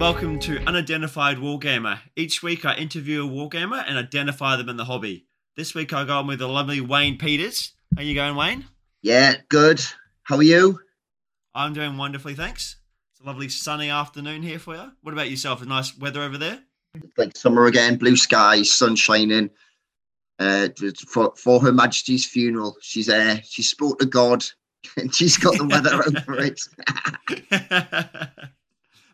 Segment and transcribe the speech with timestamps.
[0.00, 1.98] welcome to Unidentified Wargamer.
[2.16, 5.26] Each week I interview a wargamer and identify them in the hobby.
[5.58, 7.74] This week I go on with the lovely Wayne Peters.
[7.94, 8.64] How you going, Wayne?
[9.02, 9.82] Yeah, good.
[10.22, 10.80] How are you?
[11.54, 12.76] I'm doing wonderfully, thanks.
[13.12, 14.90] It's a lovely sunny afternoon here for you.
[15.02, 15.60] What about yourself?
[15.60, 16.60] A Nice weather over there?
[17.18, 19.50] Like summer again, blue skies, sun shining.
[20.38, 20.68] Uh,
[21.08, 24.46] for, for Her Majesty's funeral, she's uh, she spoke to God,
[24.96, 26.58] and she's got the weather over it.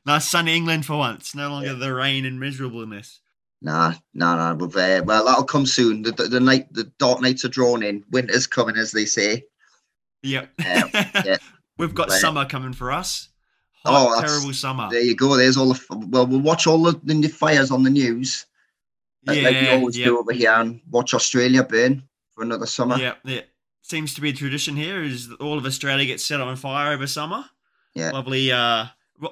[0.06, 1.34] nice sunny England for once.
[1.34, 3.20] No longer the rain and miserableness.
[3.60, 4.54] Nah, nah, nah.
[4.54, 6.02] We've, uh, well, that'll come soon.
[6.02, 8.04] The, the, the, night, the dark nights are drawn in.
[8.10, 9.44] Winter's coming, as they say.
[10.22, 10.50] Yep.
[10.64, 10.82] Uh,
[11.24, 11.36] yeah.
[11.78, 13.28] We've got summer coming for us.
[13.84, 14.88] Hot, oh, terrible summer.
[14.90, 15.36] There you go.
[15.36, 16.06] There's all the.
[16.08, 18.46] Well, we'll watch all the, the fires on the news.
[19.24, 22.96] Yeah, like we always do over here, and watch Australia burn for another summer.
[22.96, 23.42] Yeah, yeah.
[23.82, 25.02] Seems to be a tradition here.
[25.02, 27.44] Is all of Australia gets set on fire over summer.
[27.94, 28.10] Yeah.
[28.10, 28.50] Lovely.
[28.50, 28.86] Uh,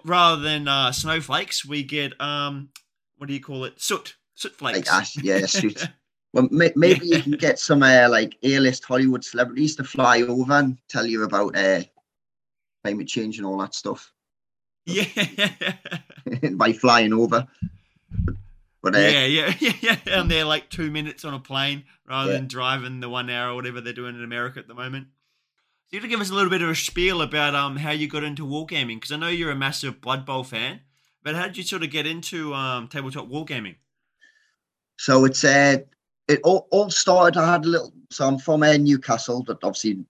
[0.05, 2.71] rather than uh, snowflakes, we get um,
[3.19, 3.81] what do you call it?
[3.81, 4.79] Soot, soot flakes.
[4.79, 5.89] Like ash, yeah, soot.
[6.33, 7.17] well, may- maybe yeah.
[7.17, 11.25] you can get some uh, like A-list Hollywood celebrities to fly over and tell you
[11.25, 11.83] about uh,
[12.83, 14.13] climate change and all that stuff.
[14.87, 15.07] Yeah,
[16.53, 17.47] by flying over.
[18.85, 22.33] But, uh, yeah, yeah, yeah, yeah, and they're like two minutes on a plane rather
[22.33, 22.37] yeah.
[22.37, 25.07] than driving the one hour or whatever they're doing in America at the moment.
[25.87, 27.91] So you have to give us a little bit of a spiel about um how
[27.91, 30.81] you got into wargaming because I know you're a massive Blood Bowl fan.
[31.25, 33.77] But how did you sort of get into um, tabletop wargaming?
[34.99, 35.79] So it's uh,
[36.29, 37.41] it all, all started.
[37.41, 37.93] I had a little.
[38.11, 40.05] So I'm from uh, Newcastle, but obviously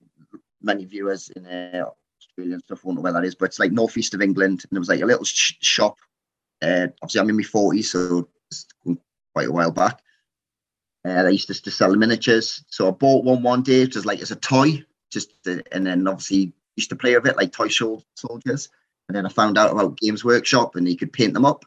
[0.61, 1.85] many viewers in uh,
[2.21, 3.37] Australia and stuff won't know where that is.
[3.37, 5.99] But it's like northeast of England, and there was like a little sh- shop.
[6.61, 8.29] Uh, obviously, I'm in my 40s, so
[9.35, 10.01] quite a while back.
[11.05, 14.21] Uh, they used to, to sell miniatures, so I bought one one day just like
[14.21, 14.83] as a toy,
[15.15, 18.69] just to, and then obviously used to play with it like toy soldiers.
[19.09, 21.65] And then I found out about Games Workshop and he could paint them up.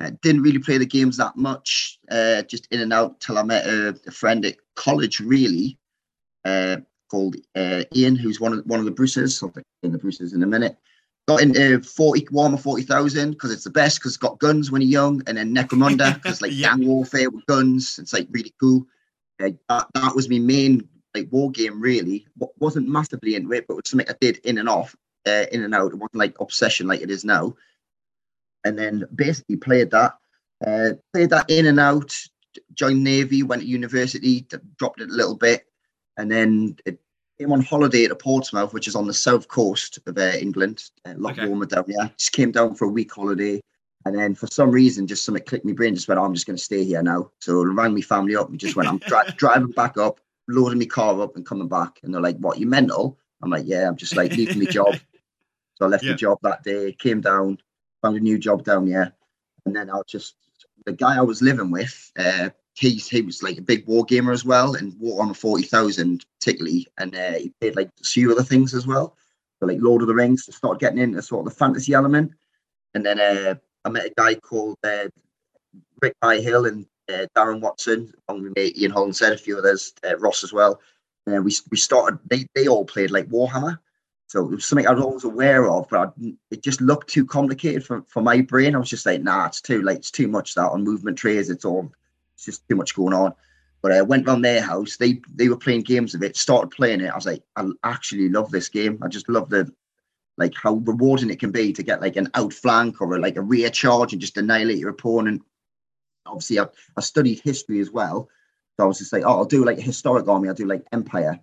[0.00, 3.44] Uh, didn't really play the games that much, uh, just in and out till I
[3.44, 5.78] met a, a friend at college, really,
[6.44, 9.40] uh, called uh, Ian, who's one of one of the Bruces.
[9.40, 9.52] I'll
[9.84, 10.76] in the Bruces in a minute.
[11.28, 14.90] Got into 40 Warhammer 40,000 because it's the best because it's got guns when you're
[14.90, 16.70] young, and then Necromunda because like yeah.
[16.70, 18.00] gang warfare with guns.
[18.00, 18.84] It's like really cool.
[19.40, 22.26] Uh, that, that was my main like war game really.
[22.58, 25.62] wasn't massively into it, but it was something I did in and off uh, in
[25.62, 25.92] and out.
[25.92, 27.54] It wasn't like obsession like it is now.
[28.64, 30.14] And then basically played that,
[30.66, 32.16] uh, played that in and out.
[32.74, 35.66] Joined Navy, went to university, dropped it a little bit,
[36.16, 37.00] and then it
[37.38, 40.84] came on holiday to Portsmouth, which is on the south coast of uh, England.
[41.04, 41.46] A lot okay.
[41.46, 42.10] warmer down there.
[42.16, 43.60] Just came down for a week holiday.
[44.06, 45.94] And then for some reason, just something clicked my brain.
[45.94, 47.30] Just went, oh, I'm just going to stay here now.
[47.40, 50.86] So rang my family up and just went, I'm dri- driving back up, loading my
[50.86, 52.00] car up and coming back.
[52.02, 53.18] And they're like, what, you mental?
[53.42, 54.96] I'm like, yeah, I'm just like leaving my job.
[55.76, 56.12] So I left yeah.
[56.12, 57.58] the job that day, came down,
[58.00, 59.12] found a new job down here,
[59.66, 60.36] and then I was just
[60.86, 62.12] the guy I was living with.
[62.16, 66.24] Uh, he he was like a big war gamer as well, and Warhammer forty thousand
[66.38, 69.16] particularly, and uh, he played like a few other things as well.
[69.58, 72.32] So like Lord of the Rings, to start getting into sort of the fantasy element,
[72.94, 75.08] and then uh, I met a guy called uh,
[76.00, 79.92] Rick Hill and uh, Darren Watson, along with me, Ian Holland said a few others,
[80.08, 80.80] uh, Ross as well.
[81.26, 82.18] And we we started.
[82.28, 83.78] They they all played like Warhammer,
[84.26, 87.24] so it was something I was always aware of, but I, it just looked too
[87.24, 88.74] complicated for, for my brain.
[88.74, 89.98] I was just like, nah, it's too late.
[89.98, 91.50] It's too much that on movement trays.
[91.50, 91.92] It's all,
[92.34, 93.32] it's just too much going on.
[93.80, 94.96] But I went around their house.
[94.96, 96.36] They they were playing games of it.
[96.36, 97.10] Started playing it.
[97.10, 98.98] I was like, I actually love this game.
[99.02, 99.72] I just love the
[100.36, 103.42] like how rewarding it can be to get like an outflank or a, like a
[103.42, 105.42] rear charge and just annihilate your opponent.
[106.26, 108.28] Obviously, I, I studied history as well,
[108.76, 110.48] so I was just like, oh, I'll do like a historic army.
[110.48, 111.38] I'll do like Empire.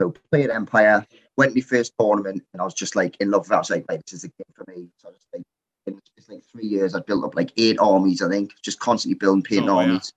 [0.00, 1.06] So played Empire,
[1.36, 3.54] went to my first tournament, and I was just like in love with it.
[3.54, 4.88] I was like, like this is a game for me.
[4.98, 5.42] So I just like
[5.86, 8.22] in it's like three years, I built up like eight armies.
[8.22, 10.12] I think just constantly building, painting oh, armies.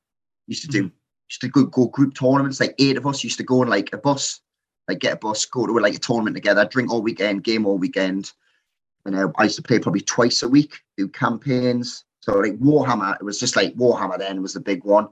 [0.47, 0.51] Yeah.
[0.51, 0.95] Used to do mm-hmm.
[1.29, 2.59] used to go, go group tournaments.
[2.59, 4.41] Like eight of us used to go on like a bus,
[4.88, 7.77] like get a bus, go to like a tournament together, drink all weekend, game all
[7.77, 8.31] weekend.
[9.06, 12.06] And uh, I used to play probably twice a week, do campaigns.
[12.25, 15.07] So like Warhammer, it was just like Warhammer then was the big one.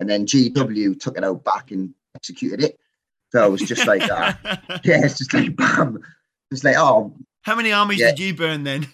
[0.00, 2.80] And then GW took it out back and executed it.
[3.32, 4.38] So it was just like that.
[4.84, 6.02] yeah, it's just like bam.
[6.50, 7.14] It's like, oh.
[7.42, 8.10] How many armies yeah.
[8.10, 8.86] did you burn then?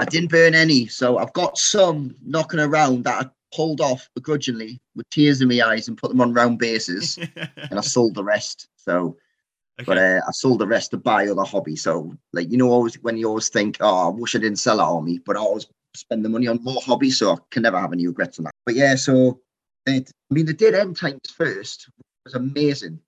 [0.00, 0.88] I didn't burn any.
[0.88, 5.60] So I've got some knocking around that I pulled off begrudgingly with tears in my
[5.60, 7.18] eyes and put them on round bases.
[7.36, 8.66] and I sold the rest.
[8.74, 9.16] So,
[9.78, 9.84] okay.
[9.86, 11.76] but uh, I sold the rest to buy other hobby.
[11.76, 14.78] So, like, you know, always when you always think, oh, I wish I didn't sell
[14.78, 17.18] that army, but I always spend the money on more hobbies.
[17.18, 18.54] So I can never have any regrets on that.
[18.66, 19.40] But yeah, so
[19.86, 21.90] it, I mean, the did end times first
[22.24, 23.00] was amazing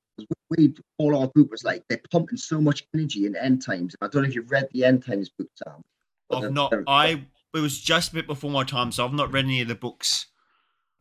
[0.56, 3.94] we all our group was like they're pumping so much energy in end times.
[4.00, 5.82] I don't know if you've read the end times book, Sam.
[6.30, 6.72] I've not.
[6.86, 7.24] I
[7.54, 9.74] it was just a bit before my time, so I've not read any of the
[9.74, 10.26] books.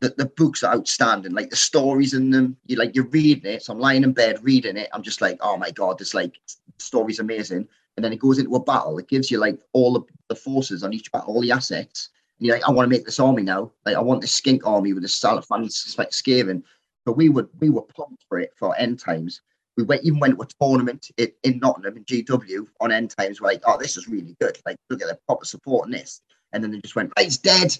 [0.01, 1.33] The, the books are outstanding.
[1.33, 3.63] Like the stories in them, you like you're reading it.
[3.63, 4.89] So I'm lying in bed reading it.
[4.93, 7.67] I'm just like, oh my god, this like the story's amazing.
[8.01, 8.97] And then it goes into a battle.
[8.97, 12.09] It gives you like all the, the forces on each battle, all the assets.
[12.39, 13.71] And you're like, I want to make this army now.
[13.85, 16.63] Like I want this skink army with this Salafan Skaven.
[17.05, 19.41] But we would we were pumped for it for end times.
[19.77, 23.39] We went even went to a tournament in, in Nottingham in GW on end times.
[23.39, 24.57] We're like, oh, this is really good.
[24.65, 26.21] Like, look at the proper support in this.
[26.51, 27.77] And then they just went, right, it's dead.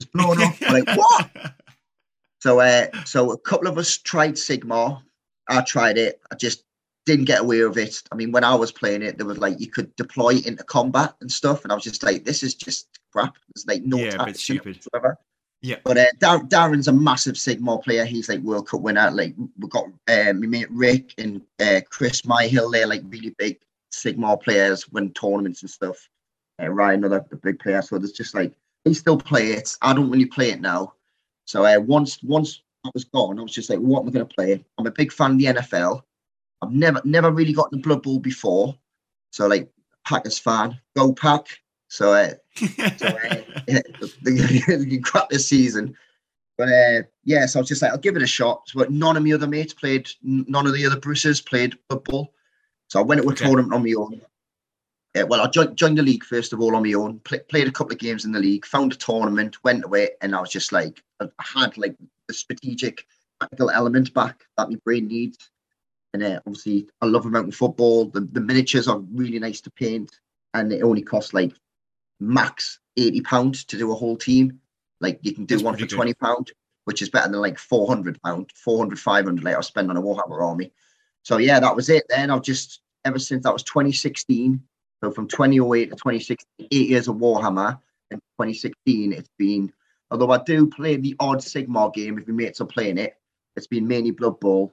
[0.00, 0.58] It's blown up.
[0.62, 1.30] like, what?
[2.40, 5.02] So uh so a couple of us tried Sigmar.
[5.48, 6.20] I tried it.
[6.30, 6.62] I just
[7.08, 8.02] didn't get away with it.
[8.12, 11.14] I mean, when I was playing it, there was like you could deploy into combat
[11.20, 13.34] and stuff, and I was just like, this is just crap.
[13.54, 14.76] There's like no yeah, stupid.
[14.76, 15.16] Whatsoever.
[15.62, 15.76] Yeah.
[15.84, 18.04] But uh, Dar- Darren's a massive Sigmar player.
[18.04, 19.10] He's like World Cup winner.
[19.10, 22.70] Like we've got uh, my mate Rick and uh, Chris Myhill.
[22.70, 23.58] They're like really big
[23.90, 25.96] Sigmar players, win tournaments and stuff.
[26.62, 27.80] Uh, Ryan, another big player.
[27.80, 28.52] So there's just like
[28.84, 29.76] he still play it.
[29.80, 30.92] I don't really play it now.
[31.46, 34.28] So uh, once once I was gone, I was just like, what am I going
[34.28, 34.64] to play?
[34.78, 36.02] I'm a big fan of the NFL.
[36.62, 38.76] I've never never really gotten the Blood Bowl before.
[39.30, 39.70] So like
[40.06, 41.46] Packers fan, go pack.
[41.88, 42.34] So, uh,
[42.96, 43.36] so uh,
[44.26, 45.96] you crap this season.
[46.56, 48.70] But uh, yeah, so I was just like, I'll give it a shot.
[48.74, 52.34] But none of my other mates played, none of the other Bruces played football.
[52.88, 53.44] So I went to a okay.
[53.44, 54.20] tournament on my own.
[55.14, 57.68] Yeah, well, I joined, joined the league first of all on my own, play, played
[57.68, 60.50] a couple of games in the league, found a tournament, went away, and I was
[60.50, 61.96] just like, I had like
[62.26, 63.06] the strategic
[63.40, 65.50] tactical element back that my brain needs.
[66.14, 68.06] And uh, obviously, I love American football.
[68.06, 70.10] The, the miniatures are really nice to paint,
[70.54, 71.52] and it only costs like
[72.20, 74.60] max eighty pounds to do a whole team.
[75.00, 75.90] Like you can do That's one for good.
[75.90, 76.52] twenty pound,
[76.84, 80.02] which is better than like four hundred pound, 400, 500 like I spend on a
[80.02, 80.72] Warhammer army.
[81.22, 82.04] So yeah, that was it.
[82.08, 84.62] Then I've just ever since that was 2016.
[85.02, 86.36] So from 2008 to 2016,
[86.70, 87.78] eight years of Warhammer.
[88.10, 89.72] And 2016, it's been
[90.10, 93.14] although I do play the odd Sigmar game if my mates are playing it.
[93.56, 94.72] It's been mainly Blood Bowl.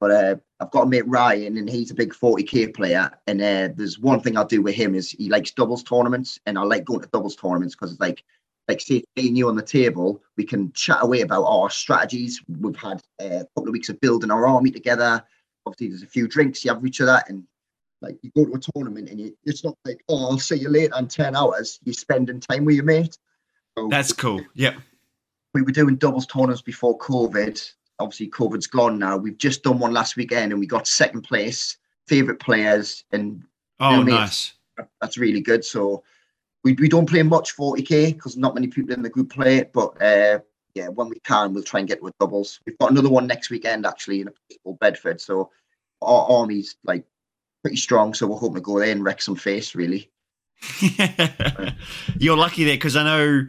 [0.00, 3.10] But uh, I've got a mate Ryan, and he's a big 40k player.
[3.26, 6.58] And uh, there's one thing I'll do with him is he likes doubles tournaments, and
[6.58, 8.22] I like going to doubles tournaments because it's like,
[8.68, 12.42] like say, you on the table, we can chat away about our strategies.
[12.48, 15.22] We've had uh, a couple of weeks of building our army together.
[15.64, 17.44] Obviously, there's a few drinks you have with each other, and
[18.02, 20.68] like you go to a tournament, and you, it's not like, oh, I'll see you
[20.68, 21.78] later in ten hours.
[21.84, 23.16] You're spending time with your mate.
[23.78, 24.42] So, That's cool.
[24.54, 24.76] Yep.
[25.54, 29.16] We were doing doubles tournaments before COVID, obviously COVID's gone now.
[29.16, 31.76] We've just done one last weekend and we got second place,
[32.06, 33.42] favorite players, and
[33.80, 34.54] oh, nice.
[35.00, 35.64] That's really good.
[35.64, 36.02] So
[36.64, 39.72] we, we don't play much 40k because not many people in the group play it,
[39.72, 40.40] but uh,
[40.74, 42.60] yeah, when we can, we'll try and get with doubles.
[42.66, 45.20] We've got another one next weekend actually in a place called Bedford.
[45.20, 45.50] So
[46.02, 47.04] our army's like
[47.62, 48.12] pretty strong.
[48.14, 50.10] So we're hoping to go there and wreck some face, really.
[52.18, 53.46] You're lucky there because I know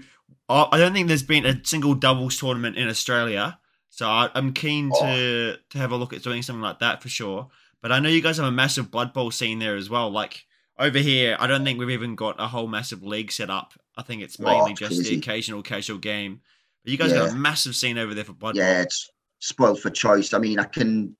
[0.49, 4.91] I don't think there's been a single doubles tournament in Australia so I, am keen
[4.93, 5.01] oh.
[5.01, 7.47] to to have a look at doing something like that for sure.
[7.81, 10.09] But I know you guys have a massive Blood Bowl scene there as well.
[10.09, 10.45] Like
[10.79, 13.73] over here, I don't think we've even got a whole massive league set up.
[13.95, 16.41] I think it's mainly oh, just the occasional casual game.
[16.83, 17.19] But you guys yeah.
[17.19, 18.83] got a massive scene over there for Blood yeah, Bowl.
[18.83, 20.33] it's spoiled for choice.
[20.33, 21.15] I mean, I can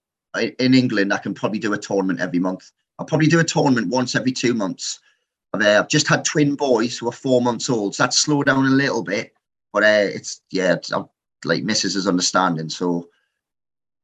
[0.59, 2.71] in England, I can probably do a tournament every month.
[2.99, 5.00] I'll probably do a tournament once every two months.
[5.53, 8.47] I've, uh, I've just had twin boys who are four months old, so that's slowed
[8.47, 9.33] down a little bit.
[9.71, 10.91] But uh, it's yeah, it's,
[11.46, 12.70] like misses his understanding.
[12.70, 13.10] So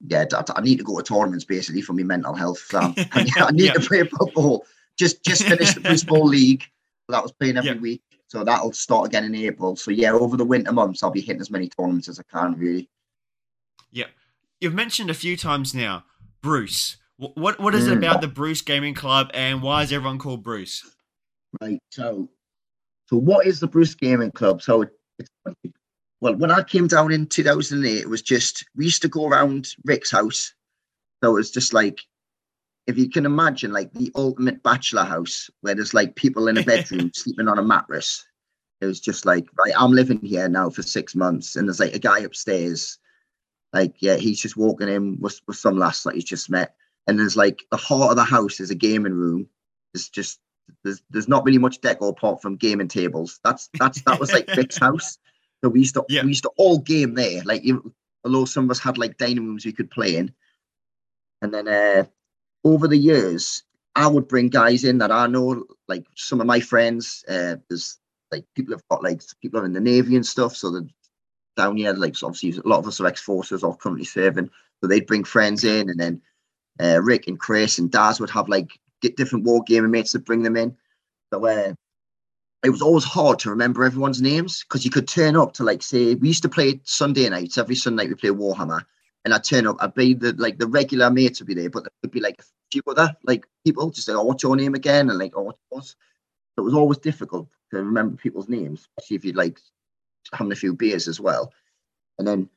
[0.06, 2.60] yeah, I, I, need to go to tournaments basically for my mental health.
[2.60, 2.96] So I,
[3.38, 3.74] I, need yeah.
[3.74, 4.66] to play football.
[4.98, 6.64] Just just finished the Bruce Bowl League.
[7.10, 7.78] That was playing every yeah.
[7.78, 8.02] week.
[8.28, 9.76] So that'll start again in April.
[9.76, 12.58] So yeah, over the winter months, I'll be hitting as many tournaments as I can.
[12.58, 12.90] Really.
[13.92, 14.08] Yeah,
[14.60, 16.04] you've mentioned a few times now,
[16.42, 16.98] Bruce.
[17.18, 17.98] What what is it mm.
[17.98, 20.84] about the Bruce Gaming Club, and why is everyone called Bruce?
[21.62, 21.80] Right.
[21.92, 22.30] So,
[23.08, 24.62] so what is the Bruce Gaming Club?
[24.62, 24.82] So
[25.20, 25.30] it's
[26.24, 29.76] well, when I came down in 2008, it was just, we used to go around
[29.84, 30.54] Rick's house.
[31.22, 32.00] So it was just like,
[32.88, 36.64] if you can imagine, like the ultimate bachelor house where there's like people in a
[36.64, 38.26] bedroom sleeping on a mattress.
[38.80, 41.94] It was just like, right, I'm living here now for six months, and there's like
[41.94, 43.00] a guy upstairs.
[43.74, 46.76] Like, yeah, he's just walking in with, with some lass that he's just met.
[47.06, 49.50] And there's like the heart of the house is a gaming room.
[49.94, 50.40] It's just
[50.86, 53.42] there's there's not really much decor apart from gaming tables.
[53.44, 55.18] That's that's that was like Rick's house.
[55.64, 56.24] So we used to yeah.
[56.24, 57.42] we used to all game there.
[57.44, 57.64] Like
[58.26, 60.34] although some of us had like dining rooms we could play in.
[61.42, 62.06] And then uh,
[62.64, 63.64] over the years,
[63.96, 67.24] I would bring guys in that I know, like some of my friends.
[67.28, 68.00] Uh, there's
[68.32, 70.56] like people have got like people are in the navy and stuff.
[70.56, 70.90] So that
[71.56, 74.50] down here, like so obviously a lot of us are ex forces or currently serving.
[74.82, 76.22] So they'd bring friends in, and then
[76.82, 80.20] uh, Rick and Chris and Daz would have like get different war gaming mates to
[80.20, 80.76] bring them in.
[81.32, 81.74] So uh,
[82.64, 85.84] it was always hard to remember everyone's names because you could turn up to like
[85.84, 87.58] say we used to play Sunday nights.
[87.58, 88.84] Every Sunday night we play Warhammer
[89.26, 91.84] and I'd turn up I'd be the like the regular mates would be there but
[91.84, 94.76] there would be like a few other like people just like oh what's your name
[94.76, 95.10] again?
[95.10, 95.96] and like oh what was
[96.58, 99.60] it was always difficult to remember people's names especially if you'd like
[100.32, 101.52] having a few beers as well.
[102.18, 102.50] And then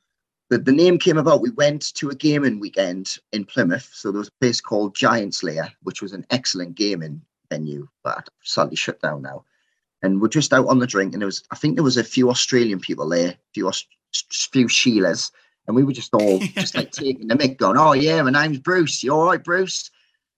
[0.51, 3.91] the, the name came about we went to a gaming weekend in Plymouth.
[3.93, 8.29] So there was a place called Giant Slayer which was an excellent gaming venue but
[8.43, 9.45] sadly shut down now
[10.07, 12.05] and we're just out on the drink, and there was I think there was a
[12.05, 13.71] few Australian people there, a few
[14.31, 15.31] few Sheilas,
[15.67, 18.61] and we were just all just like taking the mic, going, "Oh yeah, my name's
[18.61, 19.03] Bruce.
[19.03, 19.91] You all right, Bruce?"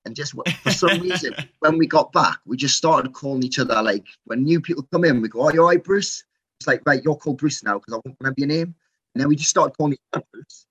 [0.05, 3.81] And just for some reason, when we got back, we just started calling each other
[3.83, 6.25] like when new people come in, we go, "Oh, you all right, Bruce?"
[6.59, 8.75] It's like, right, you're called Bruce now because I won't remember your name.
[9.15, 10.67] And then we just started calling each other Bruce,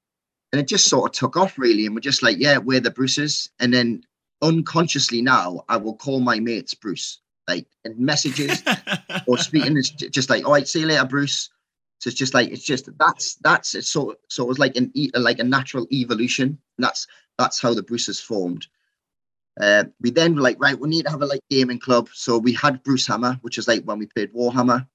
[0.52, 1.86] and it just sort of took off really.
[1.86, 4.04] And we're just like, "Yeah, we're the Bruces." And then
[4.42, 8.64] unconsciously now, I will call my mates Bruce like in messages
[9.28, 9.78] or speaking.
[9.78, 11.50] It's just like, all right, see you later, Bruce.
[12.00, 13.86] So it's just like it's just that's that's it.
[13.86, 16.60] So so it was like an like a natural evolution.
[16.78, 18.68] And that's that's how the Bruces formed.
[19.60, 22.10] Uh, we then were like, right, we need to have a like gaming club.
[22.14, 24.88] So we had Bruce Hammer, which is like when we played Warhammer.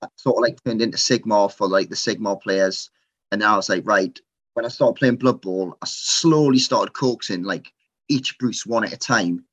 [0.00, 2.90] That sort of like turned into Sigmar for like the Sigmar players.
[3.30, 4.18] And now I was like, right,
[4.54, 7.72] when I started playing Blood Bowl, I slowly started coaxing like
[8.08, 9.44] each Bruce one at a time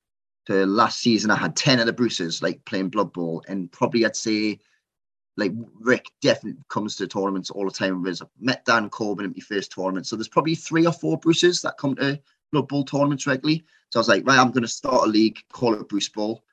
[0.51, 4.05] to last season, I had 10 of the Bruces like playing Blood Bowl, and probably
[4.05, 4.59] I'd say
[5.37, 8.05] like Rick definitely comes to tournaments all the time.
[8.05, 10.05] I've met Dan Corbin at my first tournament.
[10.05, 12.19] So there's probably three or four Bruces that come to
[12.51, 13.63] Blood Bowl tournaments regularly.
[13.89, 16.43] So I was like, right, I'm going to start a league, call it Bruce Bowl.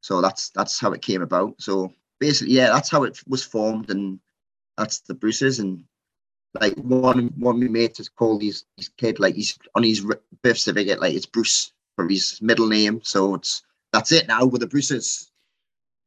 [0.00, 1.54] So that's that's how it came about.
[1.60, 4.18] So basically, yeah, that's how it was formed, and
[4.78, 5.60] that's the Bruces.
[5.60, 5.84] And
[6.60, 10.04] like one one of my mates has called his his kid like he's on his
[10.42, 13.00] birth certificate like it's Bruce for his middle name.
[13.02, 15.30] So it's that's it now with the Bruces.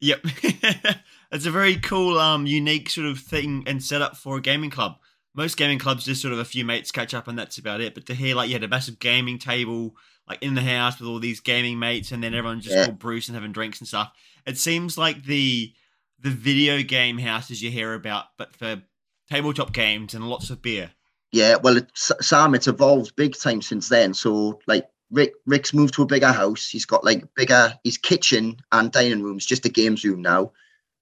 [0.01, 0.19] Yep,
[1.31, 4.97] it's a very cool, um, unique sort of thing and setup for a gaming club.
[5.33, 7.93] Most gaming clubs just sort of a few mates catch up and that's about it.
[7.93, 9.95] But to hear like you had a massive gaming table
[10.27, 12.85] like in the house with all these gaming mates and then everyone just yeah.
[12.85, 14.11] called Bruce and having drinks and stuff.
[14.45, 15.73] It seems like the
[16.19, 18.81] the video game houses you hear about, but for
[19.29, 20.91] tabletop games and lots of beer.
[21.31, 24.13] Yeah, well, it's, Sam, it's evolved big time since then.
[24.13, 26.67] So, like, Rick Rick's moved to a bigger house.
[26.67, 30.51] He's got like bigger his kitchen and dining rooms, just a games room now.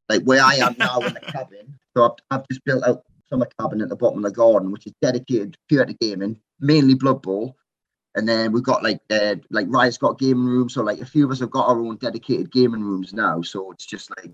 [0.10, 1.80] Like where I am now in the cabin.
[1.96, 4.86] So I've, I've just built out summer cabin at the bottom of the garden, which
[4.86, 7.56] is dedicated pure to gaming, mainly Blood Bowl.
[8.16, 11.26] And then we've got like uh, like Riot's got gaming rooms, so like a few
[11.26, 13.42] of us have got our own dedicated gaming rooms now.
[13.42, 14.34] So it's just like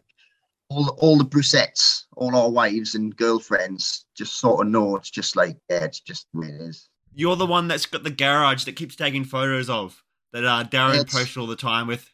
[0.70, 5.38] all all the Brucettes, all our wives and girlfriends just sort of know it's just
[5.38, 6.89] like yeah, it's just the way it is.
[7.14, 11.02] You're the one that's got the garage that keeps taking photos of that uh, Darren
[11.02, 12.12] it's, posts all the time with.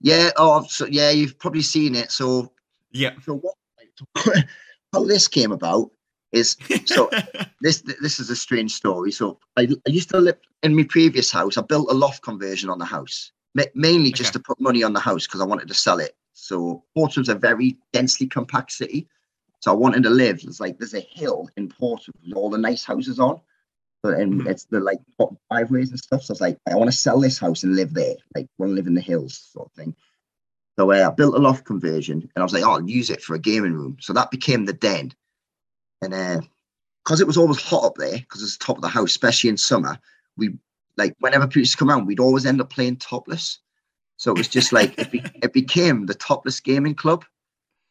[0.00, 0.30] Yeah.
[0.36, 2.10] Oh, so yeah, you've probably seen it.
[2.10, 2.52] So
[2.92, 3.12] yeah.
[3.24, 3.54] So what?
[4.92, 5.90] How this came about
[6.32, 7.10] is so
[7.60, 9.12] this this is a strange story.
[9.12, 11.56] So I, I used to live in my previous house.
[11.56, 13.32] I built a loft conversion on the house,
[13.74, 14.38] mainly just okay.
[14.38, 16.16] to put money on the house because I wanted to sell it.
[16.32, 19.08] So Portsmouth's a very densely compact city.
[19.60, 20.40] So I wanted to live.
[20.42, 23.40] It's like there's a hill in Portsmouth with all the nice houses on
[24.10, 24.48] and mm-hmm.
[24.48, 24.98] it's the like
[25.50, 26.22] driveways and stuff.
[26.22, 28.70] So I was like, I want to sell this house and live there, like want
[28.70, 29.94] to live in the hills, sort of thing.
[30.78, 33.22] So uh, I built a loft conversion, and I was like, oh, I'll use it
[33.22, 33.96] for a gaming room.
[34.00, 35.12] So that became the den,
[36.02, 36.40] and uh
[37.04, 39.10] because uh, it was always hot up there, because it's the top of the house,
[39.10, 39.98] especially in summer,
[40.36, 40.56] we
[40.96, 43.58] like whenever people come around, we'd always end up playing topless.
[44.16, 47.24] So it was just like it, be- it became the topless gaming club.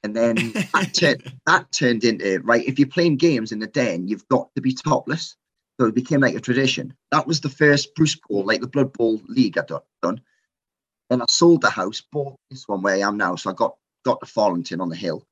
[0.04, 2.66] And then that, that turned into right.
[2.66, 5.36] If you're playing games in the den, you've got to be topless.
[5.84, 6.96] So it became like a tradition.
[7.12, 9.68] That was the first Bruce Bowl, like the Blood Bowl League I'd
[10.02, 10.22] done.
[11.10, 13.36] Then I sold the house, bought this one where I am now.
[13.36, 13.76] So I got
[14.06, 15.28] got to Farlington on the hill.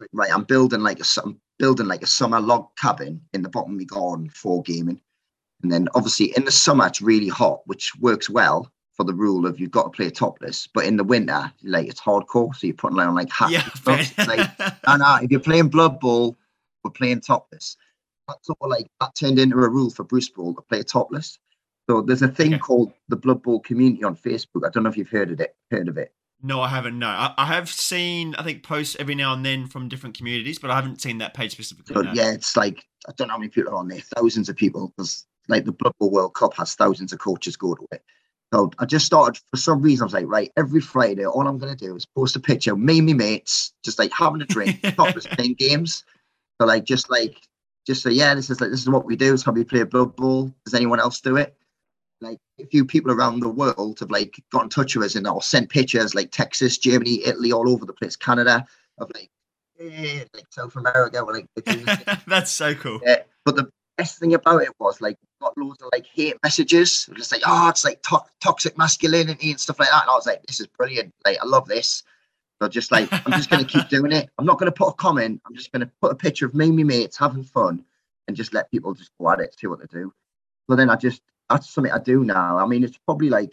[0.00, 3.50] Like, right, I'm building like a I'm building like a summer log cabin in the
[3.50, 4.98] bottom of my garden for gaming.
[5.62, 9.44] And then obviously in the summer it's really hot, which works well for the rule
[9.44, 10.68] of you've got to play topless.
[10.72, 14.26] But in the winter, like it's hardcore, so you're putting on like hats yeah, and
[14.26, 14.50] like,
[14.86, 16.38] and uh, if you're playing Blood Bowl,
[16.82, 17.76] we're playing topless
[18.42, 21.38] sort of like that turned into a rule for Bruce Bowl to play topless.
[21.88, 22.60] So there's a thing okay.
[22.60, 24.66] called the Blood Bowl community on Facebook.
[24.66, 25.56] I don't know if you've heard of it.
[25.70, 26.12] Heard of it?
[26.42, 26.98] No, I haven't.
[26.98, 30.58] No, I, I have seen I think posts every now and then from different communities,
[30.58, 31.94] but I haven't seen that page specifically.
[31.94, 32.12] So, no.
[32.12, 34.00] Yeah, it's like I don't know how many people are on there.
[34.16, 37.74] Thousands of people because like the Blood Bowl World Cup has thousands of coaches go
[37.74, 38.02] to it.
[38.52, 40.02] So I just started for some reason.
[40.02, 42.74] I was like, right, every Friday, all I'm going to do is post a picture,
[42.74, 46.04] me and my mates, just like having a drink, topless playing games.
[46.60, 47.36] So like, just like
[47.90, 49.34] just say, yeah, this is like this is what we do.
[49.34, 50.54] It's how we play a blood bowl.
[50.64, 51.56] Does anyone else do it?
[52.20, 55.26] like a few people around the world have like got in touch with us and
[55.26, 58.64] or sent pictures like Texas, Germany, Italy, all over the place, Canada,
[58.98, 59.30] of like,
[59.80, 61.22] eh, like South America.
[61.22, 61.46] Like,
[62.26, 63.00] That's so cool.
[63.04, 67.08] Yeah, but the best thing about it was like got loads of like hate messages,
[67.16, 70.02] just like oh, it's like to- toxic masculinity and stuff like that.
[70.02, 71.12] And I was like, this is brilliant.
[71.24, 72.02] Like, I love this.
[72.60, 74.28] So just like I'm just gonna keep doing it.
[74.38, 75.40] I'm not gonna put a comment.
[75.46, 77.84] I'm just gonna put a picture of me and my mates having fun
[78.28, 80.12] and just let people just go at it, see what they do.
[80.68, 82.58] So then I just that's something I do now.
[82.58, 83.52] I mean, it's probably like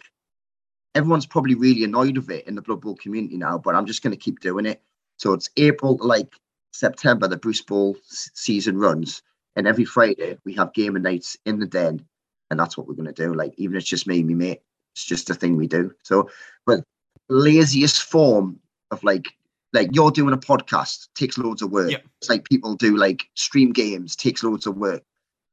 [0.94, 4.02] everyone's probably really annoyed of it in the Blood Bowl community now, but I'm just
[4.02, 4.82] going to keep doing it.
[5.16, 6.32] So it's April to like
[6.72, 9.22] September, the Bruce Bowl season runs,
[9.56, 12.04] and every Friday we have gaming nights in the den,
[12.50, 13.34] and that's what we're going to do.
[13.34, 14.62] Like even if it's just me and me mate,
[14.94, 15.92] it's just a thing we do.
[16.04, 16.30] So,
[16.66, 16.84] but
[17.28, 19.28] laziest form of like
[19.72, 21.90] like you're doing a podcast takes loads of work.
[21.90, 22.04] Yep.
[22.20, 25.02] It's like people do like stream games takes loads of work.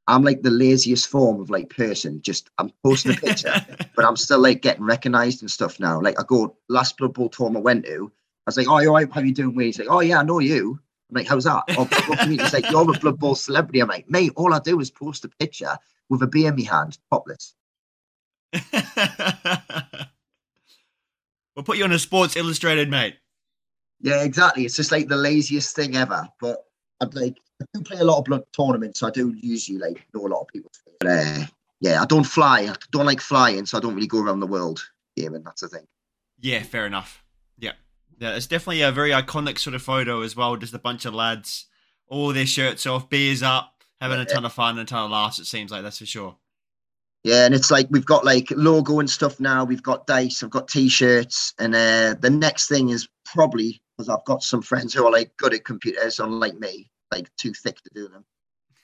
[0.08, 2.22] I'm like the laziest form of like person.
[2.22, 3.52] Just I'm posting a picture,
[3.96, 6.00] but I'm still like getting recognized and stuff now.
[6.00, 8.12] Like I go last Blood Bowl tournament I went to,
[8.46, 9.10] I was like, "Oh, right?
[9.12, 9.66] How you doing?" Wayne?
[9.66, 10.78] He's like, "Oh yeah, I know you."
[11.10, 11.84] I'm like, "How's that?" Oh,
[12.26, 15.24] He's like, "You're a Blood Bowl celebrity." I'm like, "Mate, all I do is post
[15.24, 15.76] a picture
[16.08, 17.54] with a beer in my hand, topless."
[21.56, 23.16] we'll put you on a Sports Illustrated, mate.
[24.00, 24.64] Yeah, exactly.
[24.64, 26.28] It's just like the laziest thing ever.
[26.40, 26.64] But
[27.00, 29.00] I'd like I do play a lot of blood tournaments.
[29.00, 30.70] So I do usually like know a lot of people.
[31.00, 31.44] But uh,
[31.80, 32.60] yeah, I don't fly.
[32.62, 34.82] I don't like flying, so I don't really go around the world
[35.16, 35.42] gaming.
[35.42, 35.86] That's the thing.
[36.40, 37.24] Yeah, fair enough.
[37.58, 37.72] Yeah,
[38.18, 38.36] yeah.
[38.36, 40.56] It's definitely a very iconic sort of photo as well.
[40.56, 41.66] Just a bunch of lads,
[42.08, 44.24] all their shirts off, beers up, having yeah.
[44.24, 45.38] a ton of fun, and a ton of laughs.
[45.38, 46.36] It seems like that's for sure.
[47.26, 49.64] Yeah, and it's like we've got like logo and stuff now.
[49.64, 50.44] We've got dice.
[50.44, 54.94] I've got t-shirts, and uh, the next thing is probably because I've got some friends
[54.94, 58.24] who are like good at computers, unlike me like too thick to do them.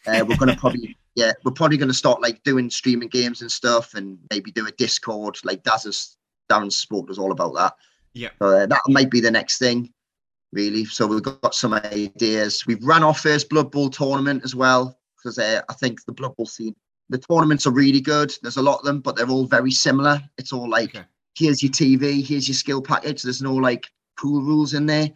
[0.09, 3.95] Uh, we're gonna probably yeah, we're probably gonna start like doing streaming games and stuff,
[3.95, 5.39] and maybe do a Discord.
[5.45, 6.17] Like Daz's
[6.51, 7.77] Darren's sport was all about that.
[8.13, 9.93] Yeah, so, uh, that might be the next thing,
[10.53, 10.85] really.
[10.85, 12.67] So we've got some ideas.
[12.67, 16.35] We've run our first Blood Bowl tournament as well because uh, I think the Blood
[16.35, 16.75] Bowl scene,
[17.13, 18.35] the tournaments are really good.
[18.43, 20.23] There's a lot of them, but they're all very similar.
[20.39, 21.05] It's all like okay.
[21.37, 23.23] here's your TV, here's your skill package.
[23.23, 23.87] There's no like
[24.19, 25.11] pool rules in there,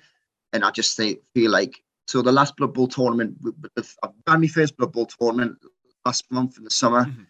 [0.53, 3.37] and I just say, feel like so the last Blood Bowl tournament,
[3.77, 5.59] I've ran my first Blood Bowl tournament
[6.05, 7.05] last month in the summer.
[7.05, 7.23] Mm-hmm.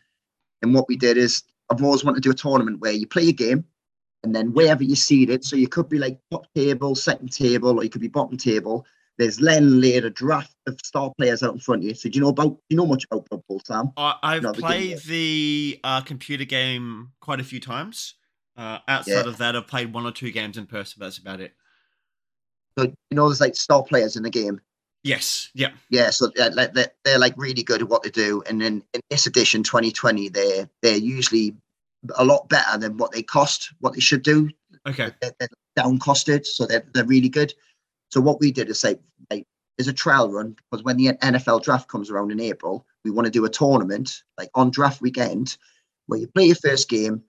[0.63, 3.29] And what we did is I've always wanted to do a tournament where you play
[3.29, 3.65] a game
[4.23, 7.79] and then wherever you seed it, so you could be like top table, second table,
[7.79, 8.85] or you could be bottom table.
[9.19, 11.95] There's Len laid a draft of star players out in front of you.
[11.95, 13.93] So do you know about do you know much about Blood Bowl, Sam?
[13.97, 18.15] I've you know, played the, the uh, computer game quite a few times.
[18.57, 19.29] Uh, outside yeah.
[19.29, 21.53] of that, I've played one or two games in person, but that's about it.
[22.79, 24.61] So you know, there's like star players in the game.
[25.03, 25.51] Yes.
[25.55, 25.71] Yeah.
[25.89, 26.11] Yeah.
[26.11, 29.27] So they're, they're, they're like really good at what they do, and then in this
[29.27, 31.55] edition, 2020, they're they're usually
[32.17, 34.51] a lot better than what they cost, what they should do.
[34.87, 35.11] Okay.
[35.21, 37.55] They're, they're down costed, so they're they're really good.
[38.11, 38.97] So what we did is say,
[39.31, 43.11] like, there's a trial run because when the NFL draft comes around in April, we
[43.11, 45.57] want to do a tournament like on draft weekend
[46.07, 47.23] where you play your first game.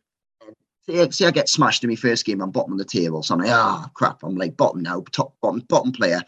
[0.85, 2.41] See, see, I get smashed in my first game.
[2.41, 4.23] I'm bottom of the table, so I'm like, ah, oh, crap.
[4.23, 6.21] I'm like bottom now, top bottom bottom player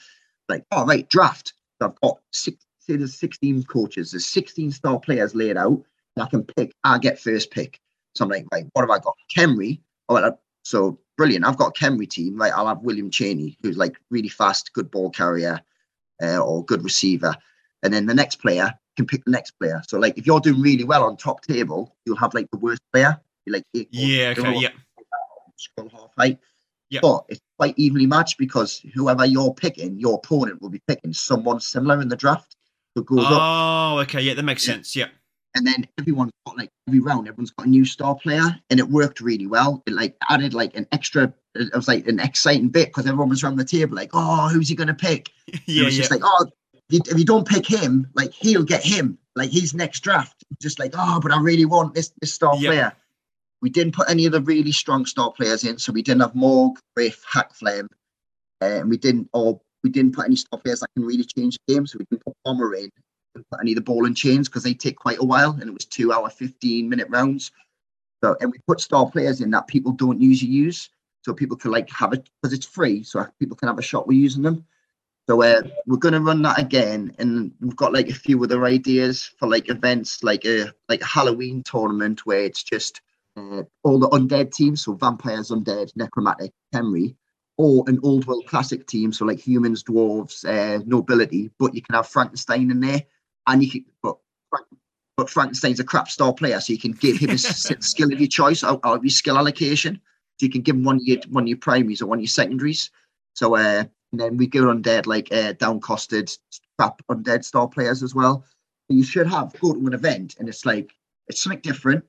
[0.50, 1.54] like, oh, right, draft.
[1.80, 5.84] So I've got six, say there's 16 coaches, there's 16 star players laid out,
[6.16, 7.80] and I can pick, I get first pick.
[8.16, 9.16] So I'm like, right, what have I got?
[9.36, 9.80] Khemri.
[10.10, 11.46] Oh, so brilliant.
[11.46, 12.38] I've got a Khemri team.
[12.38, 15.60] Right, I'll have Wilhelm Chaney, who's like really fast, good ball carrier,
[16.24, 17.36] uh, or good receiver.
[17.84, 19.82] And then the next player can pick the next player.
[19.86, 22.82] So like, if you're doing really well on top table, you'll have like the worst
[22.94, 23.20] player.
[23.46, 24.70] You're like, yeah, okay, yeah.
[25.60, 26.40] Skrull Halfheight.
[26.90, 27.02] Yep.
[27.02, 31.60] But it's quite evenly matched because whoever you're picking, your opponent will be picking someone
[31.60, 32.56] similar in the draft.
[32.96, 34.08] So goes oh, up.
[34.08, 34.74] okay, yeah, that makes yeah.
[34.74, 34.96] sense.
[34.96, 35.08] Yeah.
[35.60, 38.88] And then everyone's got like every round, everyone's got a new star player, and it
[38.88, 39.84] worked really well.
[39.86, 41.34] It like added like an extra.
[41.54, 44.70] It was like an exciting bit because everyone was around the table like, "Oh, who's
[44.70, 45.32] he going to pick?"
[45.66, 46.02] yeah, it was yeah.
[46.02, 46.46] just like, "Oh,
[46.90, 49.18] if you don't pick him, like he'll get him.
[49.36, 52.94] Like he's next draft." Just like, "Oh, but I really want this this star player."
[53.62, 56.36] We didn't put any of the really strong star players in, so we didn't have
[56.36, 57.88] Morg, Griff, Hakflem,
[58.62, 61.58] uh, and we didn't or we didn't put any star players that can really change
[61.68, 61.86] the game.
[61.86, 62.90] So we didn't put Bomber in,
[63.62, 65.86] any of the ball and chains because they take quite a while, and it was
[65.86, 67.52] two hour, fifteen minute rounds.
[68.24, 70.90] So and we put star players in that people don't usually use,
[71.22, 74.08] so people can like have it because it's free, so people can have a shot
[74.08, 74.66] We're using them.
[75.28, 78.66] So uh, we're going to run that again, and we've got like a few other
[78.66, 83.02] ideas for like events, like a like a Halloween tournament where it's just
[83.38, 87.16] uh, all the undead teams, so vampires, undead, necromantic, Khemri,
[87.58, 91.94] or an old world classic team, so like humans, dwarves, uh, nobility, but you can
[91.94, 93.04] have Frankenstein in there,
[93.50, 94.18] and you can but
[95.18, 98.30] but Frankenstein's a crap star player, so you can give him a skill of your
[98.30, 100.00] choice out, out of your skill allocation.
[100.40, 102.24] So you can give him one of your one of your primaries or one of
[102.24, 102.90] your secondaries.
[103.34, 106.36] So uh, and then we go undead like uh, down costed
[106.78, 108.46] crap undead star players as well.
[108.88, 110.94] But you should have go to an event and it's like
[111.28, 112.06] it's something different,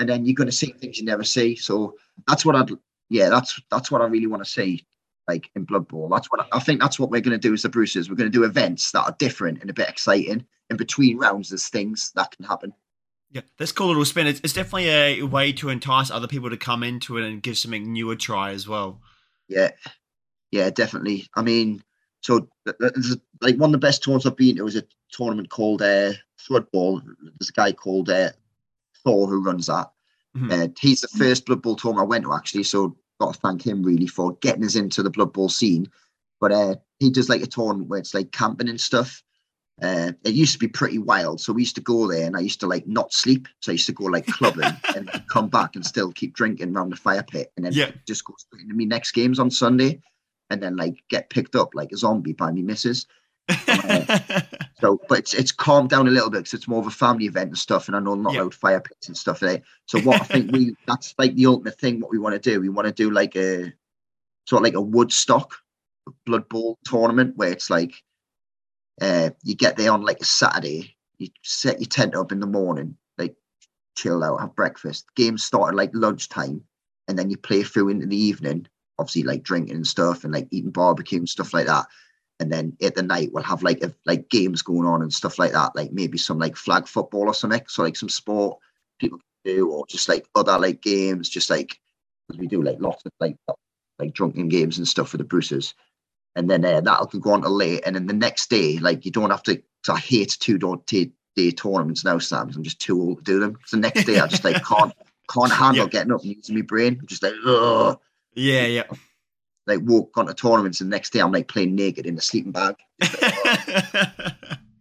[0.00, 1.54] and then you're going to see things you never see.
[1.54, 1.94] So
[2.26, 2.70] that's what I'd
[3.08, 4.84] yeah that's that's what I really want to see
[5.28, 6.08] like in Blood Bowl.
[6.08, 6.80] That's what I, think.
[6.80, 8.08] That's what we're going to do as the Bruces.
[8.08, 10.46] We're going to do events that are different and a bit exciting.
[10.70, 12.72] In between rounds, there's things that can happen.
[13.30, 14.26] Yeah, this cool little spin.
[14.26, 17.58] It's, it's definitely a way to entice other people to come into it and give
[17.58, 19.00] something new a try as well.
[19.48, 19.70] Yeah,
[20.50, 21.26] yeah, definitely.
[21.34, 21.82] I mean,
[22.22, 22.48] so
[23.40, 26.12] like one of the best tournaments I've been to was a tournament called uh,
[26.72, 27.02] Ball.
[27.38, 28.30] There's a guy called uh,
[29.04, 29.90] Thor who runs that.
[30.36, 30.50] Mm-hmm.
[30.50, 32.62] Uh, he's the first Blood Bowl tournament I went to actually.
[32.62, 35.90] So got to thank him really for getting us into the Blood Bowl scene.
[36.40, 39.22] But uh, he does like a tournament where it's like camping and stuff.
[39.80, 42.40] Uh, it used to be pretty wild, so we used to go there, and I
[42.40, 43.46] used to like not sleep.
[43.60, 46.90] So I used to go like clubbing and come back and still keep drinking around
[46.90, 47.92] the fire pit, and then yeah.
[48.06, 50.00] just go straight into me next games on Sunday,
[50.50, 53.06] and then like get picked up like a zombie by me missus.
[54.80, 57.26] So, but it's it's calmed down a little bit because it's more of a family
[57.26, 58.42] event and stuff, and I know not yeah.
[58.42, 59.62] allowed fire pits and stuff there.
[59.86, 62.00] So, what I think we that's like the ultimate thing.
[62.00, 63.72] What we want to do, we want to do like a
[64.46, 65.56] sort of like a Woodstock
[66.26, 67.92] Blood Bowl tournament where it's like
[69.00, 72.46] uh, you get there on like a Saturday, you set your tent up in the
[72.46, 73.34] morning, like
[73.96, 75.06] chill out, have breakfast.
[75.16, 76.62] Games start at like lunchtime,
[77.08, 78.68] and then you play through into the evening.
[79.00, 81.86] Obviously, like drinking and stuff, and like eating barbecue and stuff like that
[82.40, 85.38] and then at the night we'll have like a, like games going on and stuff
[85.38, 88.58] like that, like maybe some like flag football or something, so like some sport
[88.98, 91.78] people can do, or just like other like games, just like
[92.26, 93.36] because we do like lots of like
[93.98, 95.74] like drunken games and stuff for the Bruces,
[96.36, 99.10] and then uh, that'll go on to late, and then the next day, like you
[99.10, 99.60] don't have to.
[99.86, 102.50] Cause I hate two day, day tournaments now, Sam.
[102.54, 103.56] I'm just too old to do them.
[103.64, 104.92] So the next day, I just like can't
[105.32, 105.90] can't handle yeah.
[105.90, 106.98] getting up and using my brain.
[107.00, 107.98] I'm just like, Ugh.
[108.34, 108.84] yeah, yeah
[109.68, 112.52] like walk onto tournaments and the next day I'm like playing naked in a sleeping
[112.52, 112.76] bag.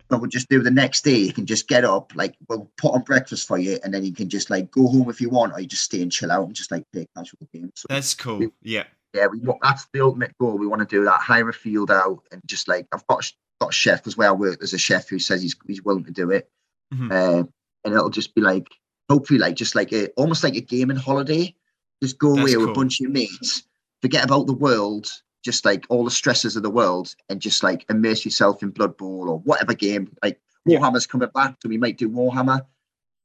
[0.09, 1.17] but we'll just do the next day.
[1.17, 4.13] You can just get up, like we'll put on breakfast for you, and then you
[4.13, 6.45] can just like go home if you want, or you just stay and chill out
[6.45, 7.73] and just like play casual games.
[7.75, 8.37] So that's cool.
[8.37, 9.27] We, yeah, yeah.
[9.27, 10.57] We want that's the ultimate goal.
[10.57, 13.69] We want to do that, hire a field out, and just like I've got got
[13.69, 14.33] a chef as well.
[14.33, 16.49] I work as a chef who says he's he's willing to do it,
[16.93, 17.11] mm-hmm.
[17.11, 17.43] uh,
[17.83, 18.67] and it'll just be like
[19.09, 21.53] hopefully like just like a almost like a gaming holiday.
[22.01, 22.61] Just go that's away cool.
[22.61, 23.63] with a bunch of your mates
[24.01, 25.09] forget about the world,
[25.43, 28.97] just like all the stresses of the world, and just like immerse yourself in Blood
[28.97, 30.15] Bowl or whatever game.
[30.23, 32.61] Like Warhammer's coming back, so we might do Warhammer.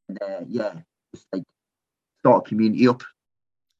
[0.08, 0.74] And uh, yeah,
[1.14, 1.44] just like
[2.20, 3.02] start a community up.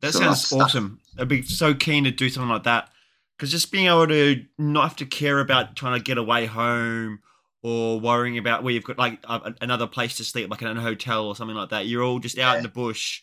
[0.00, 1.00] That so sounds that's, awesome.
[1.14, 1.22] That's...
[1.22, 2.90] I'd be so keen to do something like that
[3.37, 7.20] because just being able to not have to care about trying to get away home
[7.62, 10.81] or worrying about where you've got like a, another place to sleep, like in a
[10.81, 11.87] hotel or something like that.
[11.87, 12.57] You're all just out yeah.
[12.59, 13.22] in the bush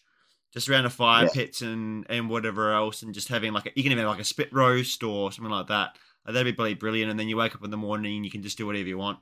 [0.53, 1.31] just around a fire yeah.
[1.33, 4.21] pits and and whatever else, and just having like a, you can even have like
[4.21, 5.97] a spit roast or something like that.
[6.25, 7.09] That'd be bloody brilliant.
[7.09, 8.97] And then you wake up in the morning and you can just do whatever you
[8.97, 9.19] want.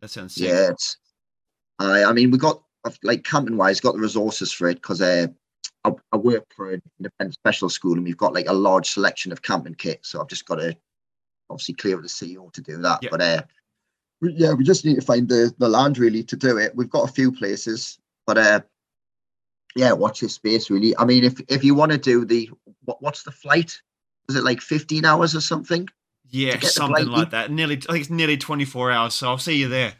[0.00, 0.48] That sounds sick.
[0.48, 0.70] yeah.
[0.70, 0.98] It's,
[1.78, 2.62] I I mean we got
[3.02, 5.26] like camping wise got the resources for it because uh,
[5.84, 9.32] I, I work for an independent special school and we've got like a large selection
[9.32, 10.00] of camping kit.
[10.02, 10.76] So I've just got to
[11.50, 13.00] obviously clear with the CEO to do that.
[13.10, 13.42] But uh,
[14.22, 16.74] yeah, we just need to find the the land really to do it.
[16.74, 18.60] We've got a few places, but uh,
[19.76, 20.96] yeah, watch this space really.
[20.96, 22.50] I mean, if if you want to do the
[22.84, 23.80] what, what's the flight?
[24.26, 25.88] Was it like 15 hours or something?
[26.28, 27.52] Yeah, something like that.
[27.52, 29.14] Nearly, I think it's nearly 24 hours.
[29.14, 29.94] So I'll see you there.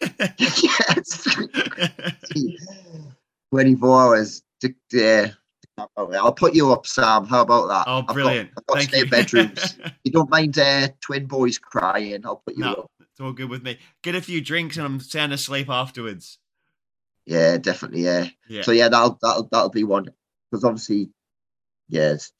[0.38, 1.28] yes,
[3.52, 4.42] 24 hours.
[4.62, 5.28] To, yeah.
[5.96, 7.26] I'll put you up, Sam.
[7.26, 7.84] How about that?
[7.86, 8.50] Oh, brilliant!
[8.56, 9.10] I've got, I've got Thank you.
[9.10, 9.78] bedrooms.
[10.04, 12.24] you don't mind uh, twin boys crying?
[12.24, 12.90] I'll put you no, up.
[13.00, 13.78] It's all good with me.
[14.02, 16.38] Get a few drinks and I'm sound asleep afterwards.
[17.28, 18.04] Yeah, definitely.
[18.04, 18.28] Yeah.
[18.48, 18.62] yeah.
[18.62, 20.06] So yeah, that'll that'll that'll be one
[20.50, 21.10] because obviously,
[21.86, 22.32] yes,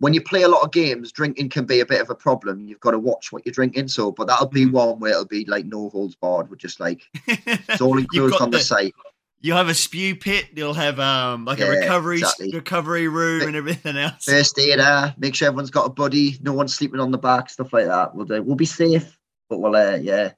[0.00, 2.68] when you play a lot of games, drinking can be a bit of a problem.
[2.68, 3.88] You've got to watch what you're drinking.
[3.88, 4.76] So, but that'll be mm-hmm.
[4.76, 6.50] one where it'll be like no holds barred.
[6.50, 8.92] With just like it's all included on the, the, site.
[9.40, 10.48] You'll have a spew pit.
[10.54, 12.50] You'll have um like yeah, a recovery exactly.
[12.52, 14.24] recovery room and everything else.
[14.24, 15.14] First aider.
[15.16, 16.36] Make sure everyone's got a buddy.
[16.42, 17.48] No one's sleeping on the back.
[17.48, 18.14] Stuff like that.
[18.14, 18.42] We'll do.
[18.42, 20.32] We'll be safe, but we'll uh, yeah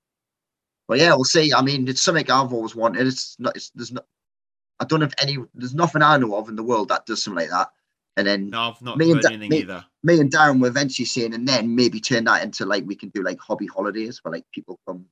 [0.89, 1.53] but yeah, we'll see.
[1.53, 3.07] I mean, it's something I've always wanted.
[3.07, 3.57] It's not.
[3.57, 4.07] It's, there's not.
[4.81, 5.39] I don't have any.
[5.55, 7.71] There's nothing I know of in the world that does something like that.
[8.17, 9.85] And then no, I've not me and anything me, either.
[10.03, 13.09] Me and Darren were eventually saying, and then maybe turn that into like we can
[13.09, 15.07] do like hobby holidays where like people come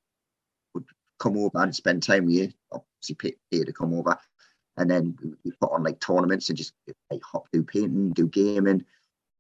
[0.74, 0.85] would
[1.18, 2.52] come over and spend time with you.
[2.70, 4.16] Obviously, pay, pay to come over,
[4.76, 6.74] and then we put on like tournaments and just
[7.11, 8.85] like hop do painting, do gaming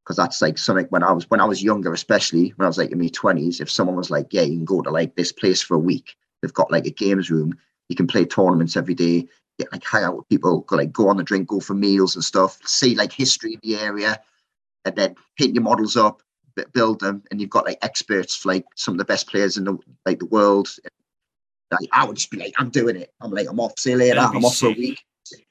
[0.02, 2.78] because that's like something when I was when I was younger, especially when I was
[2.78, 3.60] like in my twenties.
[3.60, 6.16] If someone was like, "Yeah, you can go to like this place for a week,"
[6.42, 7.56] they've got like a games room,
[7.88, 9.28] You can play tournaments every day,
[9.58, 12.14] get like hang out with people, go like go on the drink, go for meals
[12.14, 14.20] and stuff, see like history of the area,
[14.84, 16.22] and then paint your models up,
[16.72, 19.78] build them, and you've got like experts, like some of the best players in the
[20.04, 20.68] like the world.
[21.70, 23.12] Like I would just be like, I'm doing it.
[23.20, 23.78] I'm like, I'm off.
[23.78, 24.20] See you later.
[24.20, 24.74] I'm off sick.
[24.74, 25.02] for a week.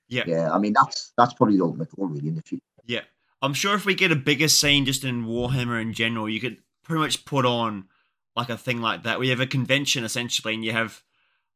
[0.07, 0.51] Yeah, yeah.
[0.51, 2.61] I mean, that's that's probably the ultimate goal, really, in the future.
[2.85, 3.01] Yeah,
[3.41, 6.57] I'm sure if we get a bigger scene just in Warhammer in general, you could
[6.83, 7.85] pretty much put on
[8.35, 9.19] like a thing like that.
[9.19, 11.01] We have a convention essentially, and you have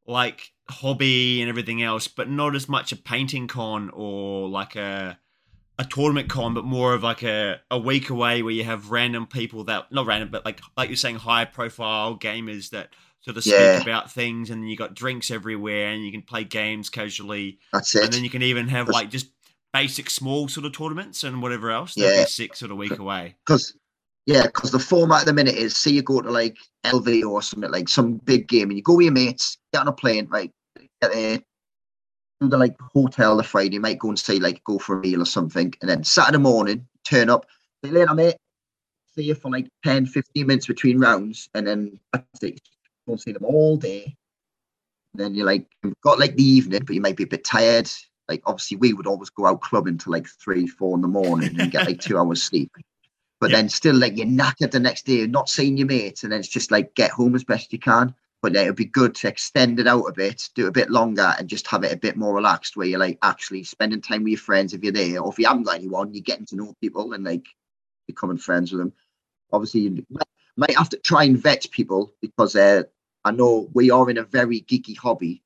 [0.08, 5.18] like hobby and everything else, but not as much a painting con or like a
[5.78, 9.28] a tournament con, but more of like a, a week away where you have random
[9.28, 12.90] people that not random, but like like you're saying, high profile gamers that
[13.22, 13.82] sort of speak yeah.
[13.82, 17.60] about things, and you got drinks everywhere, and you can play games casually.
[17.74, 18.06] That's it.
[18.06, 19.28] And then you can even have like just
[19.74, 21.98] basic small sort of tournaments and whatever else.
[21.98, 23.36] Yeah, six sort of week away.
[23.46, 23.78] Because
[24.26, 27.42] yeah, because the format at the minute is say you go to like LV or
[27.42, 30.28] something like some big game, and you go with your mates, get on a plane,
[30.30, 30.52] right,
[31.02, 31.40] get there,
[32.42, 35.02] do the like hotel the Friday, you might go and say like go for a
[35.02, 37.46] meal or something, and then Saturday morning turn up,
[37.84, 38.36] say later mate,
[39.16, 42.60] see you for like 10, 15 minutes between rounds, and then that's it.
[43.08, 44.16] Don't see them all day.
[45.14, 47.46] And then you're like, you've got like the evening, but you might be a bit
[47.46, 47.90] tired.
[48.28, 51.60] Like obviously we would always go out clubbing till like three, four in the morning
[51.60, 52.72] and get like two hours sleep.
[53.40, 53.58] But yeah.
[53.58, 56.50] then still like you're knackered the next day, not seeing your mates, and then it's
[56.50, 58.16] just like get home as best you can.
[58.42, 60.92] But yeah, it'd be good to extend it out a bit, do it a bit
[60.92, 64.24] longer, and just have it a bit more relaxed, where you're like actually spending time
[64.24, 66.56] with your friends if you're there, or if you haven't got anyone, you're getting to
[66.56, 67.46] know people and like
[68.08, 68.94] becoming friends with them.
[69.52, 70.06] Obviously, you
[70.58, 72.84] might have to try and vet people because uh,
[73.24, 75.42] I know we are in a very geeky hobby,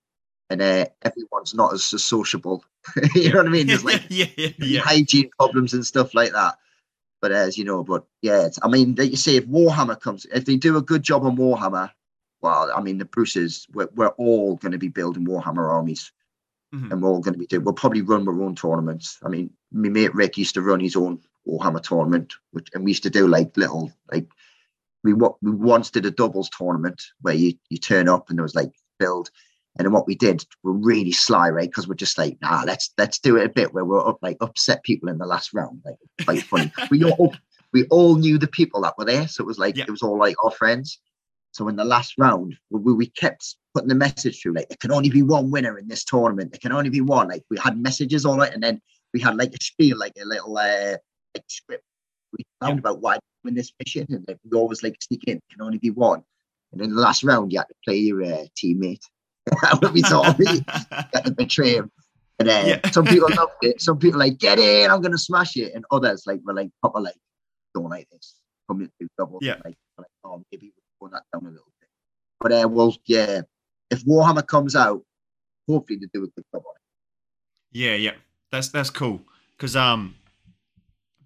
[0.49, 2.63] and uh, everyone's not as sociable.
[3.15, 3.67] you know what I mean?
[3.67, 4.82] There's like yeah, yeah, yeah.
[4.82, 6.58] hygiene problems and stuff like that.
[7.21, 10.55] But as you know, but yeah, I mean, you say, if Warhammer comes, if they
[10.55, 11.91] do a good job on Warhammer,
[12.41, 16.12] well, I mean, the Bruces, we're, we're all going to be building Warhammer armies.
[16.73, 16.91] Mm-hmm.
[16.91, 17.63] And we're all going to be doing.
[17.63, 19.17] We'll probably run our own tournaments.
[19.23, 22.91] I mean, my mate Rick used to run his own Warhammer tournament, which, and we
[22.91, 24.27] used to do like little like
[25.03, 28.43] we what we once did a doubles tournament where you you turn up and there
[28.43, 29.29] was like build
[29.77, 31.69] and then what we did, we're really sly, right?
[31.69, 34.38] Because we're just like, nah, let's let's do it a bit where we're up like
[34.41, 36.71] upset people in the last round, like quite funny.
[36.91, 37.34] we all
[37.73, 40.17] we all knew the people that were there, so it was like it was all
[40.17, 40.99] like our friends.
[41.51, 44.91] So in the last round, we, we kept putting the message through, like there can
[44.91, 46.51] only be one winner in this tournament.
[46.51, 47.27] There can only be one.
[47.27, 48.82] Like we had messages all right, and then
[49.13, 50.97] we had like a spiel, like a little uh,
[51.36, 51.84] like script.
[52.38, 52.79] We found yep.
[52.79, 55.39] about why win this mission, and like, we always like sneak in.
[55.51, 56.23] Can only be one.
[56.71, 59.01] And in the last round, you had to play your uh, teammate
[59.80, 60.62] when we saw me
[61.13, 61.91] get to betray him.
[62.39, 62.91] And then yeah.
[62.91, 63.82] some people loved it.
[63.82, 65.73] Some people like, get in, I'm gonna smash it.
[65.73, 67.15] And others like were like proper like,
[67.73, 68.36] don't like this.
[68.67, 69.39] Come into double.
[69.41, 69.56] Yeah.
[69.65, 71.89] Like, like, oh, maybe we'll that down a little bit.
[72.39, 73.41] But uh, well, yeah.
[73.91, 75.04] If Warhammer comes out,
[75.67, 77.78] hopefully they do a good job on it.
[77.78, 78.13] Yeah, yeah.
[78.52, 79.21] That's that's cool.
[79.58, 80.15] Cause um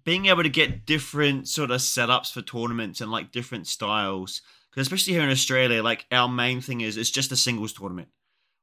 [0.04, 4.42] being able to get different sort of setups for tournaments and like different styles
[4.74, 8.08] because especially here in Australia, like our main thing is it's just a singles tournament.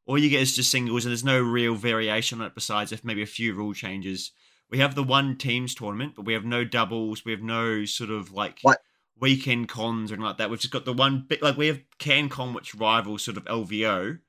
[0.05, 3.05] All you get is just singles, and there's no real variation on it besides if
[3.05, 4.31] maybe a few rule changes.
[4.69, 7.23] We have the one teams tournament, but we have no doubles.
[7.23, 8.81] We have no sort of like what?
[9.21, 10.49] weekend cons or anything like that.
[10.49, 14.19] We've just got the one bit like we have CanCon, which rivals sort of LVO,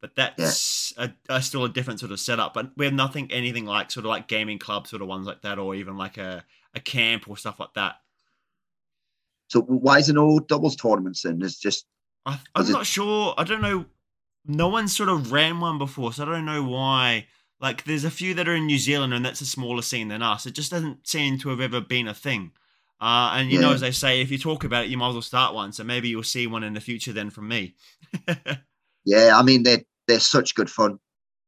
[0.00, 1.08] but that's yeah.
[1.28, 2.54] a, a, still a different sort of setup.
[2.54, 5.42] But we have nothing, anything like sort of like gaming club sort of ones like
[5.42, 7.96] that, or even like a, a camp or stuff like that.
[9.48, 11.40] So why is there no doubles tournaments then?
[11.42, 11.86] It's just
[12.26, 13.34] I, am not sure.
[13.38, 13.86] I don't know.
[14.46, 17.26] No one sort of ran one before, so I don't know why.
[17.60, 20.22] Like, there's a few that are in New Zealand, and that's a smaller scene than
[20.22, 20.46] us.
[20.46, 22.52] It just doesn't seem to have ever been a thing.
[23.00, 23.66] Uh, and you yeah.
[23.66, 25.72] know, as they say, if you talk about it, you might as well start one.
[25.72, 27.74] So maybe you'll see one in the future then from me.
[29.04, 30.98] yeah, I mean they're they're such good fun.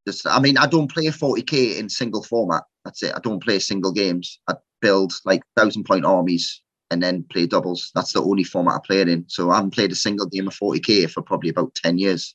[0.06, 2.62] Just, I mean, I don't play 40k in single format.
[2.84, 3.12] That's it.
[3.14, 4.40] I don't play single games.
[4.48, 7.90] I build like thousand point armies and then play doubles.
[7.94, 9.24] That's the only format I played in.
[9.28, 12.34] So I haven't played a single game of 40k for probably about 10 years.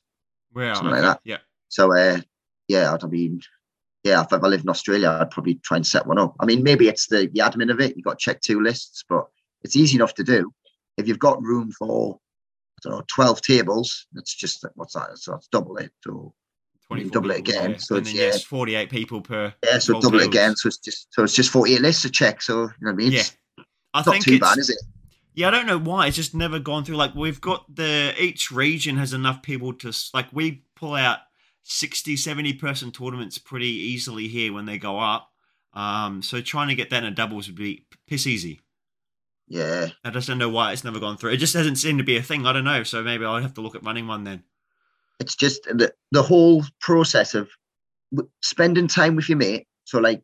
[0.53, 1.01] Wow, something okay.
[1.01, 1.21] like that.
[1.23, 1.37] Yeah.
[1.69, 2.19] So uh,
[2.67, 3.41] yeah, I mean,
[4.03, 6.35] yeah, if I lived in Australia, I'd probably try and set one up.
[6.39, 7.95] I mean, maybe it's the, the admin of it.
[7.95, 9.25] You've got to check two lists, but
[9.63, 10.53] it's easy enough to do.
[10.97, 12.19] If you've got room for,
[12.91, 15.17] know, 12 tables, that's just, what's that?
[15.17, 15.91] So it's double it.
[16.01, 16.33] So
[17.11, 17.71] double it again.
[17.71, 17.77] Yeah.
[17.77, 19.53] So and it's yeah, yes, 48 people per.
[19.63, 20.55] Yeah, so double it again.
[20.55, 22.41] So it's just, so it's just 48 lists to check.
[22.41, 23.11] So, you know what I mean?
[23.11, 23.19] Yeah.
[23.19, 23.37] It's,
[23.93, 24.77] I not think too bad, is it?
[25.35, 26.07] Yeah, I don't know why.
[26.07, 26.95] It's just never gone through.
[26.95, 31.19] Like we've got the each region has enough people to like we pull out
[31.63, 35.31] 60, 70 person tournaments pretty easily here when they go up.
[35.73, 38.61] Um, so trying to get that in a doubles would be piss easy.
[39.47, 39.89] Yeah.
[40.03, 41.31] I just don't know why it's never gone through.
[41.31, 42.45] It just hasn't seemed to be a thing.
[42.45, 42.83] I don't know.
[42.83, 44.43] So maybe I'll have to look at running one then.
[45.19, 47.49] it's just the the whole process of
[48.41, 49.67] spending time with your mate.
[49.85, 50.21] So like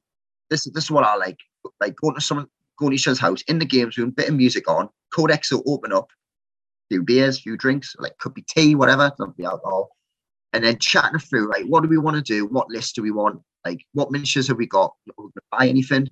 [0.49, 1.39] this this is what I like.
[1.79, 4.35] Like going to someone going to each other's house in the games room, bit of
[4.35, 6.07] music on, codex will open up,
[6.89, 9.89] few beers, few drinks, like could be tea, whatever, not be alcohol.
[10.53, 12.45] And then chatting through, right, what do we want to do?
[12.45, 13.41] What list do we want?
[13.65, 14.93] Like what miniatures have we got?
[15.17, 16.09] Are we gonna buy anything?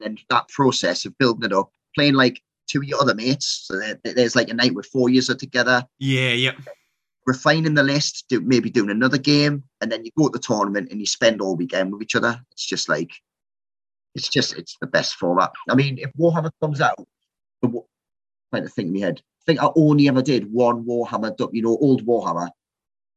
[0.00, 3.64] Then that process of building it up, playing like two of your other mates.
[3.66, 5.84] So there's like a night where four years are together.
[5.98, 6.52] Yeah, yeah.
[7.26, 10.88] Refining the list, do maybe doing another game, and then you go to the tournament
[10.90, 12.40] and you spend all weekend with each other.
[12.52, 13.10] It's just like,
[14.14, 15.52] it's just it's the best format.
[15.68, 17.06] I mean, if Warhammer comes out,
[17.62, 17.68] the,
[18.50, 21.62] trying to think in my head, I think I only ever did one Warhammer, you
[21.62, 22.48] know, old Warhammer,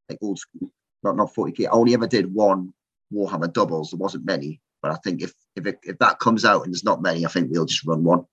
[0.09, 0.71] like old school,
[1.03, 1.65] not not 40k.
[1.65, 2.73] I only ever did one
[3.13, 3.91] Warhammer doubles.
[3.91, 6.83] There wasn't many, but I think if if it, if that comes out and there's
[6.83, 8.25] not many, I think we'll just run one.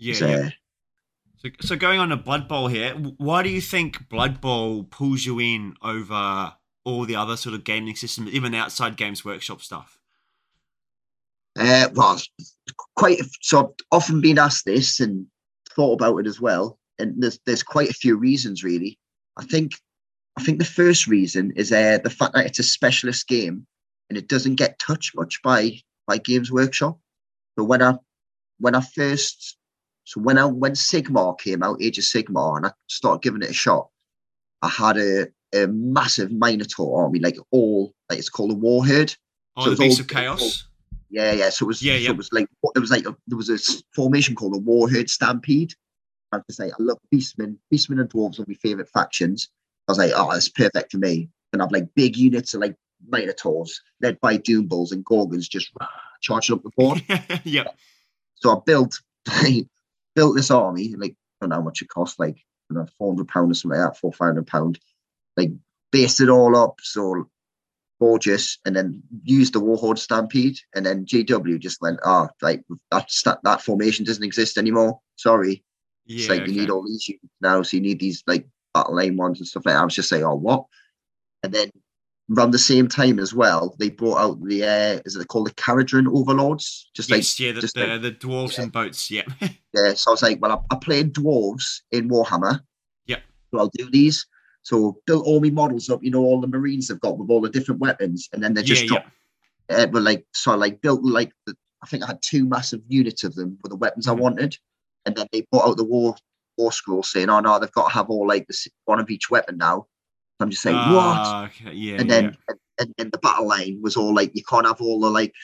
[0.00, 0.14] Yeah.
[0.14, 0.48] So.
[1.36, 5.24] So, so going on to Blood Bowl here, why do you think Blood Bowl pulls
[5.24, 9.98] you in over all the other sort of gaming systems, even outside Games Workshop stuff?
[11.58, 12.20] Uh, well,
[12.94, 13.60] quite so.
[13.60, 15.26] I've often been asked this and
[15.74, 18.98] thought about it as well, and there's there's quite a few reasons really.
[19.38, 19.72] I think
[20.36, 23.66] I think the first reason is uh, the fact that it's a specialist game
[24.08, 26.98] and it doesn't get touched much by by Games Workshop.
[27.56, 27.94] But when I
[28.58, 29.56] when I first
[30.10, 33.50] so when I when Sigmar came out, Age of Sigmar, and I started giving it
[33.50, 33.90] a shot,
[34.60, 39.16] I had a, a massive Minotaur army, like all like it's called a Warherd.
[39.56, 40.42] Oh, so the Beast of Chaos.
[40.42, 41.50] All, yeah, yeah.
[41.50, 42.08] So it was yeah, yeah.
[42.08, 43.58] So it was like it was like a, there was a
[43.94, 45.74] formation called a Warherd Stampede.
[46.32, 47.54] I have to say, I love Beastmen.
[47.72, 49.48] Beastmen and Dwarves are my favorite factions.
[49.86, 51.28] I was like, oh, that's perfect for me.
[51.52, 52.74] And I've like big units of like
[53.08, 55.70] Minotaurs led by Doom Bulls and Ghorgons just
[56.20, 57.00] charging up the board.
[57.44, 57.68] yeah.
[58.34, 59.00] So I built
[60.14, 62.36] built this army, like I don't know how much it cost, like
[62.68, 64.78] you know, four hundred pound or something like that, four five hundred pound.
[65.36, 65.50] Like
[65.92, 67.28] based it all up, so
[68.00, 73.38] gorgeous, and then used the Warherd Stampede, and then GW just went, oh, like that
[73.44, 75.00] that formation doesn't exist anymore.
[75.16, 75.64] Sorry.
[76.06, 76.50] Yeah, it's like okay.
[76.50, 79.46] you need all these units now, so you need these like battle line ones and
[79.46, 79.80] stuff like that.
[79.80, 80.64] I was just saying, oh, what?
[81.42, 81.70] And then
[82.36, 85.54] around the same time as well, they brought out the uh, is it called the
[85.54, 86.90] Kharadron Overlords?
[86.94, 88.62] Just yes, like yeah, the, the, like, the dwarves yeah.
[88.62, 89.22] and boats, yeah.
[89.40, 92.60] yeah, so I was like, well, I, I played dwarves in Warhammer.
[93.06, 93.18] Yeah.
[93.50, 94.26] So I'll do these.
[94.62, 97.40] So built all my models up, you know, all the Marines have got with all
[97.40, 99.06] the different weapons, and then they just yeah, drop.
[99.68, 99.76] Yeah.
[99.76, 102.82] Uh, but like, so I like built like the, I think I had two massive
[102.88, 104.18] units of them with the weapons mm-hmm.
[104.18, 104.56] I wanted,
[105.06, 106.14] and then they brought out the war
[106.58, 109.30] war scroll saying, "Oh no, they've got to have all like this one of each
[109.30, 109.86] weapon now."
[110.40, 111.44] I'm just saying, uh, what?
[111.50, 111.74] Okay.
[111.74, 111.96] Yeah.
[112.00, 112.54] And then yeah.
[112.78, 115.34] And, and the battle line was all like, you can't have all the like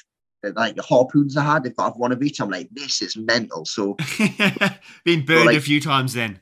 [0.54, 2.40] like the harpoons I had, they've got to have one of each.
[2.40, 3.64] I'm like, this is mental.
[3.64, 3.94] So
[5.04, 6.40] been burned so, like, a few times then.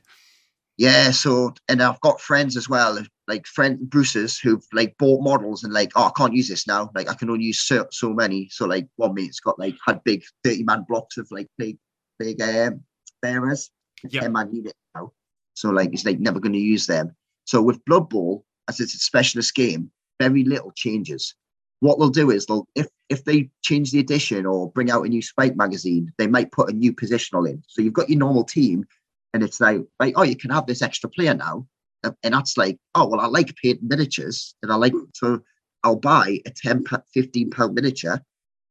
[0.77, 5.63] Yeah, so and I've got friends as well, like friend Bruce's who've like bought models
[5.63, 6.91] and like, oh, I can't use this now.
[6.93, 8.49] Like I can only use so, so many.
[8.51, 11.77] So like one mate's got like had big 30 man blocks of like big
[12.19, 12.81] big um
[13.21, 13.71] bearers,
[14.03, 14.23] yep.
[14.23, 15.13] 10 man unit now.
[15.53, 17.15] So like it's like never gonna use them.
[17.45, 21.35] So with Blood Bowl, as it's a specialist game, very little changes.
[21.79, 25.09] What they'll do is they'll if if they change the edition or bring out a
[25.09, 27.63] new Spike magazine, they might put a new positional in.
[27.67, 28.85] So you've got your normal team,
[29.33, 31.67] and it's like, like oh, you can have this extra player now,
[32.03, 35.41] uh, and that's like, oh well, I like paint miniatures, and I like so
[35.83, 38.19] I'll buy a 10 15 pound miniature.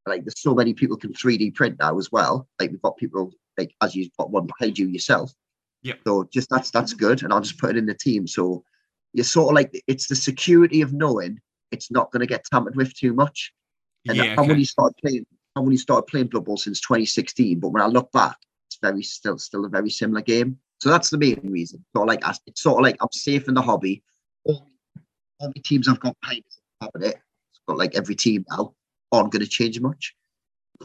[0.07, 2.49] Like there's so many people can 3D print now as well.
[2.59, 5.33] Like we've got people like as you've got one behind you yourself.
[5.85, 5.95] Yeah.
[6.05, 8.27] So just that's that's good, and I'll just put it in the team.
[8.27, 8.65] So
[9.13, 11.39] you're sort of like it's the security of knowing
[11.71, 13.53] it's not going to get tampered with too much.
[14.09, 15.27] And yeah, I've only started playing.
[15.55, 18.37] I've only started playing Blood Bowl since 2016, but when I look back,
[18.69, 20.59] it's very still still a very similar game.
[20.81, 21.85] So that's the main reason.
[21.95, 24.03] So like it's sort of like I'm safe in the hobby.
[24.45, 24.67] All,
[25.39, 26.17] all the teams I've got
[26.81, 27.17] top of it.
[27.17, 28.75] It's got like every team now
[29.13, 30.15] aren't going to change much.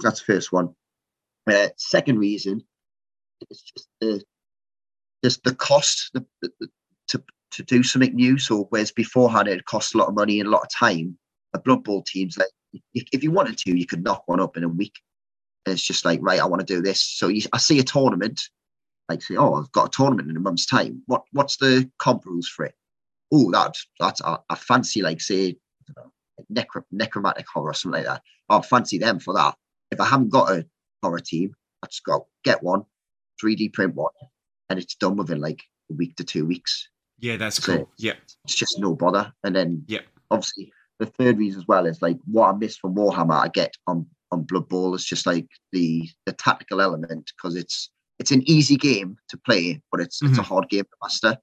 [0.01, 0.75] That's the first one.
[1.49, 2.63] Uh, second reason
[3.49, 4.21] it's just the
[5.23, 6.25] just the cost the,
[7.09, 8.37] to to do something new.
[8.37, 11.17] So whereas beforehand it cost a lot of money and a lot of time,
[11.53, 12.49] a Blood Bowl team's like
[12.93, 14.93] if you wanted to, you could knock one up in a week.
[15.65, 17.01] And it's just like right, I want to do this.
[17.01, 18.41] So you, I see a tournament,
[19.09, 21.01] like say, oh, I've got a tournament in a month's time.
[21.07, 22.75] What what's the comp rules for it?
[23.31, 25.57] Oh, that that's I, I fancy like say
[25.97, 26.11] know,
[26.51, 28.21] necro, necromantic horror or something like that.
[28.49, 29.55] I fancy them for that.
[29.91, 30.65] If I haven't got a
[31.01, 32.83] horror team, let's go get one,
[33.43, 34.11] 3D print one,
[34.69, 35.61] and it's done within like
[35.91, 36.89] a week to two weeks.
[37.19, 37.89] Yeah, that's so cool.
[37.97, 38.13] Yeah,
[38.45, 39.33] it's just no bother.
[39.43, 40.01] And then yeah,
[40.31, 43.75] obviously the third reason as well is like what I miss from Warhammer, I get
[43.87, 44.95] on on Blood Bowl.
[44.95, 47.89] It's just like the the tactical element because it's
[48.19, 50.31] it's an easy game to play, but it's mm-hmm.
[50.31, 50.53] it's a mm-hmm.
[50.53, 51.37] hard game to master.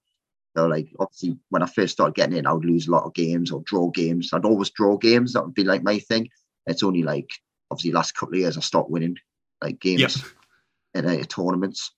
[0.57, 3.15] So like obviously when I first started getting in, I would lose a lot of
[3.15, 4.31] games or draw games.
[4.33, 5.33] I'd always draw games.
[5.33, 6.29] That would be like my thing.
[6.67, 7.29] It's only like
[7.71, 9.17] obviously last couple of years I stopped winning
[9.63, 11.05] like games yep.
[11.05, 11.93] in uh, tournaments.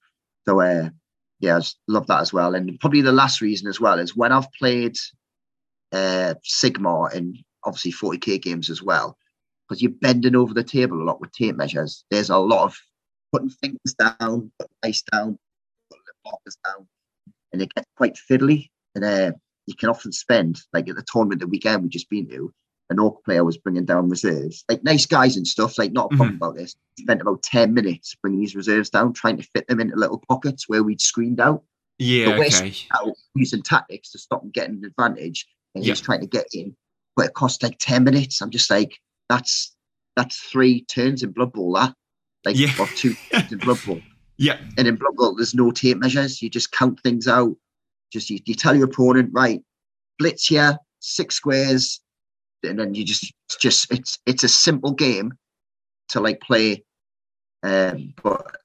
[0.47, 0.91] So uh,
[1.41, 2.55] yeah, I love that as well.
[2.55, 4.97] And probably the last reason as well is when I've played
[5.93, 9.17] uh, Sigmar and obviously 40k games as well,
[9.69, 12.05] because you're bending over the table a lot with tape measures.
[12.11, 12.77] There's a lot of
[13.33, 15.39] putting things down, putting ice down,
[15.91, 16.89] putting markers down,
[17.53, 18.69] and it gets quite fiddly.
[18.95, 19.33] And uh,
[19.67, 22.53] you can often spend, like at the tournament the weekend we just been to,
[22.91, 26.17] an orc player was bringing down reserves, like nice guys and stuff, like not a
[26.17, 26.45] problem mm-hmm.
[26.45, 26.75] about this.
[26.99, 30.69] Spent about 10 minutes bringing these reserves down, trying to fit them into little pockets
[30.69, 31.63] where we'd screened out.
[31.99, 32.75] Yeah, okay.
[32.95, 35.47] Out using tactics to stop getting an advantage.
[35.75, 35.97] And yep.
[35.97, 36.75] he's trying to get in,
[37.15, 38.41] but it cost like 10 minutes.
[38.41, 39.75] I'm just like, that's
[40.17, 41.95] that's three turns in Blood Bowl, that.
[42.45, 42.73] Like, yeah.
[42.79, 44.01] or two turns in Blood Bowl.
[44.41, 44.57] Yeah.
[44.79, 46.41] And in Blood Bowl, there's no tape measures.
[46.41, 47.57] You just count things out.
[48.13, 49.61] Just you, you tell your opponent, right,
[50.17, 52.01] blitz here, six squares,
[52.63, 55.33] and then you just just it's it's a simple game
[56.11, 56.85] to like play,
[57.63, 58.57] um, but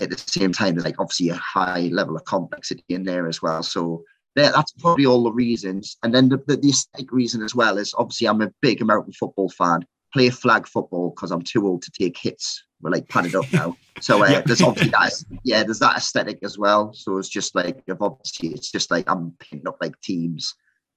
[0.00, 3.42] at the same time, there's like obviously a high level of complexity in there as
[3.42, 3.62] well.
[3.62, 4.04] So
[4.36, 5.96] yeah, that's probably all the reasons.
[6.02, 9.12] And then the, the, the aesthetic reason as well is obviously I'm a big American
[9.12, 9.84] football fan.
[10.12, 12.64] Play flag football because I'm too old to take hits.
[12.80, 13.76] We're like padded up now.
[14.00, 14.40] So uh, yeah.
[14.42, 15.12] there's obviously that.
[15.42, 16.92] Yeah, there's that aesthetic as well.
[16.94, 20.54] So it's just like obviously it's just like I'm picking up like teams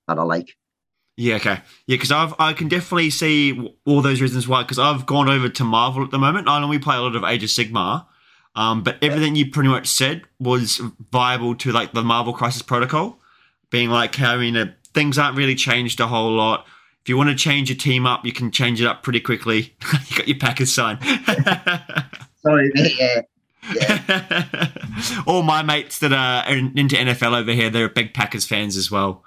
[0.07, 0.53] that I like.
[1.17, 1.61] Yeah, okay.
[1.85, 4.63] Yeah, because I've I can definitely see all those reasons why.
[4.63, 6.47] Because I've gone over to Marvel at the moment.
[6.47, 8.05] I we play a lot of Age of Sigmar,
[8.55, 10.81] um, but everything you pretty much said was
[11.11, 13.19] viable to like the Marvel Crisis Protocol,
[13.69, 16.65] being like having a things aren't really changed a whole lot.
[17.01, 19.75] If you want to change your team up, you can change it up pretty quickly.
[20.07, 20.99] you got your Packers sign.
[22.41, 23.21] Sorry, yeah.
[23.75, 24.67] Yeah.
[25.27, 29.23] All my mates that are into NFL over here, they're big Packers fans as well.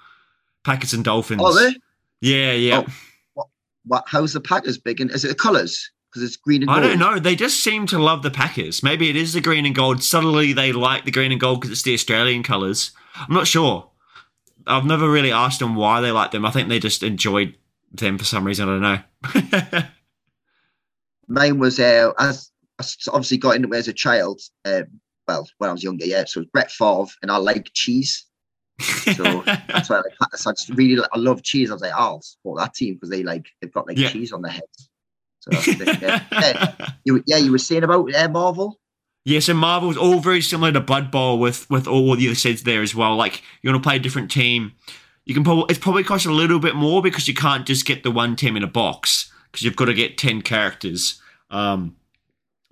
[0.64, 1.42] Packers and Dolphins.
[1.42, 1.76] Are they?
[2.20, 2.84] Yeah, yeah.
[2.86, 2.92] Oh,
[3.34, 3.46] what,
[3.86, 5.00] what, how's the Packers big?
[5.00, 5.90] And is it the colours?
[6.10, 6.78] Because it's green and gold.
[6.78, 7.18] I don't know.
[7.18, 8.82] They just seem to love the Packers.
[8.82, 10.02] Maybe it is the green and gold.
[10.02, 12.92] Suddenly they like the green and gold because it's the Australian colours.
[13.16, 13.90] I'm not sure.
[14.66, 16.46] I've never really asked them why they like them.
[16.46, 17.54] I think they just enjoyed
[17.92, 18.68] them for some reason.
[18.68, 19.82] I don't know.
[21.28, 24.40] Mine was uh, as I obviously got into it as a child.
[24.64, 24.82] Uh,
[25.26, 26.24] well, when I was younger, yeah.
[26.26, 28.24] So Brett Favre, and I like cheese.
[28.80, 31.70] So that's why I like So I just really I love cheese.
[31.70, 34.10] I was like, oh, I'll support that team because they like they've got like yeah.
[34.10, 34.88] cheese on their heads.
[35.40, 36.24] So yeah.
[36.32, 36.74] yeah.
[37.04, 38.80] You, yeah, you were saying about uh, Marvel.
[39.26, 42.62] Yeah, so Marvel's all very similar to Blood Bowl with with all the other sets
[42.62, 43.16] there as well.
[43.16, 44.72] Like you want to play a different team,
[45.24, 48.02] you can probably it's probably cost a little bit more because you can't just get
[48.02, 51.20] the one team in a box because you've got to get ten characters.
[51.50, 51.96] Um,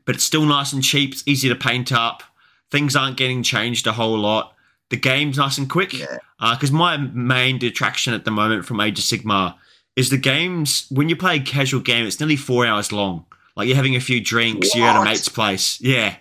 [0.04, 1.12] but it's still nice and cheap.
[1.12, 2.22] It's easy to paint up.
[2.70, 4.54] Things aren't getting changed a whole lot
[4.92, 5.92] the game's nice and quick.
[5.92, 6.68] Because yeah.
[6.68, 9.54] uh, my main detraction at the moment from Age of Sigmar
[9.96, 10.86] is the games.
[10.90, 13.24] When you play a casual game, it's nearly four hours long.
[13.56, 14.76] Like you're having a few drinks, what?
[14.76, 15.80] you're at a mate's place.
[15.80, 16.16] Yeah.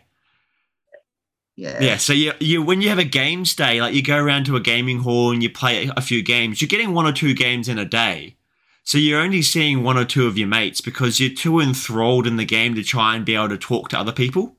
[1.58, 1.84] Yeah.
[1.84, 1.98] Yeah.
[1.98, 4.62] So you you when you have a games day, like you go around to a
[4.62, 7.78] gaming hall and you play a few games, you're getting one or two games in
[7.78, 8.38] a day.
[8.86, 12.38] So you're only seeing one or two of your mates because you're too enthralled in
[12.38, 14.56] the game to try and be able to talk to other people.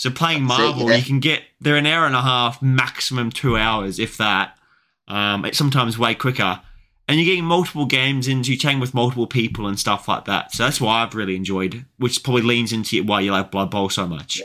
[0.00, 0.96] So playing Marvel, yeah.
[0.96, 4.56] you can get they're an hour and a half, maximum two hours, if that.
[5.06, 6.62] Um, it's sometimes way quicker,
[7.06, 10.54] and you're getting multiple games into you chatting with multiple people and stuff like that.
[10.54, 13.90] So that's why I've really enjoyed, which probably leans into why you like Blood Bowl
[13.90, 14.40] so much.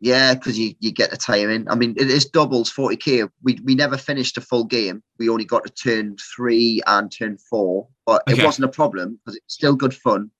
[0.00, 0.34] Yeah.
[0.34, 1.68] because you, you get the time in.
[1.68, 3.30] I mean, it is doubles 40k.
[3.44, 5.04] We we never finished a full game.
[5.20, 8.42] We only got to turn three and turn four, but okay.
[8.42, 10.32] it wasn't a problem because it's still good fun.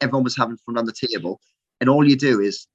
[0.00, 1.42] Everyone was having fun on the table,
[1.78, 2.66] and all you do is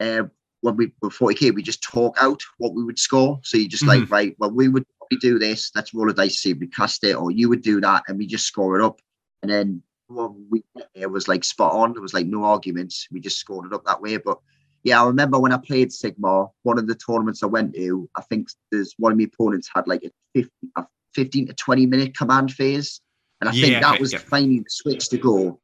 [0.00, 0.24] uh,
[0.60, 3.40] when we were 40k, we just talk out what we would score.
[3.44, 4.00] So you just mm-hmm.
[4.00, 5.70] like, right, well, we would probably do this.
[5.74, 8.18] Let's roll a dice, see if we cast it, or you would do that, and
[8.18, 9.00] we just score it up.
[9.42, 11.92] And then when we it was like spot on.
[11.92, 13.06] There was like no arguments.
[13.10, 14.16] We just scored it up that way.
[14.16, 14.38] But
[14.82, 18.22] yeah, I remember when I played Sigmar, one of the tournaments I went to, I
[18.22, 20.84] think there's one of my opponents had like a 50, a
[21.14, 23.00] 15 to 20 minute command phase.
[23.40, 24.18] And I yeah, think that was yeah.
[24.18, 25.60] finally the switch to go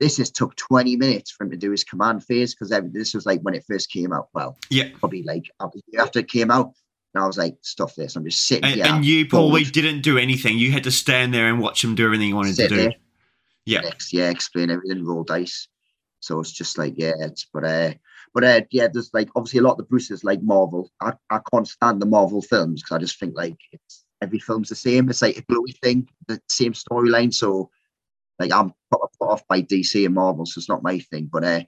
[0.00, 3.26] this has took 20 minutes for him to do his command phase because this was
[3.26, 4.28] like when it first came out.
[4.34, 5.50] Well, yeah, probably like
[5.98, 6.72] after it came out.
[7.14, 8.14] And I was like, stuff this.
[8.14, 8.84] I'm just sitting and, here.
[8.84, 10.58] And you probably didn't do anything.
[10.58, 12.76] You had to stand there and watch him do everything you wanted to do.
[12.76, 12.94] There,
[13.64, 13.80] yeah.
[13.80, 15.66] Next, yeah, explain everything, roll dice.
[16.20, 17.94] So it's just like, yeah, it's, but, uh,
[18.34, 20.90] but uh, yeah, there's like obviously a lot of the Bruces like Marvel.
[21.00, 24.68] I, I can't stand the Marvel films because I just think like it's every film's
[24.68, 25.08] the same.
[25.08, 27.32] It's like a glowy thing, the same storyline.
[27.32, 27.70] So
[28.38, 31.28] like I'm put, put off by DC and Marvel, so it's not my thing.
[31.32, 31.60] But uh,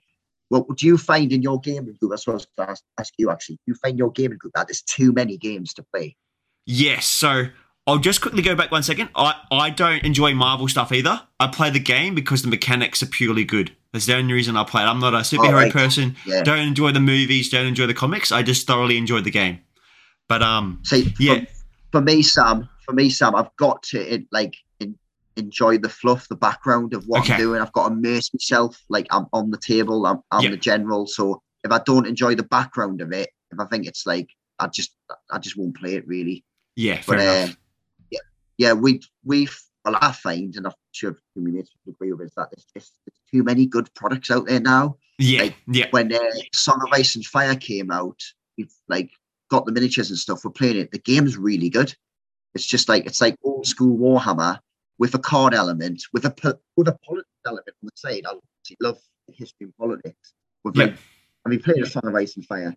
[0.49, 2.11] what do you find in your gaming group?
[2.11, 3.55] That's what I was going to ask, you actually.
[3.55, 6.15] Do you find your gaming group that there's too many games to play?
[6.65, 7.05] Yes.
[7.05, 7.45] So
[7.85, 9.09] I'll just quickly go back one second.
[9.15, 11.21] I, I don't enjoy Marvel stuff either.
[11.39, 13.75] I play the game because the mechanics are purely good.
[13.93, 14.85] That's the only reason I play it.
[14.85, 15.73] I'm not a superhero right.
[15.73, 16.15] person.
[16.25, 16.43] Yeah.
[16.43, 17.49] Don't enjoy the movies.
[17.49, 18.31] Don't enjoy the comics.
[18.31, 19.59] I just thoroughly enjoy the game.
[20.27, 21.39] But um, see, yeah.
[21.39, 21.47] For,
[21.93, 24.55] for me, Sam, for me, Sam, I've got to it, like
[25.39, 27.33] enjoy the fluff, the background of what okay.
[27.33, 27.61] I'm doing.
[27.61, 28.81] I've got to immerse myself.
[28.89, 30.05] Like I'm on the table.
[30.05, 30.51] I'm, I'm yeah.
[30.51, 31.07] the general.
[31.07, 34.29] So if I don't enjoy the background of it, if I think it's like
[34.59, 34.91] I just
[35.31, 36.43] I just won't play it really.
[36.75, 37.47] Yeah, but, uh,
[38.11, 38.19] yeah,
[38.57, 42.33] yeah, we we've well, I find, and I'm sure my mates would agree with, is
[42.35, 44.97] that there's just there's too many good products out there now.
[45.17, 45.87] Yeah, like, yeah.
[45.91, 46.19] When uh,
[46.53, 48.21] Song of Ice and Fire came out,
[48.57, 49.09] we've like
[49.49, 50.43] got the miniatures and stuff.
[50.43, 50.91] We're playing it.
[50.91, 51.93] The game's really good.
[52.53, 54.59] It's just like it's like old school Warhammer
[54.99, 58.23] with a card element, with a with a politics element on the side.
[58.27, 58.33] I
[58.81, 60.33] love history and politics.
[60.63, 62.75] With like, have you played a Song of Ice and Fire?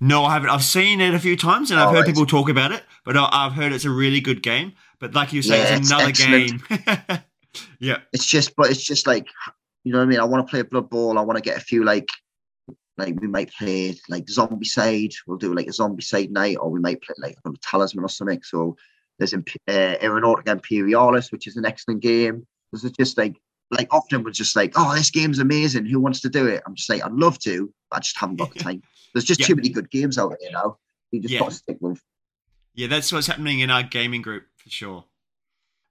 [0.00, 0.50] No, I haven't.
[0.50, 3.16] I've seen it a few times and I've oh, heard people talk about it, but
[3.16, 4.72] I've heard it's a really good game.
[4.98, 6.60] But like you say, yeah, it's another game.
[7.78, 7.98] yeah.
[8.12, 9.28] It's just, but it's just like,
[9.84, 10.20] you know what I mean?
[10.20, 11.18] I want to play a Blood Bowl.
[11.18, 12.08] I want to get a few like,
[12.98, 17.00] like we might play like Zombicide We'll do like a Zombicide night, or we might
[17.02, 18.42] play like a Talisman or something.
[18.42, 18.76] So
[19.18, 19.38] there's uh,
[19.68, 22.46] Aeronautica Imperialis, which is an excellent game.
[22.72, 23.36] There's just like,
[23.70, 25.86] like often we're just like, oh, this game's amazing.
[25.86, 26.62] Who wants to do it?
[26.66, 28.82] I'm just like, I'd love to, I just haven't got the time.
[29.14, 30.78] There's just too many good games out there now.
[31.10, 32.00] You just got to stick with.
[32.74, 35.04] Yeah, that's what's happening in our gaming group for sure.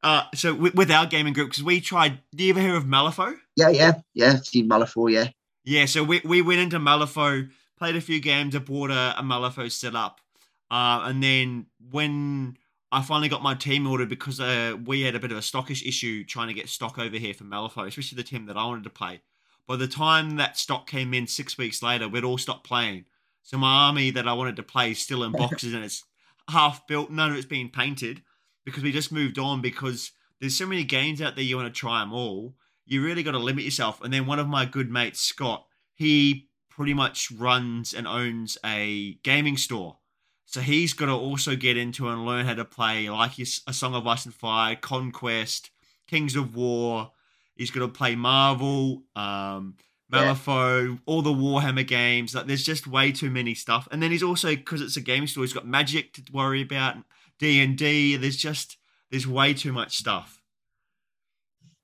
[0.04, 2.20] Uh, so with, with our gaming group, because we tried.
[2.36, 3.36] Do you ever hear of Malifaux?
[3.56, 4.36] Yeah, yeah, yeah.
[4.36, 5.30] Seen Malifaux, yeah.
[5.64, 7.50] Yeah, so we, we went into Malifaux,
[7.80, 10.22] played a few games, I bought a, a Malifaux set up,
[10.70, 12.56] uh, and then when
[12.96, 15.86] I finally got my team ordered because uh, we had a bit of a stockish
[15.86, 18.86] issue trying to get stock over here for Malifaux, especially the team that I wanted
[18.86, 19.20] to play.
[19.68, 23.04] By the time that stock came in six weeks later, we'd all stopped playing.
[23.44, 26.06] So my army that I wanted to play is still in boxes and it's
[26.50, 27.12] half built.
[27.12, 28.22] None of it's been painted
[28.64, 31.78] because we just moved on because there's so many games out there you want to
[31.78, 32.56] try them all.
[32.86, 34.02] You really got to limit yourself.
[34.06, 35.66] And then one of my good mates, Scott,
[35.96, 39.98] he pretty much runs and owns a gaming store.
[40.46, 43.96] So he's got to also get into and learn how to play like a Song
[43.96, 45.72] of Ice and Fire, Conquest,
[46.08, 47.12] Kings of War.
[47.56, 49.76] He's got to play Marvel, um,
[50.12, 50.98] Malifaux, yeah.
[51.06, 52.36] all the Warhammer games.
[52.36, 53.88] Like, there's just way too many stuff.
[53.92, 56.98] And then he's also because it's a gaming store, he's got Magic to worry about.
[57.40, 58.16] D and D.
[58.16, 58.78] There's just
[59.12, 60.42] there's way too much stuff.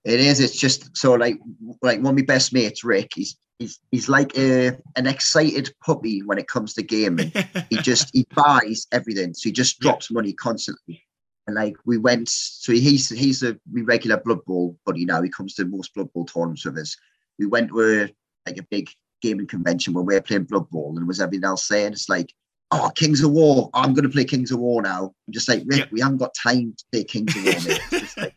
[0.04, 0.40] It is.
[0.40, 1.38] It's just so like
[1.82, 3.12] like one of my best mates, Rick.
[3.16, 7.32] He's he's he's like a an excited puppy when it comes to gaming.
[7.70, 10.16] he just he buys everything, so he just drops yeah.
[10.16, 11.04] money constantly.
[11.48, 15.22] And like we went, so he's he's a regular Blood Bowl buddy now.
[15.22, 16.98] He comes to most Blood Bowl tournaments with us.
[17.38, 18.16] We went to a,
[18.48, 18.90] like a big
[19.22, 22.34] gaming convention where we are playing Blood Bowl, and was everything else saying it's like
[22.72, 23.70] oh, Kings of War.
[23.74, 25.14] I'm going to play Kings of War now.
[25.28, 25.86] I'm just like, Rick, yeah.
[25.92, 28.30] we haven't got time to play Kings of War.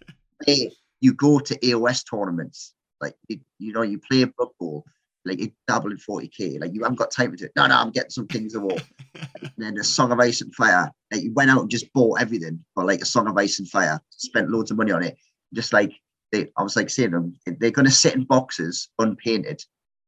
[0.47, 0.73] Mate.
[1.05, 2.73] you go to AOS tournaments.
[3.01, 4.25] Like, you, you know, you play
[4.59, 4.85] Bowl,
[5.27, 6.61] like you double in 40k.
[6.61, 7.53] Like, you haven't got time to do it.
[7.55, 8.79] No, no, I'm getting some Kings of War.
[9.15, 10.91] and then a Song of Ice and Fire.
[11.13, 13.69] Like, you went out and just bought everything for like a Song of Ice and
[13.69, 15.19] Fire, spent loads of money on it.
[15.53, 15.93] Just like,
[16.33, 19.63] they, I was like saying them, they're going to sit in boxes unpainted.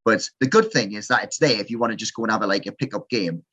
[0.06, 2.32] But the good thing is that it's there if you want to just go and
[2.32, 3.44] have a like a pickup game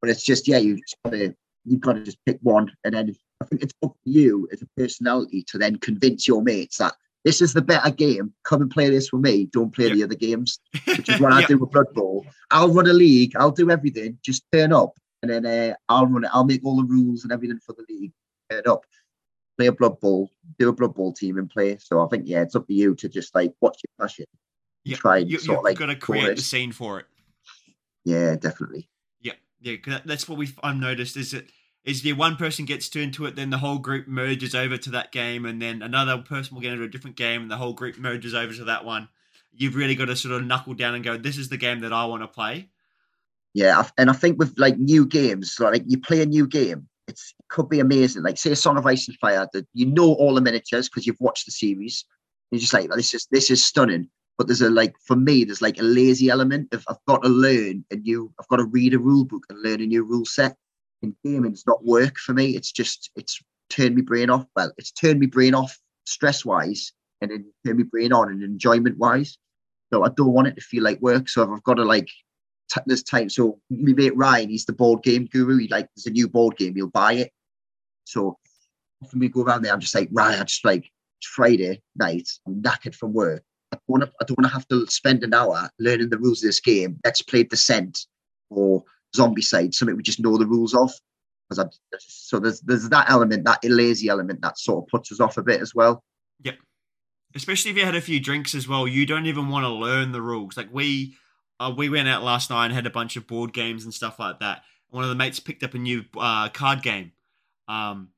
[0.00, 1.34] but it's just yeah, you just gotta
[1.64, 4.62] you've got to just pick one, and then I think it's up to you as
[4.62, 8.32] a personality to then convince your mates that this is the better game.
[8.44, 9.46] Come and play this with me.
[9.46, 9.94] Don't play yep.
[9.94, 12.26] the other games, which is what I do with Blood Bowl.
[12.50, 13.36] I'll run a league.
[13.36, 14.18] I'll do everything.
[14.24, 16.30] Just turn up, and then uh, I'll run it.
[16.32, 18.12] I'll make all the rules and everything for the league.
[18.50, 18.84] Turn up,
[19.56, 21.76] play a Blood Bowl, do a Blood Bowl team, and play.
[21.78, 24.26] So I think yeah, it's up to you to just like watch your passion.
[24.84, 27.06] Yeah, try and you, sort of like got to create the scene for it.
[28.04, 28.88] Yeah, definitely
[29.60, 29.98] yeah, yeah.
[30.04, 31.50] that's what we've I've noticed is that
[31.88, 34.90] is the one person gets turned to it, then the whole group merges over to
[34.90, 37.72] that game, and then another person will get into a different game, and the whole
[37.72, 39.08] group merges over to that one.
[39.56, 41.92] You've really got to sort of knuckle down and go, "This is the game that
[41.92, 42.68] I want to play."
[43.54, 47.18] Yeah, and I think with like new games, like you play a new game, it
[47.48, 48.22] could be amazing.
[48.22, 51.06] Like say a Song of Ice and Fire, that you know all the miniatures because
[51.06, 52.04] you've watched the series.
[52.50, 55.60] You're just like, this is this is stunning but there's a like for me there's
[55.60, 58.94] like a lazy element of I've got to learn a new I've got to read
[58.94, 60.56] a rule book and learn a new rule set.
[61.02, 62.56] In gaming, it's not work for me.
[62.56, 63.40] It's just it's
[63.70, 64.46] turned my brain off.
[64.56, 68.42] Well, it's turned my brain off stress wise and then turned my brain on and
[68.42, 69.38] enjoyment wise.
[69.92, 71.28] So I don't want it to feel like work.
[71.28, 72.08] So I've got to like
[72.72, 73.28] t- this time.
[73.28, 75.58] So my mate Ryan, he's the board game guru.
[75.58, 77.32] He like there's a new board game, he'll buy it.
[78.04, 78.38] So
[79.02, 80.90] often we go around there, I'm just like, Ryan, I just like
[81.22, 83.42] Friday night, I'm knackered from work.
[83.72, 86.18] I don't want to, I don't want to have to spend an hour learning the
[86.18, 86.98] rules of this game.
[87.04, 88.06] Let's play Descent
[88.50, 88.82] or
[89.16, 90.92] Zombicide, something we just know the rules of.
[91.48, 95.20] because I so there's there's that element, that lazy element that sort of puts us
[95.20, 96.02] off a bit as well.
[96.42, 96.56] Yep.
[97.34, 100.12] Especially if you had a few drinks as well, you don't even want to learn
[100.12, 100.56] the rules.
[100.56, 101.16] Like we,
[101.60, 104.18] uh, we went out last night and had a bunch of board games and stuff
[104.18, 104.62] like that.
[104.90, 107.12] One of the mates picked up a new uh, card game,
[107.68, 108.10] um,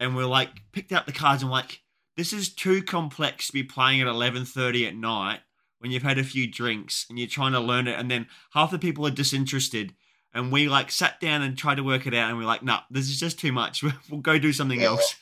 [0.00, 1.82] and we're like picked up the cards and like
[2.16, 5.40] this is too complex to be playing at eleven thirty at night
[5.78, 8.70] when you've had a few drinks and you're trying to learn it, and then half
[8.70, 9.94] the people are disinterested.
[10.36, 12.74] And we like sat down and tried to work it out, and we're like, "No,
[12.74, 13.82] nah, this is just too much.
[14.10, 14.86] We'll go do something Yeah.
[14.88, 15.14] else."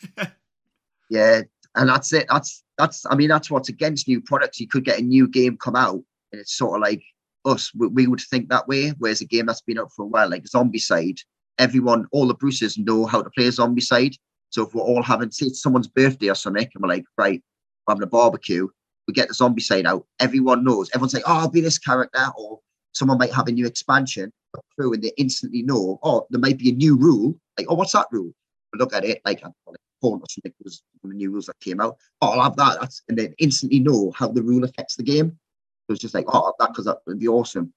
[1.11, 1.43] Yeah,
[1.75, 2.27] and that's it.
[2.31, 3.05] That's that's.
[3.09, 4.59] I mean, that's what's against new products.
[4.61, 6.03] You could get a new game come out,
[6.33, 7.03] and it's sort of like
[7.45, 7.71] us.
[7.75, 8.91] We, we would think that way.
[8.99, 11.21] Whereas a game that's been out for a while, like Zombicide
[11.59, 14.17] everyone, all the Bruces know how to play Zombicide
[14.51, 17.41] So if we're all having, say, it's someone's birthday or something, and we're like, right,
[17.87, 18.67] we're having a barbecue,
[19.07, 20.05] we get the Zombicide out.
[20.19, 20.91] Everyone knows.
[20.93, 22.59] Everyone's like, oh, I'll be this character, or
[22.93, 24.33] someone might have a new expansion
[24.77, 27.39] through, and they instantly know, oh, there might be a new rule.
[27.59, 28.33] Like, oh, what's that rule?
[28.75, 31.31] Look at it, like, I don't know, Porn or something was one of the new
[31.31, 31.97] rules that came out.
[32.21, 32.81] Oh, I'll have that.
[32.81, 35.39] That's, and then instantly know how the rule affects the game.
[35.87, 37.73] So it's just like, oh, that because that would be awesome.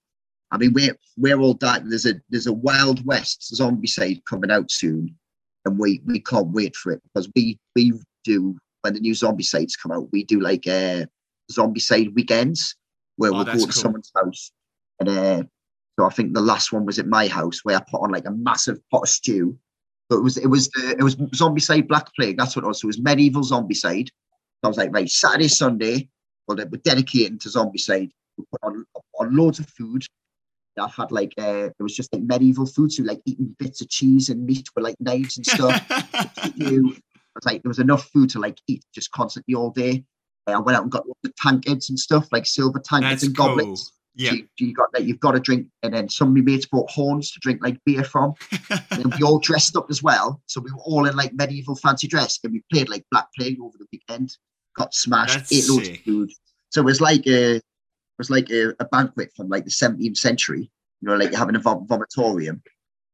[0.52, 1.88] I mean, we're we're all that.
[1.88, 5.14] There's a there's a Wild West Zombicide coming out soon,
[5.66, 9.74] and we we can't wait for it because we we do when the new Zombicides
[9.82, 10.12] come out.
[10.12, 11.06] We do like uh,
[11.52, 12.76] Zombicide weekends
[13.18, 13.72] where Oh, we'll go to cool.
[13.72, 14.52] someone's house,
[15.00, 15.44] and uh,
[15.98, 18.28] so I think the last one was at my house where I put on like
[18.28, 19.58] a massive pot of stew.
[20.10, 22.38] But it was it was the, it was Zombicide Black Plague.
[22.38, 22.82] That's what it was.
[22.82, 24.08] So it was medieval Zombicide.
[24.08, 26.10] So I was like, right, Saturday, Sunday,
[26.48, 28.12] well, we're dedicating to Zombicide.
[28.38, 28.86] We put on,
[29.20, 30.04] on loads of food.
[30.80, 33.90] I've had like uh, it was just like medieval food, so like eating bits of
[33.90, 35.84] cheese and meat with like knives and stuff.
[36.56, 36.96] you,
[37.38, 40.04] was like there was enough food to like eat just constantly all day.
[40.48, 43.38] Uh, I went out and got of tankards and stuff, like silver tankards That's and
[43.38, 43.48] cool.
[43.48, 43.92] goblets.
[44.18, 44.32] Yeah.
[44.32, 46.66] So you, you got like you've got to drink, and then some of my mates
[46.66, 48.34] brought horns to drink like beer from.
[48.92, 52.08] And we all dressed up as well, so we were all in like medieval fancy
[52.08, 54.36] dress, and we played like Black Plague over the weekend.
[54.76, 56.32] Got smashed, That's ate loads of food.
[56.70, 57.64] So it was like a it
[58.18, 60.72] was like a, a banquet from like the 17th century.
[61.02, 62.62] You know, like having a vom- vomitorium,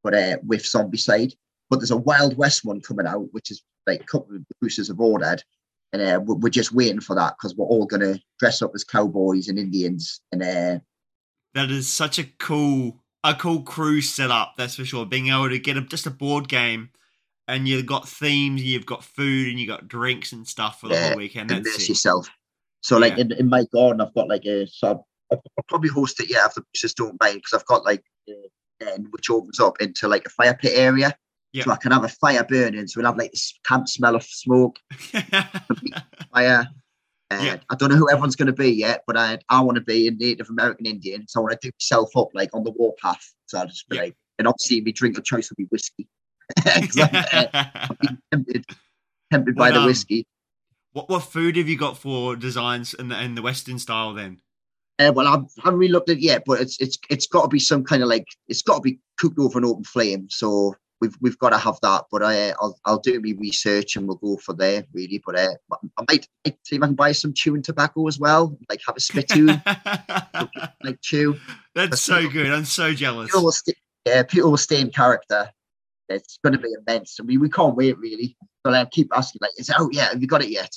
[0.04, 1.34] but uh, with Zombicide.
[1.70, 4.88] But there's a Wild West one coming out, which is like a couple of boosters
[4.88, 5.44] have ordered,
[5.92, 9.50] and uh, we're, just waiting for that because we're all gonna dress up as cowboys
[9.50, 10.80] and Indians, and uh,
[11.56, 15.06] That is such a cool a cool cruise setup, that's for sure.
[15.06, 16.90] Being able to get a, just a board game
[17.48, 20.96] and you've got themes, you've got food and you've got drinks and stuff for the
[20.96, 21.50] Yeah, whole weekend.
[21.50, 21.90] That's immerse it.
[21.90, 22.30] yourself.
[22.82, 26.20] So like in, in my garden, I've got like a so I'll, I'll probably host
[26.20, 26.30] it.
[26.30, 28.34] Yeah, if the boosters don't mind, because I've got like a
[28.82, 31.16] den which opens up into like a fire pit area,
[31.54, 31.64] Yeah.
[31.64, 32.88] so I can have a fire burning.
[32.88, 34.80] So we'll have like this camp smell of smoke,
[36.34, 36.68] fire.
[37.40, 37.58] And Yeah.
[37.70, 40.08] I don't know who everyone's going to be yet, but I I want to be
[40.08, 43.24] a Native American Indian, so I want to do myself up like on the warpath.
[43.48, 44.04] So I'll just be Yeah.
[44.04, 46.08] like, and obviously my drink of choice will be whiskey.
[46.66, 47.48] uh,
[48.32, 48.66] tempted,
[49.32, 50.26] tempted by the um, whiskey.
[50.94, 54.42] what what food have you got for designs in the in the Western style then?
[55.00, 57.44] Uh, well, I've, I haven't really looked at it yet, but it's it's it's got
[57.44, 60.28] to be some kind of like it's got to be cooked over an open flame.
[60.30, 62.06] So we've we've got to have that.
[62.12, 65.22] But I I'll I'll do my research and we'll go for there really.
[65.26, 65.50] But uh,
[65.98, 66.28] I might,
[66.64, 69.48] see if I can buy some chewing tobacco as well, like have a spittoon,
[70.84, 71.38] like chew.
[71.76, 72.48] That's so good.
[72.48, 73.28] I'm so jealous.
[73.28, 73.74] People will stay,
[74.06, 75.52] yeah, people will stay in character.
[76.10, 78.38] It's going to be immense, and we, we can't wait really.
[78.64, 80.14] But I keep asking like, is it out yet?
[80.14, 80.72] Have you got it yet?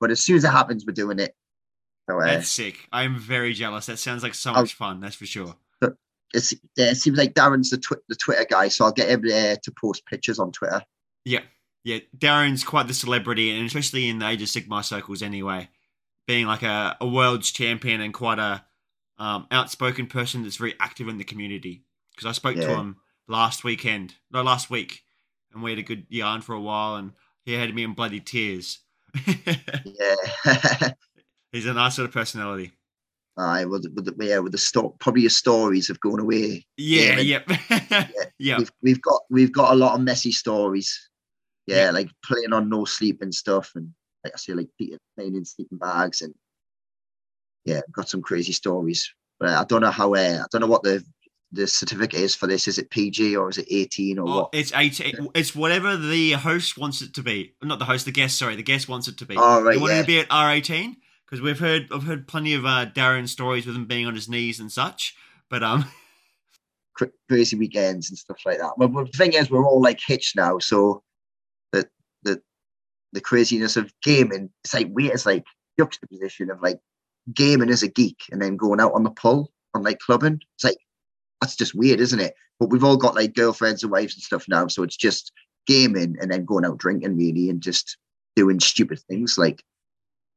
[0.00, 1.34] But as soon as it happens, we're doing it.
[2.08, 2.86] So uh, That's sick.
[2.92, 3.86] I'm very jealous.
[3.86, 5.00] That sounds like so I'll- much fun.
[5.00, 5.56] That's for sure.
[6.34, 9.24] It's, yeah, it seems like Darren's the, twi- the Twitter guy, so I'll get him
[9.24, 10.82] uh, to post pictures on Twitter.
[11.24, 11.42] Yeah,
[11.84, 11.98] yeah.
[12.16, 15.68] Darren's quite the celebrity, and especially in the Age of Sigmar circles, anyway.
[16.26, 18.64] Being like a, a world's champion and quite a
[19.18, 21.84] um, outspoken person that's very active in the community.
[22.10, 22.96] Because I spoke to him
[23.28, 25.02] last weekend, no, last week,
[25.52, 27.12] and we had a good yarn for a while, and
[27.44, 28.80] he had me in bloody tears.
[29.84, 30.14] Yeah,
[31.52, 32.72] He's a nice sort of personality.
[33.38, 36.66] I with the- with the, yeah with the sto- probably your stories of going away.
[36.76, 38.58] Yeah, Yeah, yep, yeah.
[38.58, 41.08] We've we've got we've got a lot of messy stories.
[41.66, 41.90] Yeah, Yeah.
[41.90, 43.92] like playing on no sleep and stuff, and
[44.24, 46.34] like I say, like playing in sleeping bags, and
[47.64, 49.12] yeah, got some crazy stories.
[49.38, 50.14] But I don't know how.
[50.14, 51.04] Uh, I don't know what the
[51.52, 52.66] the certificate is for this.
[52.68, 54.50] Is it PG or is it eighteen or Oh, what?
[54.54, 55.28] it's eighteen.
[55.34, 57.54] It's whatever the host wants it to be.
[57.62, 58.38] Not the host, the guest.
[58.38, 59.36] Sorry, the guest wants it to be.
[59.36, 60.96] Oh, right, They want it to be at R eighteen
[61.26, 64.28] because we've heard I've heard plenty of uh, Darren stories with him being on his
[64.28, 65.14] knees and such.
[65.50, 65.84] But um,
[67.28, 68.72] crazy weekends and stuff like that.
[68.76, 71.02] But, but the thing is, we're all like hitched now, so
[71.72, 71.88] the
[72.22, 72.40] the
[73.12, 75.14] the craziness of gaming, it's like weird.
[75.14, 75.44] It's like
[75.78, 76.78] juxtaposition of like
[77.34, 80.40] gaming as a geek and then going out on the pull on like clubbing.
[80.56, 80.78] It's like
[81.40, 82.34] that's just weird, isn't it?
[82.58, 85.32] But we've all got like girlfriends and wives and stuff now, so it's just
[85.66, 87.98] gaming and then going out drinking really and just
[88.36, 89.62] doing stupid things like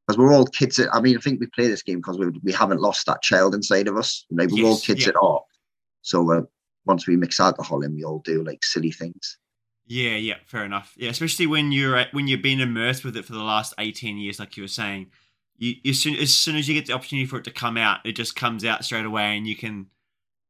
[0.10, 0.80] because we're all kids.
[0.80, 3.22] At, I mean, I think we play this game because we, we haven't lost that
[3.22, 4.26] child inside of us.
[4.32, 5.10] Like we're yes, all kids yeah.
[5.10, 5.44] at heart.
[6.02, 6.42] So uh,
[6.86, 9.38] once we mix alcohol in, we all do like silly things.
[9.86, 10.96] Yeah, yeah, fair enough.
[10.98, 14.18] Yeah, especially when you're at, when you've been immersed with it for the last eighteen
[14.18, 15.12] years, like you were saying.
[15.62, 18.00] You, as soon as soon as you get the opportunity for it to come out,
[18.06, 19.88] it just comes out straight away, and you can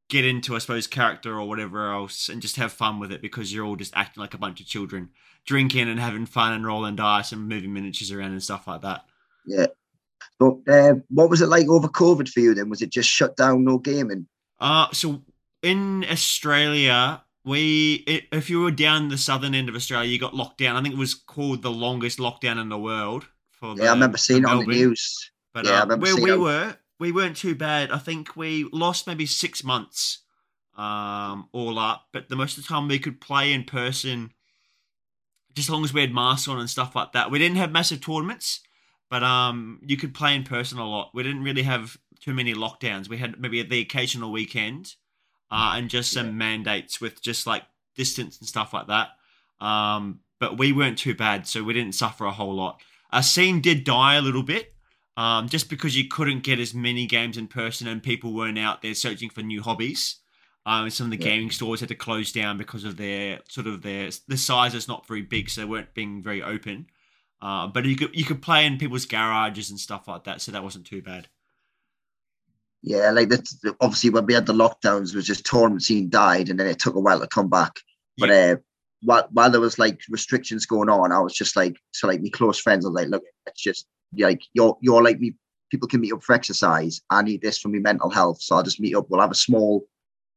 [0.07, 3.51] get into, I suppose, character or whatever else, and just have fun with it because
[3.51, 5.09] you're all just acting like a bunch of children,
[5.45, 9.01] drinking and having fun and rolling dice and moving miniatures around and stuff like that.
[9.49, 9.67] Yeah.
[10.39, 12.69] But uh, what was it like over COVID for you then?
[12.69, 14.27] Was it just shut down, no gaming?
[14.59, 15.21] Uh, so
[15.61, 20.59] in Australia, we if you were down the southern end of Australia, you got locked
[20.59, 20.75] down.
[20.75, 23.27] I think it was called the longest lockdown in the world.
[23.51, 25.31] For the, yeah, I remember seeing it on the news.
[25.53, 26.39] But yeah, uh, where we it.
[26.39, 27.91] were, we weren't too bad.
[27.91, 30.19] I think we lost maybe six months
[30.77, 34.31] um, all up, but the most of the time we could play in person,
[35.53, 37.31] just as long as we had masks on and stuff like that.
[37.31, 38.61] We didn't have massive tournaments,
[39.09, 41.11] but um, you could play in person a lot.
[41.13, 43.09] We didn't really have too many lockdowns.
[43.09, 44.95] We had maybe the occasional weekend,
[45.51, 46.33] uh, and just some yeah.
[46.33, 47.63] mandates with just like
[47.95, 49.09] distance and stuff like that.
[49.59, 52.81] Um, but we weren't too bad, so we didn't suffer a whole lot.
[53.11, 54.73] Our scene did die a little bit,
[55.17, 58.81] um, just because you couldn't get as many games in person and people weren't out
[58.81, 60.17] there searching for new hobbies.
[60.65, 61.31] Um, some of the yeah.
[61.31, 64.87] gaming stores had to close down because of their sort of their the size is
[64.87, 66.87] not very big, so they weren't being very open.
[67.41, 70.51] Uh, but you could you could play in people's garages and stuff like that, so
[70.51, 71.27] that wasn't too bad.
[72.81, 73.47] Yeah, like that.
[73.81, 76.95] Obviously, when we had the lockdowns, was just tournament scene died, and then it took
[76.95, 77.79] a while to come back.
[78.17, 78.55] But uh,
[79.01, 82.29] while while there was like restrictions going on, I was just like, so like my
[82.29, 83.87] close friends, I was like, look, it's just
[84.17, 85.35] like you're you're like me.
[85.71, 86.99] People can meet up for exercise.
[87.09, 89.05] I need this for my mental health, so I'll just meet up.
[89.09, 89.85] We'll have a small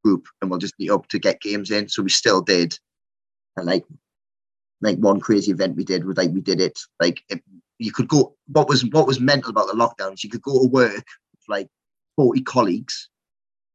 [0.05, 1.89] group, and we'll just meet up to get games in.
[1.89, 2.79] So we still did,
[3.57, 3.85] and like
[4.83, 7.43] like one crazy event we did was like we did it like it,
[7.79, 10.69] you could go what was what was mental about the lockdowns you could go to
[10.69, 11.69] work with like
[12.17, 13.09] 40 colleagues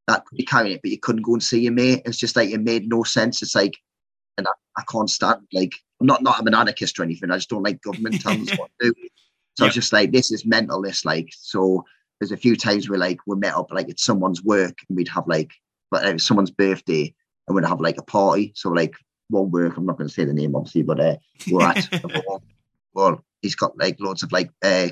[0.08, 2.02] that could be carrying it but you couldn't go and see your mate.
[2.06, 3.42] It's just like it made no sense.
[3.42, 3.76] It's like
[4.38, 7.36] and I, I can't stand like I'm not not I'm an anarchist or anything I
[7.36, 9.08] just don't like government telling us what to do.
[9.58, 11.84] So it's just like this is mental this like so
[12.20, 15.10] there's a few times where like we met up like it's someone's work and we'd
[15.10, 15.52] have like
[15.92, 17.14] but it was someone's birthday
[17.48, 18.54] and we'd have like a party.
[18.56, 18.96] So like
[19.30, 19.78] one work.
[19.78, 21.16] I'm not going to say the name, obviously, but uh,
[21.50, 21.90] we're at.
[22.94, 24.88] well, he's got like loads of like uh,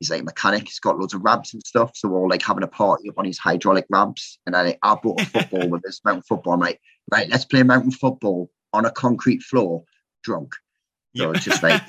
[0.00, 0.64] he's like a mechanic.
[0.64, 1.92] He's got loads of ramps and stuff.
[1.94, 4.38] So we're all like having a party up on his hydraulic ramps.
[4.46, 6.54] And then I bought a football with this mountain football.
[6.54, 6.80] I'm like,
[7.12, 9.84] right, let's play mountain football on a concrete floor,
[10.24, 10.54] drunk.
[11.16, 11.30] So yeah.
[11.34, 11.82] it's just like,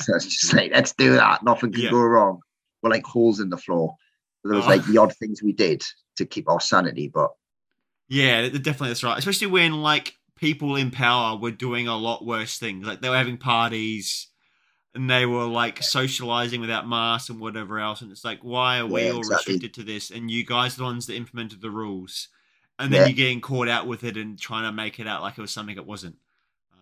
[0.00, 1.42] so it's just like, let's do that.
[1.42, 1.90] Nothing can yeah.
[1.90, 2.40] go wrong.
[2.82, 3.94] We're like holes in the floor.
[4.42, 4.70] So there was oh.
[4.70, 5.82] like the odd things we did
[6.16, 7.30] to keep our sanity, but
[8.08, 9.18] yeah, definitely that's right.
[9.18, 12.86] Especially when like people in power were doing a lot worse things.
[12.86, 14.28] Like they were having parties
[14.94, 18.00] and they were like socializing without masks and whatever else.
[18.00, 19.54] And it's like, why are we yeah, all exactly.
[19.54, 20.10] restricted to this?
[20.10, 22.28] And you guys are the ones that implemented the rules.
[22.78, 23.06] And then yeah.
[23.08, 25.50] you're getting caught out with it and trying to make it out like it was
[25.50, 26.16] something it wasn't.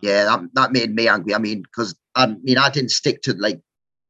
[0.01, 1.33] Yeah, that, that made me angry.
[1.33, 3.59] I mean, because I mean, I didn't stick to like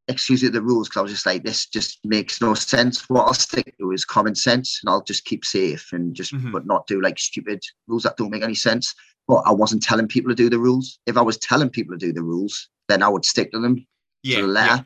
[0.10, 3.10] excuse me the rules because I was just like, this just makes no sense.
[3.10, 6.52] What I'll stick to is common sense, and I'll just keep safe and just mm-hmm.
[6.52, 8.94] but not do like stupid rules that don't make any sense
[9.28, 11.00] but I wasn't telling people to do the rules.
[11.06, 13.86] If I was telling people to do the rules, then I would stick to them
[14.24, 14.76] yeah, to the letter.
[14.76, 14.84] Yeah.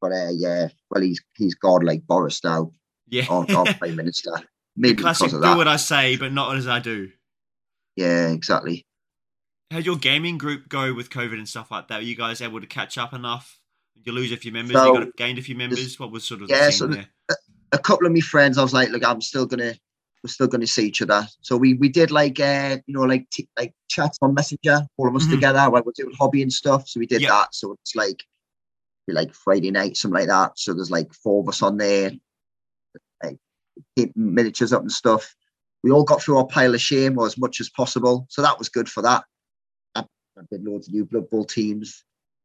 [0.00, 2.72] But uh, yeah, well, he's he's God like Boris now.
[3.08, 4.32] Yeah, or, or Prime Minister.
[4.76, 5.52] Maybe classic, because of that.
[5.52, 7.10] Do what I say, but not as I do.
[7.96, 8.86] Yeah, exactly.
[9.70, 11.98] How'd your gaming group go with COVID and stuff like that?
[11.98, 13.58] Were you guys able to catch up enough?
[13.96, 14.76] Did you lose a few members?
[14.76, 15.98] So, you got gained a few members.
[15.98, 16.70] What was sort of yeah?
[16.70, 17.34] so the, a,
[17.72, 19.74] a couple of my friends, I was like, look, I'm still gonna
[20.26, 21.24] we're still going to see each other.
[21.40, 25.08] So we we did like uh, you know like t- like chats on Messenger, all
[25.08, 25.32] of us mm-hmm.
[25.34, 26.88] together while we're doing hobby and stuff.
[26.88, 27.30] So we did yep.
[27.30, 27.54] that.
[27.54, 28.24] So it's like
[29.08, 30.58] like Friday night, something like that.
[30.58, 32.10] So there's like four of us on there,
[33.22, 33.38] like
[34.16, 35.32] miniatures up and stuff.
[35.84, 38.26] We all got through our pile of shame or as much as possible.
[38.28, 39.22] So that was good for that.
[39.94, 42.02] I, I did loads of new Blood Bowl teams.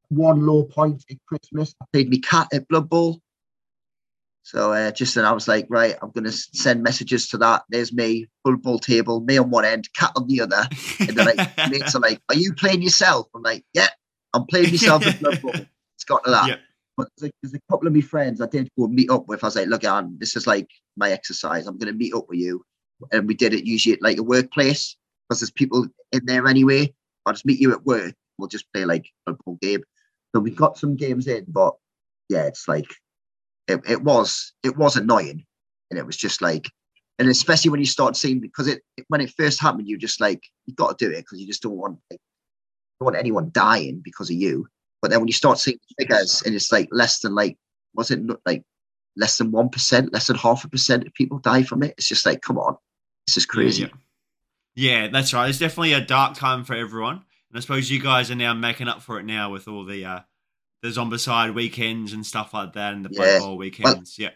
[0.09, 1.73] One low point at Christmas.
[1.81, 3.21] I played me cat at Blood Bowl.
[4.43, 7.63] So uh, just then I was like, right, I'm going to send messages to that.
[7.69, 10.63] There's me, full ball table, me on one end, cat on the other.
[10.99, 13.27] And they're like mates are like, are you playing yourself?
[13.35, 13.89] I'm like, yeah,
[14.33, 15.53] I'm playing myself in Blood Bowl.
[15.95, 16.59] It's got to that.
[16.97, 19.43] But there's a, there's a, couple of my friends I did go meet up with.
[19.43, 20.67] I was like, look, Anne, this is like
[20.97, 21.67] my exercise.
[21.67, 22.65] I'm going to meet up with you.
[23.11, 24.97] And we did it usually at like a workplace
[25.29, 26.91] because there's people in there anyway.
[27.25, 28.15] I'll just meet you at work.
[28.39, 29.83] We'll just play like a full game.
[30.33, 31.75] So we got some games in, but
[32.29, 32.87] yeah, it's like
[33.71, 35.45] it, it was it was annoying,
[35.89, 36.69] and it was just like
[37.21, 40.43] and especially when you start seeing because it when it first happened, you just like
[40.65, 42.19] you got to do it because you just don't want like,
[42.99, 44.67] don't want anyone dying because of you.
[45.03, 47.59] But then when you start seeing figures and it's like less than like
[47.93, 48.63] was it like
[49.15, 51.93] less than one percent, less than half a percent of people die from it.
[51.95, 52.75] It's just like, come on,
[53.27, 53.83] this is crazy.
[53.83, 53.89] Yeah,
[54.73, 55.01] yeah.
[55.03, 55.47] yeah, that's right.
[55.47, 57.17] It's definitely a dark time for everyone,
[57.49, 60.05] and I suppose you guys are now making up for it now with all the
[60.05, 60.19] uh,
[60.81, 63.37] the zombicide weekends and stuff like that, and the yeah.
[63.37, 64.15] Blood Bowl weekends.
[64.17, 64.31] Well, yeah,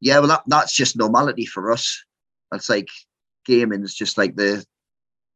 [0.00, 0.18] yeah.
[0.18, 2.04] Well, that, that's just normality for us.
[2.50, 2.88] That's like
[3.46, 4.64] gaming is just like the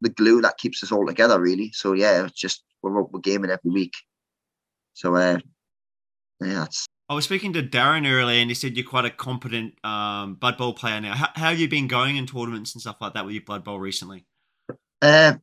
[0.00, 1.72] the glue that keeps us all together, really.
[1.72, 3.94] So yeah, it's just we're we're gaming every week.
[4.94, 5.38] So uh,
[6.40, 9.74] yeah, it's I was speaking to Darren earlier, and he said you're quite a competent
[9.84, 11.14] um, Blood Bowl player now.
[11.14, 13.62] How, how, have you been going in tournaments and stuff like that with your Blood
[13.62, 14.26] Bowl recently?
[15.00, 15.34] Uh,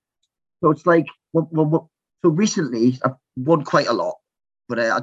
[0.62, 1.90] so it's like, well, well,
[2.24, 4.16] so recently I've won quite a lot,
[4.68, 5.02] but uh, I,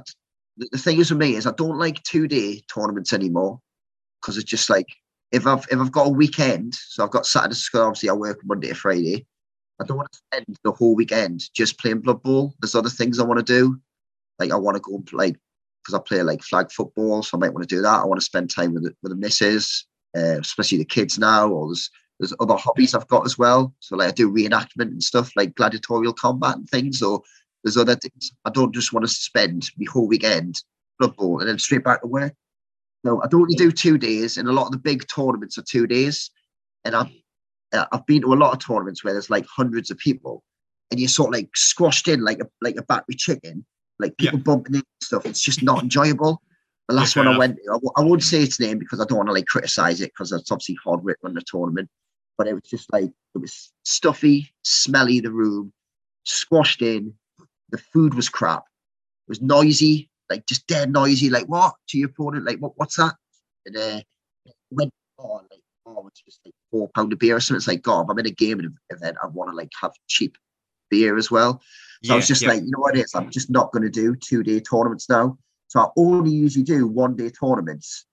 [0.57, 3.61] the thing is for me is I don't like two day tournaments anymore
[4.21, 4.87] because it's just like
[5.33, 7.83] if I've if I've got a weekend, so I've got Saturday school.
[7.83, 9.27] Obviously, I work Monday to Friday.
[9.81, 12.55] I don't want to spend the whole weekend just playing Blood Bowl.
[12.61, 13.81] There's other things I want to do.
[14.39, 15.35] Like I want to go and play
[15.83, 18.01] because I play like flag football, so I might want to do that.
[18.01, 19.87] I want to spend time with the, with the missus,
[20.17, 21.49] uh, especially the kids now.
[21.49, 23.75] Or there's there's other hobbies I've got as well.
[23.81, 27.03] So like I do reenactment and stuff like gladiatorial combat and things.
[27.03, 27.23] Or
[27.63, 28.33] there's other things.
[28.45, 30.63] I don't just want to spend my whole weekend
[30.99, 32.35] Blood Bowl and then straight back to work.
[33.03, 35.63] No, I don't only do two days, and a lot of the big tournaments are
[35.63, 36.31] two days.
[36.85, 37.11] And I've
[37.73, 40.43] uh, I've been to a lot of tournaments where there's like hundreds of people,
[40.91, 43.65] and you're sort of like squashed in like a like a battery chicken,
[43.99, 44.45] like people yeah.
[44.45, 45.27] bumping into stuff.
[45.27, 46.43] It's just not enjoyable.
[46.89, 49.05] The last one I went to, I w- I won't say its name because I
[49.05, 51.89] don't want to like criticize it because it's obviously hard work on the tournament.
[52.37, 55.21] But it was just like it was stuffy, smelly.
[55.21, 55.73] The room,
[56.25, 57.15] squashed in.
[57.71, 58.65] The food was crap.
[59.27, 61.31] It was noisy, like just dead noisy.
[61.31, 62.45] Like what to your opponent?
[62.45, 62.73] Like what?
[62.77, 63.15] What's that?
[63.67, 64.01] And uh,
[64.71, 67.59] went on like oh, it's just like four pound of beer or something.
[67.59, 69.17] It's like God, I'm in a gaming event.
[69.23, 70.37] I want to like have cheap
[70.91, 71.63] beer as well.
[72.03, 72.49] So yeah, I was just yeah.
[72.49, 73.15] like, you know what it is?
[73.15, 75.39] I'm just not going to do two day tournaments now.
[75.69, 78.07] So I only usually do one day tournaments,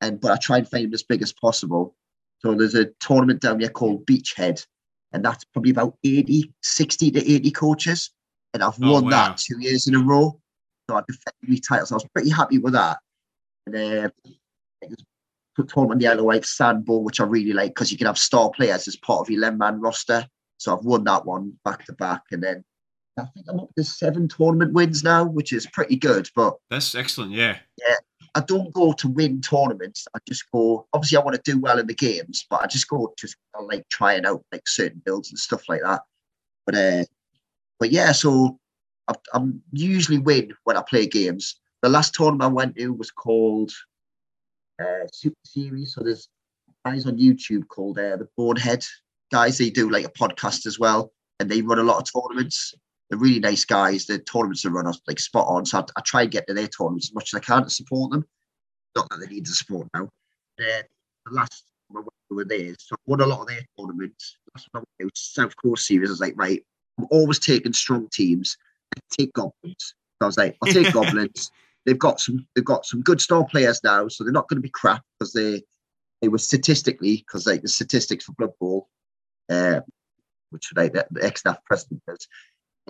[0.00, 1.94] and but I try and find them as big as possible.
[2.38, 4.66] So there's a tournament down here called Beachhead,
[5.12, 8.10] and that's probably about 80, 60 to 80 coaches.
[8.54, 9.10] And I've oh, won wow.
[9.10, 10.40] that two years in a row.
[10.88, 11.92] So I defended my titles.
[11.92, 12.98] I was pretty happy with that.
[13.66, 14.08] And uh,
[15.56, 18.18] put tournament the Isle of Wight Sandbowl, which I really like because you can have
[18.18, 20.26] star players as part of your 11 man roster.
[20.58, 22.22] So I've won that one back to back.
[22.30, 22.64] And then
[23.18, 26.28] I think I'm up to seven tournament wins now, which is pretty good.
[26.34, 27.32] But that's excellent.
[27.32, 27.58] Yeah.
[27.78, 27.96] Yeah.
[28.36, 30.06] I don't go to win tournaments.
[30.14, 30.86] I just go.
[30.92, 33.88] Obviously, I want to do well in the games, but I just go just like
[33.90, 36.02] trying out like certain builds and stuff like that.
[36.66, 37.04] But uh,
[37.78, 38.12] but yeah.
[38.12, 38.58] So
[39.08, 41.56] I, I'm usually win when I play games.
[41.82, 43.70] The last tournament I went to was called
[44.80, 45.94] uh, Super Series.
[45.94, 46.28] So there's
[46.84, 48.84] guys on YouTube called uh, the Bonehead
[49.30, 49.58] guys.
[49.58, 52.74] They do like a podcast as well, and they run a lot of tournaments
[53.08, 54.06] they're really nice guys.
[54.06, 55.66] The tournaments are run are like spot on.
[55.66, 57.70] So I, I, try and get to their tournaments as much as I can to
[57.70, 58.24] support them.
[58.96, 60.04] Not that they need the support now.
[60.04, 60.82] Uh,
[61.26, 64.36] the last time I went with theirs, so I won a lot of their tournaments.
[64.54, 66.08] Last one I went to South Coast Series.
[66.08, 66.64] I was like, right,
[66.98, 68.56] I'm always taking strong teams.
[68.96, 69.94] I take goblins.
[70.18, 71.50] So I was like, I'll take goblins.
[71.86, 72.46] They've got some.
[72.54, 75.32] They've got some good star players now, so they're not going to be crap because
[75.32, 75.62] they
[76.22, 78.88] they were statistically because like the statistics for Blood Bowl,
[79.50, 79.80] uh,
[80.50, 82.26] which like the, the ex-staff president does,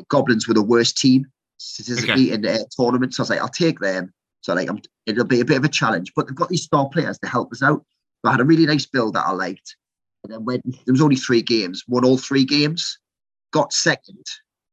[0.09, 1.27] Goblins were the worst team
[1.59, 2.33] statistically okay.
[2.33, 3.15] in the tournament.
[3.15, 4.13] So I was like, I'll take them.
[4.41, 6.13] So like, I'm, it'll be a bit of a challenge.
[6.15, 7.85] But they've got these star players to help us out.
[8.25, 9.77] So I had a really nice build that I liked.
[10.23, 12.99] And then when there was only three games, won all three games,
[13.55, 14.25] got second.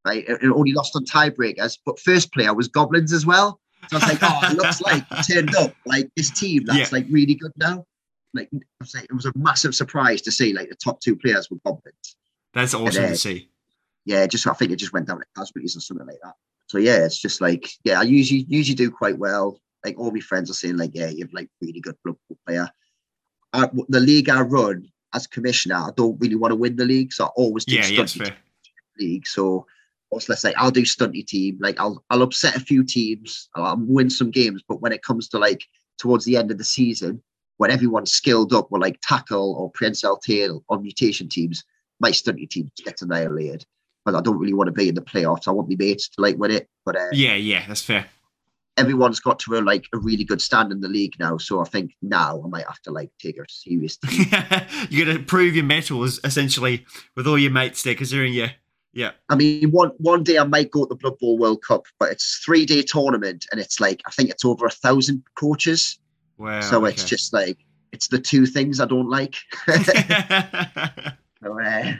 [0.03, 3.59] Right, it, only lost on tiebreakers, but first player was Goblins as well.
[3.87, 6.87] So I was like, oh, it looks like turned up like this team that's yeah.
[6.91, 7.85] like really good now.
[8.33, 8.49] Like
[8.95, 12.15] like, it was a massive surprise to see like the top two players were Goblins.
[12.53, 13.51] That's awesome to see
[14.05, 16.35] yeah, just I think it just went down to casualties or something like that.
[16.67, 19.59] So yeah, it's just like yeah, I usually usually do quite well.
[19.85, 22.69] Like all my friends are saying, like yeah, you're like really good football player.
[23.53, 26.85] Uh, I, the league I run as commissioner, I don't really want to win the
[26.85, 28.33] league, so I always do yeah, stunty
[29.01, 29.27] league.
[29.27, 29.65] So
[30.11, 31.57] let's say I'll do stunty team.
[31.59, 35.27] Like I'll I'll upset a few teams, I'll win some games, but when it comes
[35.29, 35.65] to like
[35.97, 37.21] towards the end of the season,
[37.57, 41.63] when everyone's skilled up with like tackle or prehensile tail or mutation teams,
[41.99, 43.65] my stunty team gets annihilated
[44.05, 45.47] but I don't really want to be in the playoffs.
[45.47, 46.67] I want my mates to like win it.
[46.85, 48.07] But uh, yeah, yeah, that's fair.
[48.77, 51.65] Everyone's got to a like a really good stand in the league now, so I
[51.65, 53.97] think now I might have to like take it serious.
[54.89, 56.85] you got to prove your mettle essentially
[57.15, 58.51] with all your mates there, because they're in your
[58.93, 59.11] yeah.
[59.29, 62.11] I mean, one one day I might go to the Blood Bowl World Cup, but
[62.11, 65.97] it's three day tournament, and it's like I think it's over a thousand coaches.
[66.37, 66.61] Wow.
[66.61, 66.93] So okay.
[66.93, 67.57] it's just like
[67.91, 69.35] it's the two things I don't like.
[69.65, 71.93] so, uh,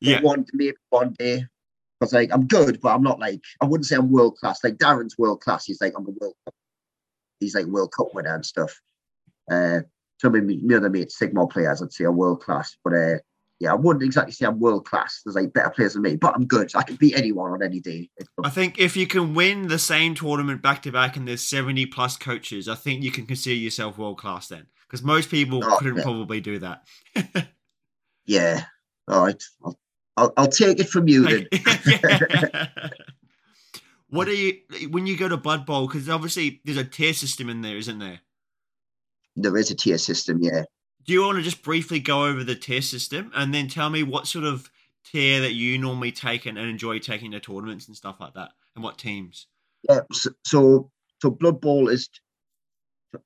[0.00, 0.20] yeah.
[0.20, 1.46] One maybe one day
[1.98, 4.62] because like I'm good, but I'm not like I wouldn't say I'm world class.
[4.62, 5.64] Like Darren's world class.
[5.64, 6.54] He's like I'm a world cup.
[7.40, 8.80] He's like World Cup winner and stuff.
[9.50, 9.80] Uh,
[10.20, 12.76] some of me, other mates, Sigmar players, I'd say are world class.
[12.82, 13.18] But uh,
[13.58, 15.22] yeah, I wouldn't exactly say I'm world class.
[15.24, 16.70] There's like better players than me, but I'm good.
[16.74, 18.10] I can beat anyone on any day.
[18.44, 21.86] I think if you can win the same tournament back to back and there's 70
[21.86, 24.66] plus coaches, I think you can consider yourself world class then.
[24.86, 26.02] Because most people oh, couldn't yeah.
[26.02, 26.86] probably do that.
[28.26, 28.64] yeah.
[29.08, 29.42] All right.
[29.64, 29.78] I'll,
[30.18, 31.48] I'll, I'll, take it from you then.
[34.10, 34.58] what are you,
[34.90, 37.98] when you go to Blood Bowl, because obviously there's a tier system in there, isn't
[37.98, 38.20] there?
[39.34, 40.64] There is a tier system, yeah
[41.06, 44.02] do you want to just briefly go over the tier system and then tell me
[44.02, 44.70] what sort of
[45.04, 48.82] tier that you normally take and, enjoy taking to tournaments and stuff like that, and
[48.82, 49.46] what teams?
[49.88, 50.90] Yeah, so
[51.20, 52.08] so Blood Bowl is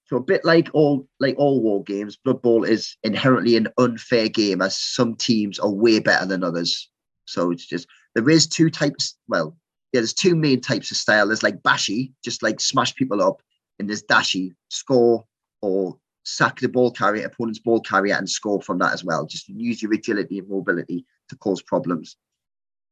[0.04, 2.16] so a bit like all like all war games.
[2.16, 6.90] Blood Bowl is inherently an unfair game, as some teams are way better than others.
[7.24, 9.16] So it's just there is two types.
[9.28, 9.56] Well,
[9.92, 11.28] yeah, there's two main types of style.
[11.28, 13.42] There's like bashy, just like smash people up,
[13.78, 15.24] and there's dashy, score
[15.62, 15.98] or
[16.36, 19.26] sack the ball carrier, opponent's ball carrier, and score from that as well.
[19.26, 22.16] Just use your agility and mobility to cause problems.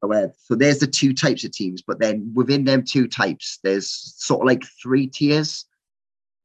[0.02, 4.42] So there's the two types of teams, but then within them two types, there's sort
[4.42, 5.64] of like three tiers.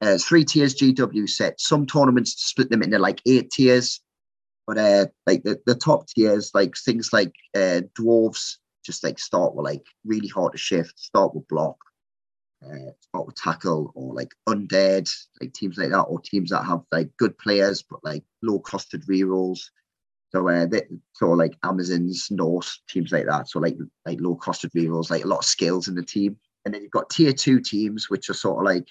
[0.01, 1.61] Uh, three tiers GW set.
[1.61, 4.01] Some tournaments split them into like eight tiers,
[4.67, 9.55] but uh, like the, the top tiers, like things like uh, dwarves, just like start
[9.55, 11.77] with like really hard to shift, start with block,
[12.65, 15.09] uh, spot tackle or like undead,
[15.41, 19.05] like teams like that, or teams that have like good players but like low costed
[19.05, 19.59] rerolls.
[20.29, 20.83] So uh, they,
[21.13, 23.49] so like Amazons, Norse, teams like that.
[23.49, 26.37] So like like low costed rerolls, like a lot of skills in the team.
[26.65, 28.87] And then you've got tier two teams, which are sort of like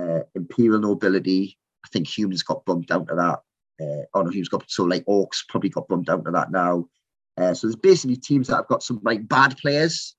[0.00, 1.58] uh, Imperial Nobility.
[1.84, 3.40] I think humans got bumped out of that.
[3.80, 6.88] Uh, oh no, humans got so like orcs probably got bumped out of that now.
[7.36, 10.16] Uh, so there's basically teams that have got some like bad players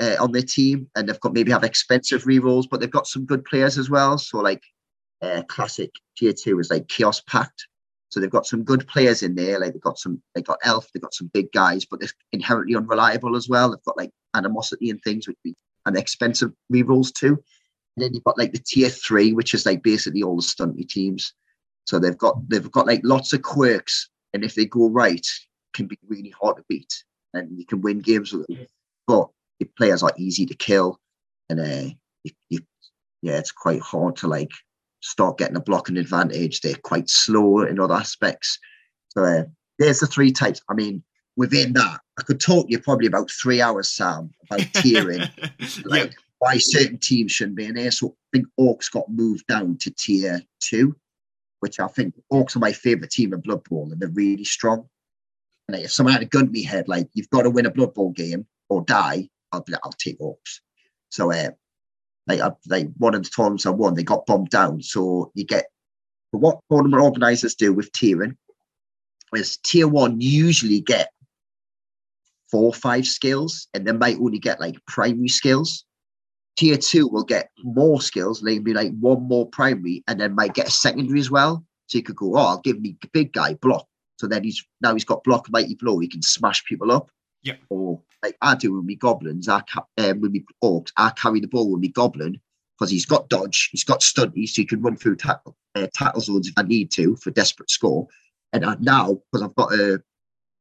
[0.00, 3.24] uh, on their team, and they've got maybe have expensive rerolls, but they've got some
[3.24, 4.18] good players as well.
[4.18, 4.62] So like
[5.22, 7.66] uh, classic tier two is like Chaos Pact.
[8.10, 9.60] So they've got some good players in there.
[9.60, 12.74] Like they've got some, they've got Elf, they've got some big guys, but they're inherently
[12.74, 13.70] unreliable as well.
[13.70, 15.54] They've got like animosity and things, which be
[15.86, 17.42] and expensive rerolls too.
[17.96, 20.88] And then you've got like the tier three, which is like basically all the stunty
[20.88, 21.34] teams.
[21.86, 25.26] So they've got they've got like lots of quirks, and if they go right,
[25.74, 27.02] can be really hard to beat,
[27.34, 28.66] and you can win games with them.
[29.06, 29.28] But
[29.76, 31.00] players are easy to kill,
[31.48, 31.94] and uh,
[32.24, 32.60] you, you,
[33.22, 34.50] yeah, it's quite hard to like
[35.00, 36.60] start getting a blocking advantage.
[36.60, 38.58] They're quite slow in other aspects.
[39.10, 39.44] So uh,
[39.78, 40.60] there's the three types.
[40.68, 41.02] I mean,
[41.36, 45.30] within that, I could talk you probably about three hours, Sam, about tiering,
[45.86, 46.14] like yep.
[46.38, 47.90] why certain teams shouldn't be in there.
[47.90, 50.96] So I think Orcs got moved down to tier two,
[51.60, 54.88] which I think Orcs are my favourite team in Blood Bowl, and they're really strong.
[55.68, 57.70] And if someone had a gun to my head, like you've got to win a
[57.70, 60.60] Blood Bowl game or die, I'll be I'll take Orcs.
[61.10, 61.50] So uh,
[62.26, 64.82] like I, like one of the tournaments I won, they got bombed down.
[64.82, 65.66] So you get
[66.32, 68.36] but what tournament organisers do with tiering
[69.34, 71.10] is tier one usually get
[72.50, 75.84] four or five skills, and they might only get like primary skills.
[76.56, 80.54] Tier two will get more skills, they be like one more primary, and then might
[80.54, 81.64] get a secondary as well.
[81.86, 83.86] So you could go, oh, I'll give me big guy block.
[84.18, 85.98] So then he's now he's got block mighty blow.
[85.98, 87.10] He can smash people up.
[87.42, 87.54] Yeah.
[87.70, 89.62] Or like I do with me goblins, I
[89.98, 92.40] um, with me orcs, I carry the ball with me goblin
[92.78, 96.20] because he's got dodge, he's got stunty, so he can run through tackle uh, tackle
[96.20, 98.08] zones if I need to for desperate score.
[98.52, 100.02] And I, now because I've got a,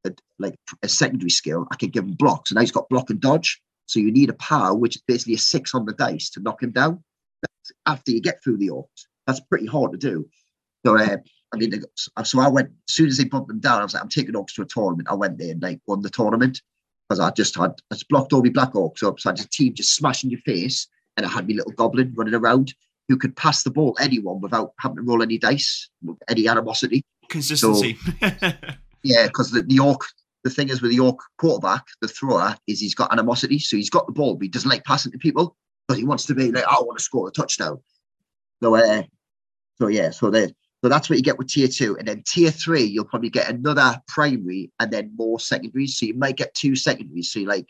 [0.06, 3.10] a, like a secondary skill, I can give him blocks, and now he's got block
[3.10, 3.62] and dodge.
[3.88, 6.62] So you need a power, which is basically a six on the dice to knock
[6.62, 7.04] him down.
[7.42, 10.28] That's after you get through the orcs, that's pretty hard to do.
[10.86, 11.18] So uh,
[11.54, 13.80] I mean, so I went as soon as they bumped them down.
[13.80, 15.08] I was like, I'm taking Orcs to a tournament.
[15.10, 16.62] I went there and like won the tournament
[17.08, 19.20] because I just had I just blocked all my Black Orcs up.
[19.20, 22.14] So I had a team just smashing your face, and I had my little goblin
[22.16, 22.74] running around
[23.08, 25.90] who could pass the ball anyone without having to roll any dice,
[26.28, 27.04] any animosity.
[27.30, 27.98] Consistency.
[28.20, 28.30] So,
[29.04, 30.02] yeah, because the, the Orc,
[30.44, 33.60] the thing is with the Orc quarterback, the thrower, is he's got animosity.
[33.60, 35.56] So he's got the ball, but he doesn't like passing to people,
[35.88, 37.80] but he wants to be like, I want to score a touchdown.
[38.62, 39.04] So, uh,
[39.80, 40.54] so yeah, so they
[40.84, 41.98] so that's what you get with tier two.
[41.98, 45.98] And then tier three, you'll probably get another primary and then more secondaries.
[45.98, 47.32] So you might get two secondaries.
[47.32, 47.68] So like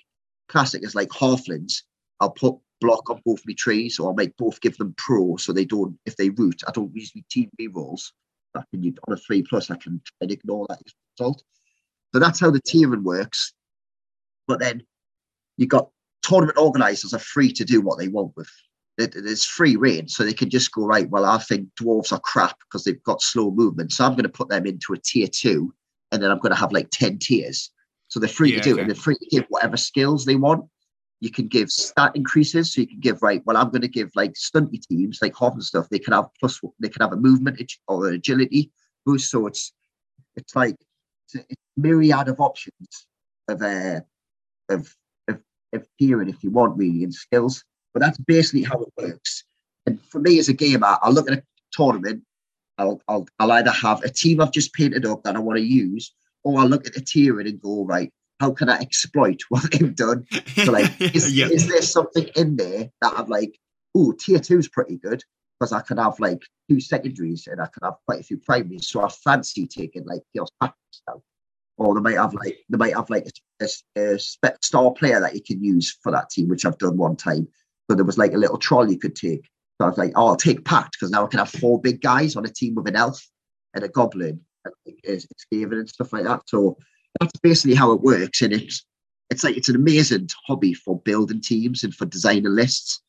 [0.50, 1.84] classic is like halflings.
[2.20, 5.52] I'll put block on both my trees, or I'll make both give them pro so
[5.52, 8.14] they don't, if they root, I don't usually team B rolls.
[8.56, 10.82] I can on a three plus, I can and ignore that
[11.20, 11.44] result.
[12.14, 13.54] So that's how the tiering works.
[14.48, 14.84] But then
[15.58, 15.90] you've got
[16.24, 18.50] tournament organizers are free to do what they want with
[18.98, 21.10] it, it's free reign, so they can just go right.
[21.10, 24.30] Well, I think dwarves are crap because they've got slow movement, so I'm going to
[24.30, 25.74] put them into a tier two,
[26.12, 27.72] and then I'm going to have like ten tiers.
[28.10, 28.82] So they're free yeah, to do, okay.
[28.82, 30.66] and they're free to give whatever skills they want.
[31.20, 33.42] You can give stat increases, so you can give right.
[33.46, 35.90] Well, I'm going to give like stunty teams like Hoff and stuff.
[35.90, 38.72] They can have plus, they can have a movement or agility
[39.06, 39.32] boost.
[39.32, 39.74] So it's
[40.36, 40.76] it's like
[41.26, 43.08] it's a, it's a myriad of options
[43.48, 44.02] of uh,
[44.70, 44.96] of
[45.28, 45.42] of
[45.74, 47.64] of tiering if you want really and skills.
[47.98, 49.44] But that's basically how it works.
[49.88, 52.22] And for me as a gamer, I look at a tournament.
[52.78, 55.66] I'll, I'll, I'll either have a team I've just painted up that I want to
[55.66, 59.72] use, or I'll look at the tiering and go, right, how can I exploit what
[59.72, 60.28] they've done?
[60.64, 61.48] So like, is, yeah.
[61.48, 63.58] is there something in there that I'm like,
[63.96, 65.24] oh, tier two is pretty good
[65.60, 68.90] because I can have like two secondaries and I can have quite a few primaries.
[68.90, 71.24] So I fancy taking like your tactics down.
[71.78, 73.28] Or they might have like they might have like
[73.60, 74.20] a, a, a
[74.62, 77.48] star player that you can use for that team, which I've done one time.
[77.90, 79.50] So there was like a little troll you could take.
[79.80, 82.02] So I was like, oh, I'll take Pact because now I can have four big
[82.02, 83.26] guys on a team with an elf
[83.74, 86.42] and a goblin and it's Skaven and stuff like that.
[86.48, 86.78] So
[87.20, 88.42] that's basically how it works.
[88.42, 88.86] And it's
[89.30, 93.02] it's like it's an amazing hobby for building teams and for designing lists.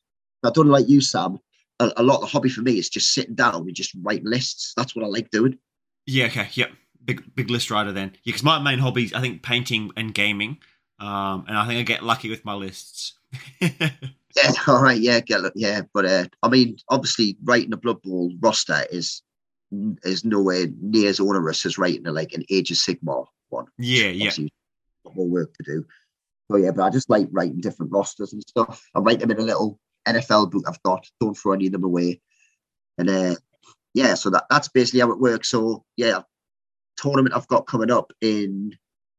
[0.43, 1.39] I don't like you, Sam.
[1.79, 4.29] A, a lot of the hobby for me is just sitting down and just writing
[4.29, 4.73] lists.
[4.75, 5.57] That's what I like doing.
[6.05, 6.71] Yeah, okay, yep.
[7.03, 8.11] Big big list writer then.
[8.23, 10.57] Yeah, because my main hobby is I think painting and gaming.
[10.99, 13.13] Um, and I think I get lucky with my lists.
[14.35, 18.31] Yeah, all right, yeah, get yeah, but uh, I mean, obviously, writing a Blood Bowl
[18.39, 19.21] roster is
[20.03, 23.65] is nowhere near as onerous as writing a, like an Age of Sigmar one.
[23.77, 24.31] Yeah, yeah,
[25.15, 25.85] more work to do.
[26.49, 28.83] So yeah, but I just like writing different rosters and stuff.
[28.95, 31.07] I write them in a little NFL book I've got.
[31.19, 32.21] Don't throw any of them away.
[32.97, 33.35] And uh,
[33.93, 35.49] yeah, so that that's basically how it works.
[35.49, 36.21] So yeah,
[36.97, 38.75] tournament I've got coming up in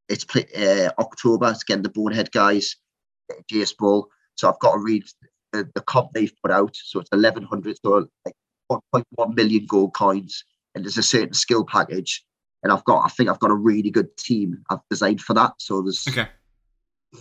[0.08, 1.50] it's uh, October.
[1.50, 2.76] It's again the Bonehead guys,
[3.30, 4.08] Ageas Bowl.
[4.40, 5.04] So I've got to read
[5.52, 6.74] the, the comp they've put out.
[6.74, 8.34] So it's 1100, so like
[8.72, 12.24] 1.1 million gold coins, and there's a certain skill package.
[12.62, 15.52] And I've got, I think I've got a really good team I've designed for that.
[15.58, 16.28] So there's, okay.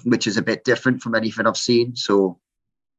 [0.05, 1.95] which is a bit different from anything I've seen.
[1.97, 2.39] So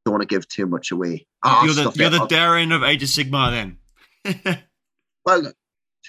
[0.05, 1.25] don't want to give too much away.
[1.43, 3.77] Oh, you're ah, the, you're the Darren of Age of Sigmar
[4.23, 4.57] then.
[5.25, 5.51] well,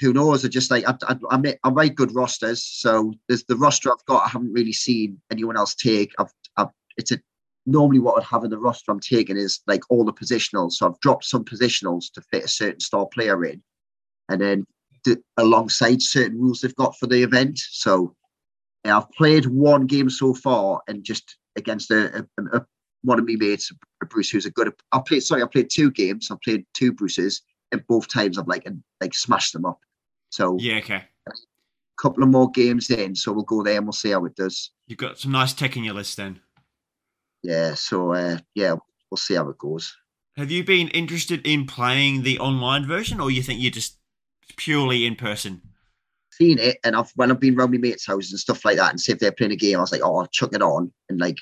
[0.01, 0.45] who knows?
[0.45, 2.63] I just like I, I, I, make, I write good rosters.
[2.63, 4.27] So there's the roster I've got.
[4.27, 6.13] I haven't really seen anyone else take.
[6.19, 7.19] I've, I've it's a
[7.67, 10.73] normally what I'd have in the roster I'm taking is like all the positionals.
[10.73, 13.63] So I've dropped some positionals to fit a certain star player in,
[14.29, 14.67] and then
[15.37, 17.59] alongside certain rules they've got for the event.
[17.59, 18.15] So
[18.85, 22.67] yeah, I've played one game so far, and just against a, a, a
[23.03, 23.73] one of my mates,
[24.09, 24.73] Bruce, who's a good.
[24.93, 26.31] I played sorry, I played two games.
[26.31, 29.81] I played two Bruces, and both times I've like and like smashed them up.
[30.31, 31.05] So yeah, okay.
[31.29, 34.35] A couple of more games in, so we'll go there and we'll see how it
[34.35, 34.73] does.
[34.89, 36.41] You've got some nice tech in your list then
[37.43, 38.75] yeah, so uh, yeah,
[39.11, 39.97] we'll see how it goes.
[40.37, 43.99] Have you been interested in playing the online version, or you think you're just
[44.57, 45.61] purely in person?
[46.31, 48.91] Seen it, and I've when I've been around my mates' houses and stuff like that,
[48.91, 50.93] and see if they're playing a game, I was like, oh, I'll chuck it on
[51.09, 51.39] and like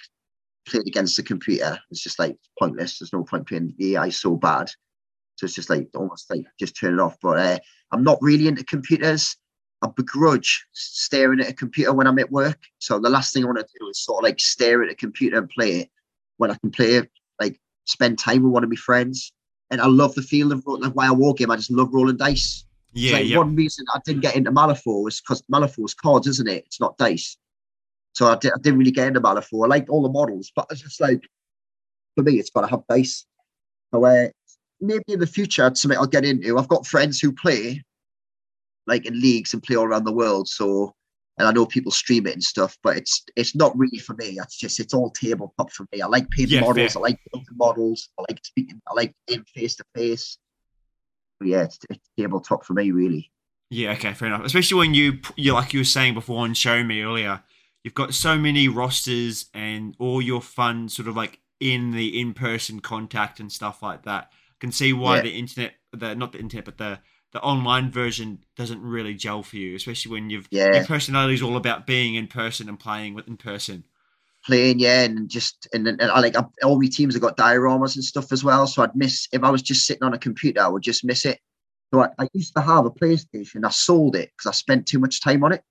[0.66, 1.78] play it against the computer.
[1.90, 2.98] It's just like pointless.
[2.98, 4.70] There's no point playing the AI so bad.
[5.36, 7.16] So it's just like almost like just turn it off.
[7.22, 7.58] But uh,
[7.92, 9.36] I'm not really into computers.
[9.82, 12.58] I begrudge staring at a computer when I'm at work.
[12.78, 14.94] So the last thing I want to do is sort of like stare at a
[14.94, 15.90] computer and play it
[16.36, 17.10] when I can play it,
[17.40, 19.32] like spend time with one of my friends.
[19.70, 21.50] And I love the feel of like why I war game.
[21.50, 22.64] I just love rolling dice.
[22.92, 23.38] Yeah, like yeah.
[23.38, 26.64] One reason I didn't get into Malifaux was because Malifaux is cards, isn't it?
[26.66, 27.36] It's not dice.
[28.14, 29.64] So I, did, I didn't really get into Malifaux.
[29.64, 31.22] I liked all the models, but it's just like
[32.16, 33.24] for me, it's got to have dice.
[33.94, 34.28] So uh,
[34.80, 36.58] maybe in the future, it's something I'll get into.
[36.58, 37.82] I've got friends who play,
[38.90, 40.48] like in leagues and play all around the world.
[40.48, 40.94] So
[41.40, 44.38] and I know people stream it and stuff, but it's it's not really for me.
[44.38, 46.02] It's just it's all tabletop for me.
[46.02, 47.00] I like painting yeah, models, fair.
[47.00, 50.36] I like building models, I like speaking, I like in face to face.
[51.42, 53.32] Yeah, it's, it's tabletop for me, really.
[53.70, 54.44] Yeah, okay, fair enough.
[54.44, 57.42] Especially when you you like you were saying before and showing me earlier,
[57.82, 62.34] you've got so many rosters and all your fun sort of like in the in
[62.34, 64.30] person contact and stuff like that.
[64.30, 65.22] I can see why yeah.
[65.22, 66.98] the internet, the not the internet, but the
[67.32, 70.74] the online version doesn't really gel for you, especially when you've yeah.
[70.74, 73.84] your personality is all about being in person and playing with in person.
[74.46, 76.34] Playing, yeah, and just and, and I like
[76.64, 78.66] all my teams have got dioramas and stuff as well.
[78.66, 81.24] So I'd miss if I was just sitting on a computer, I would just miss
[81.24, 81.38] it.
[81.92, 83.64] So I, I used to have a PlayStation.
[83.64, 85.62] I sold it because I spent too much time on it.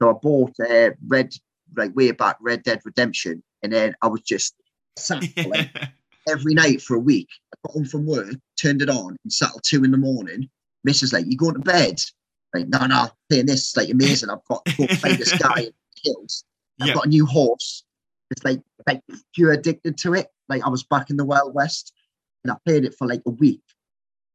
[0.00, 1.32] So I bought uh, Red,
[1.76, 4.54] like way back, Red Dead Redemption, and then I was just
[4.96, 5.70] sat like,
[6.28, 7.28] every night for a week.
[7.52, 10.48] I got home from work, turned it on, and sat till two in the morning
[10.86, 11.12] Mrs.
[11.12, 12.00] like, you going to bed?
[12.54, 14.30] Like, no, no, playing this is like amazing.
[14.30, 15.72] I've got to play this guy in
[16.04, 16.44] hills.
[16.80, 17.84] I've got a new horse.
[18.30, 19.02] It's like like
[19.36, 20.28] you're addicted to it.
[20.48, 21.92] Like I was back in the Wild West.
[22.44, 23.62] and I played it for like a week.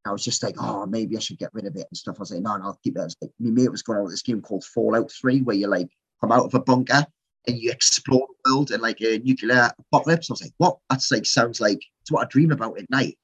[0.04, 2.16] I was just like, oh, maybe I should get rid of it and stuff.
[2.18, 3.14] I was like, no, no, I'll keep it.
[3.20, 5.90] Like, my mate was going on with this game called Fallout 3, where you like
[6.20, 7.06] come out of a bunker
[7.46, 10.28] and you explore the world and like a nuclear apocalypse.
[10.28, 10.78] I was like, what?
[10.90, 13.16] That's like sounds like it's what I dream about at night.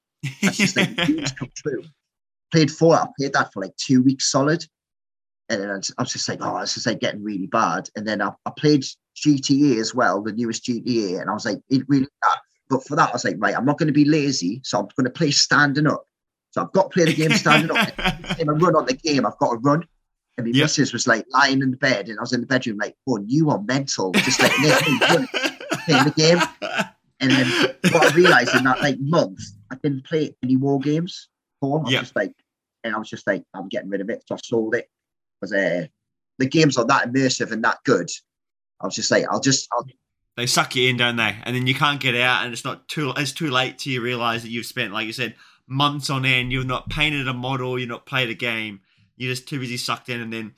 [0.42, 1.82] That's just like dreams come true.
[2.52, 2.94] Played four.
[2.94, 4.64] I played that for like two weeks solid.
[5.50, 7.88] And then I was just like, oh, this is like getting really bad.
[7.96, 8.84] And then I, I played
[9.16, 12.38] GTA as well, the newest GTA, and I was like, it really bad.
[12.68, 14.88] But for that, I was like, right, I'm not going to be lazy, so I'm
[14.96, 16.04] going to play standing up.
[16.50, 17.88] So I've got to play the game standing up.
[18.38, 19.84] If I run on the game, I've got to run.
[20.36, 20.64] And my yep.
[20.64, 23.18] missus was like lying in the bed, and I was in the bedroom like, "Oh,
[23.26, 26.38] you are mental!" Just like playing the game.
[27.20, 29.40] And then what I realised in that like month,
[29.72, 31.28] I didn't play any war games.
[31.62, 31.80] Home.
[31.80, 32.02] I was yep.
[32.02, 32.32] just like,
[32.84, 34.22] and I was just like, I'm getting rid of it.
[34.26, 34.88] So I sold it
[35.40, 35.86] because uh,
[36.38, 38.08] the games are that immersive and that good.
[38.80, 39.86] I was just like, I'll just, I'll,
[40.36, 41.36] they suck you in, don't they?
[41.42, 44.00] And then you can't get out, and it's not too it's too late till you
[44.00, 45.34] realize that you've spent, like you said,
[45.66, 46.52] months on end.
[46.52, 48.80] You've not painted a model, you've not played a game.
[49.16, 50.54] You're just too busy sucked in, and then,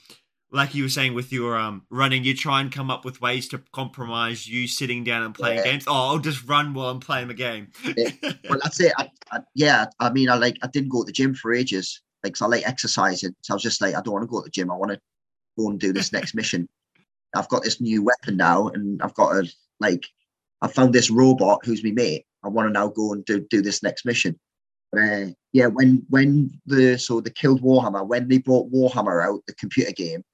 [0.53, 3.49] like you were saying with your um running, you try and come up with ways
[3.49, 5.65] to compromise you sitting down and playing yeah.
[5.65, 5.85] games.
[5.87, 7.69] Oh, I'll just run while I'm playing the game.
[7.97, 8.11] yeah.
[8.49, 8.93] Well, that's it.
[8.99, 12.03] I, I, yeah, I mean, I like I didn't go to the gym for ages.
[12.25, 13.35] Like, so I like exercising.
[13.41, 14.71] So I was just like, I don't want to go to the gym.
[14.71, 15.01] I want to
[15.59, 16.69] go and do this next mission.
[17.35, 19.49] I've got this new weapon now, and I've got a
[19.79, 20.07] like
[20.63, 22.27] I found this robot who's my mate.
[22.43, 24.39] I want to now go and do, do this next mission.
[24.99, 29.55] Uh, yeah, when when the so the killed Warhammer when they brought Warhammer out, the
[29.55, 30.25] computer game,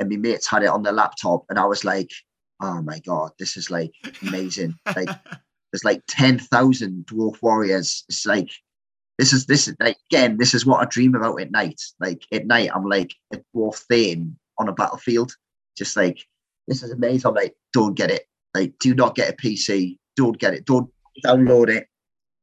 [0.00, 2.10] and my mates had it on their laptop, and I was like,
[2.60, 4.74] oh my god, this is like amazing.
[4.96, 5.08] like
[5.72, 8.04] there's like ten thousand dwarf warriors.
[8.08, 8.50] It's like
[9.18, 11.80] this is this is like again, this is what I dream about at night.
[12.00, 15.32] Like at night, I'm like a dwarf thing on a battlefield,
[15.76, 16.26] just like
[16.66, 17.28] this is amazing.
[17.28, 18.26] I'm like, don't get it.
[18.54, 19.98] Like, do not get a PC.
[20.16, 20.64] Don't get it.
[20.64, 20.90] Don't
[21.24, 21.86] download it.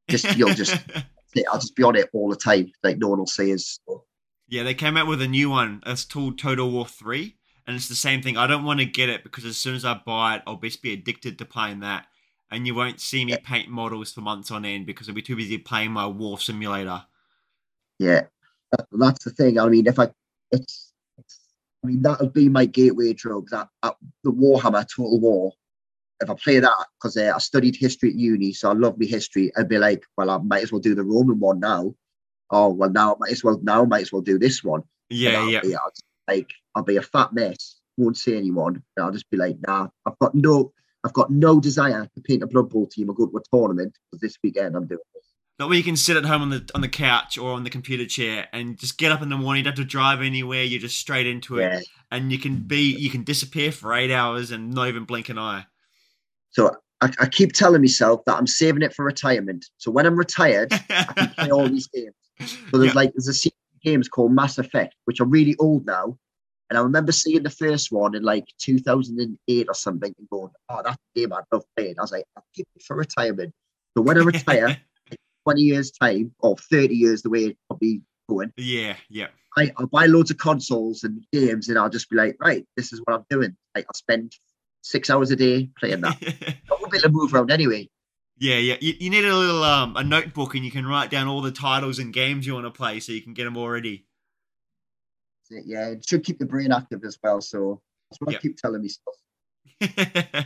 [0.10, 0.78] Just you'll just
[1.52, 2.72] I'll just be on it all the time.
[2.84, 3.80] Like no one will see us.
[4.48, 5.82] Yeah, they came out with a new one.
[5.86, 7.37] It's called Total War Three,
[7.68, 8.38] and it's the same thing.
[8.38, 10.82] I don't want to get it because as soon as I buy it, I'll just
[10.82, 12.08] be addicted to playing that,
[12.50, 13.40] and you won't see me yeah.
[13.44, 17.04] paint models for months on end because I'll be too busy playing my war simulator.
[18.00, 18.24] Yeah,
[18.92, 19.60] that's the thing.
[19.60, 20.10] I mean, if I,
[20.52, 21.40] it's, it's
[21.84, 23.50] I mean, that would be my gateway drug.
[23.50, 25.52] That, that the Warhammer Total War
[26.22, 29.06] if I play that because uh, I studied history at uni, so I love my
[29.06, 31.94] history, I'd be like, well, I might as well do the Roman one now.
[32.50, 34.82] Oh well, now I might as well now I might as well do this one.
[35.10, 35.62] Yeah, yeah.
[35.62, 35.92] Be, I'll
[36.28, 39.88] like I'll be a fat mess, won't see anyone, and I'll just be like, nah,
[40.06, 40.72] I've got no,
[41.04, 43.98] I've got no desire to paint a Blood Bowl team or go to a tournament
[44.12, 45.24] because this weekend I'm doing this.
[45.60, 47.72] Not where you can sit at home on the on the couch or on the
[47.72, 49.62] computer chair and just get up in the morning.
[49.62, 50.64] You don't have to drive anywhere.
[50.64, 51.80] You're just straight into it, yeah.
[52.12, 55.40] and you can be you can disappear for eight hours and not even blink an
[55.40, 55.66] eye.
[56.52, 59.66] So I, I, keep telling myself that I'm saving it for retirement.
[59.78, 62.16] So when I'm retired, I can play all these games.
[62.72, 62.94] So there's yeah.
[62.94, 63.34] like there's a
[63.88, 66.18] games called Mass Effect, which are really old now.
[66.70, 70.82] And I remember seeing the first one in like 2008 or something and going, oh,
[70.84, 71.96] that's a game I'd love playing.
[71.98, 73.54] I was like, I'll keep it for retirement.
[73.96, 74.68] So when I retire,
[75.10, 78.52] like 20 years' time or 30 years, the way I'll be going.
[78.58, 79.28] Yeah, yeah.
[79.58, 82.92] I, I'll buy loads of consoles and games and I'll just be like, right, this
[82.92, 83.56] is what I'm doing.
[83.74, 84.34] Like I'll spend
[84.82, 86.18] six hours a day playing that.
[86.22, 87.90] I won't be able to move around anyway.
[88.40, 88.76] Yeah, yeah.
[88.80, 91.52] You, you need a little um a notebook and you can write down all the
[91.52, 94.06] titles and games you want to play so you can get them all ready.
[95.50, 97.42] Yeah, it should keep the brain active as well.
[97.42, 98.40] So that's what yep.
[98.40, 99.16] I keep telling myself.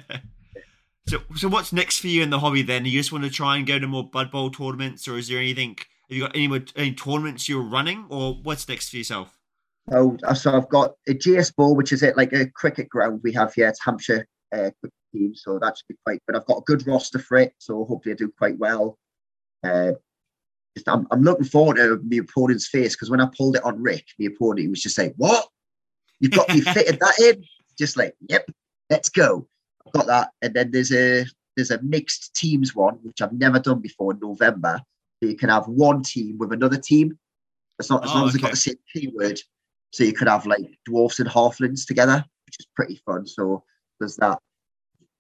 [1.08, 2.84] so, so what's next for you in the hobby then?
[2.84, 5.28] Do you just want to try and go to more Blood Bowl tournaments, or is
[5.28, 5.78] there anything?
[6.10, 9.40] Have you got any more any tournaments you're running, or what's next for yourself?
[9.92, 13.34] Oh, so I've got a Ageas Bowl, which is it like a cricket ground we
[13.34, 13.68] have here.
[13.68, 14.70] It's Hampshire uh,
[15.14, 16.36] team, so that should be quite good.
[16.36, 18.98] I've got a good roster for it, so hopefully I do quite well.
[19.64, 19.92] Uh,
[20.76, 23.82] just, I'm, I'm looking forward to my opponent's face because when I pulled it on
[23.82, 25.48] Rick, the opponent was just like, "What?
[26.20, 27.44] You've got me fitted that in?"
[27.80, 28.52] Just like, "Yep,
[28.90, 29.48] let's go."
[29.86, 31.26] I've got that, and then there's a
[31.56, 34.82] there's a mixed teams one which I've never done before in November.
[35.22, 37.18] So you can have one team with another team.
[37.80, 39.40] It's not as oh, long as they've got the same keyword.
[39.92, 43.28] So you could have like dwarfs and halflings together, which is pretty fun.
[43.28, 43.64] So
[44.02, 44.40] there's that.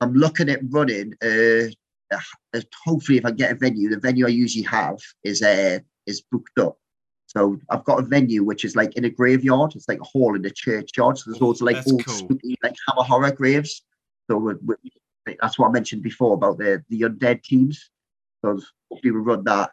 [0.01, 1.13] I'm looking at running.
[1.23, 1.69] Uh,
[2.13, 6.21] uh, hopefully, if I get a venue, the venue I usually have is uh, is
[6.31, 6.77] booked up.
[7.27, 9.73] So I've got a venue which is like in a graveyard.
[9.75, 11.17] It's like a hall in a churchyard.
[11.17, 12.15] So there's of like that's old cool.
[12.15, 13.83] spooky, like Hammer horror graves.
[14.29, 14.77] So we're, we're,
[15.41, 17.89] that's what I mentioned before about the the undead teams.
[18.43, 18.59] So
[18.89, 19.71] hopefully we run that.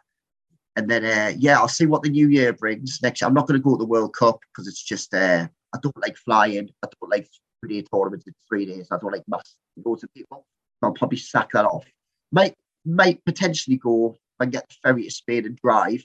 [0.75, 3.27] And then, uh, yeah, I'll see what the new year brings next year.
[3.27, 6.01] I'm not going to go to the World Cup because it's just, uh, I don't
[6.01, 6.69] like flying.
[6.81, 7.27] I don't like
[7.61, 8.87] three day tournaments in three days.
[8.91, 10.45] I don't like mass loads of people.
[10.81, 11.85] I'll probably sack that off.
[12.31, 12.55] Might,
[12.85, 16.03] might potentially go and get the ferry to Spain and drive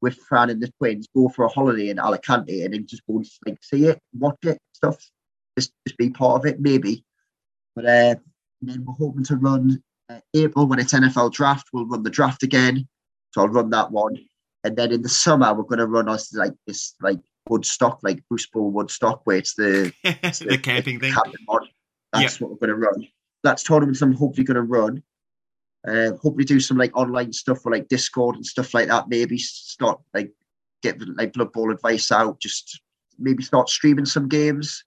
[0.00, 3.16] with Fran and the twins, go for a holiday in Alicante, and then just go
[3.16, 4.98] and like see it, watch it, stuff.
[5.58, 7.04] Just just be part of it, maybe.
[7.74, 8.14] But uh,
[8.60, 11.68] then we're hoping to run uh, April when it's NFL draft.
[11.72, 12.86] We'll run the draft again,
[13.32, 14.16] so I'll run that one.
[14.62, 18.22] And then in the summer, we're going to run us like this, like Woodstock, like
[18.28, 21.14] Bruce Bowl Woodstock, where it's the it's the, the, camping the thing.
[22.12, 22.40] That's yep.
[22.40, 23.08] what we're going to run.
[23.42, 25.02] That's tournaments I'm hopefully going to run.
[25.86, 29.08] Uh, hopefully do some like online stuff for like Discord and stuff like that.
[29.08, 30.32] Maybe start like
[30.82, 32.40] get like Blood Bowl advice out.
[32.40, 32.80] Just
[33.18, 34.84] maybe start streaming some games.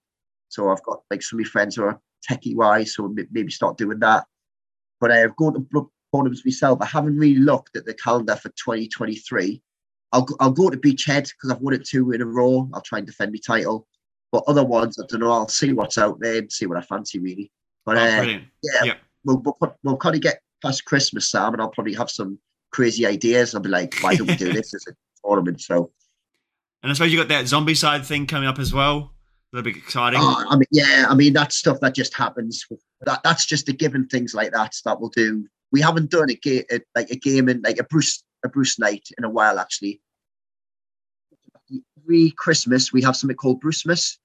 [0.48, 3.78] So I've got like some of my friends who are techie wise, so maybe start
[3.78, 4.26] doing that.
[5.00, 6.80] But I've gone to Blood tournaments myself.
[6.80, 9.62] I haven't really looked at the calendar for 2023.
[10.12, 12.68] I'll I'll go to Beachhead because I've won it two in a row.
[12.72, 13.86] I'll try and defend my title.
[14.30, 15.32] But other ones, I don't know.
[15.32, 17.50] I'll see what's out there and see what I fancy really.
[17.86, 18.22] But oh, uh,
[18.62, 18.98] yeah, yep.
[19.24, 22.38] we'll, we'll, we'll kind of get past Christmas, Sam, and I'll probably have some
[22.70, 23.54] crazy ideas.
[23.54, 24.92] I'll be like, why don't we do this as a
[25.24, 25.62] tournament?
[25.62, 25.92] So,
[26.82, 29.14] and I suppose you got that Zombicide thing coming up as well.
[29.52, 30.20] That'll be exciting.
[30.22, 32.66] Oh, I mean, yeah, I mean that's stuff that just happens.
[33.06, 34.06] That that's just a given.
[34.06, 35.46] Things like that that we'll do.
[35.72, 36.64] We haven't done a game
[36.94, 40.00] like a game in like a Bruce a Bruce night in a while actually.
[42.02, 44.18] Every Christmas we have something called Brucemas,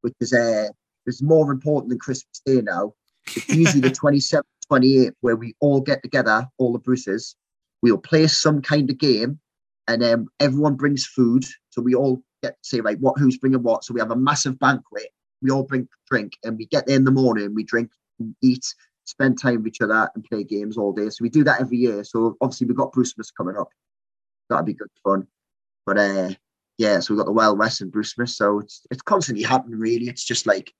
[0.00, 0.68] which is uh,
[1.06, 2.94] is more important than Christmas Day now.
[3.34, 7.36] It's usually the 27th, 28th, where we all get together, all the Bruces.
[7.82, 9.38] We'll play some kind of game,
[9.88, 11.44] and um, everyone brings food.
[11.70, 13.84] So we all get to say, right, what who's bringing what.
[13.84, 15.08] So we have a massive banquet.
[15.42, 17.54] We all bring drink, and we get there in the morning.
[17.54, 18.64] We drink, and eat,
[19.06, 21.08] spend time with each other, and play games all day.
[21.08, 22.04] So we do that every year.
[22.04, 23.68] So obviously we've got Brucemas coming up.
[24.48, 25.26] That'll be good fun.
[25.86, 26.30] But uh,
[26.78, 28.36] yeah, so we've got the Wild West and Brucemas.
[28.36, 29.78] So it's it's constantly happening.
[29.78, 30.72] Really, it's just like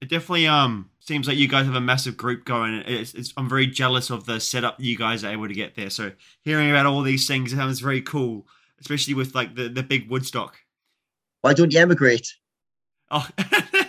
[0.00, 2.82] it definitely um seems like you guys have a massive group going.
[2.86, 5.90] It's, it's, I'm very jealous of the setup you guys are able to get there.
[5.90, 8.46] So hearing about all these things sounds very cool,
[8.80, 10.58] especially with like the, the big Woodstock.
[11.42, 12.34] Why don't you emigrate?
[13.10, 13.26] Oh,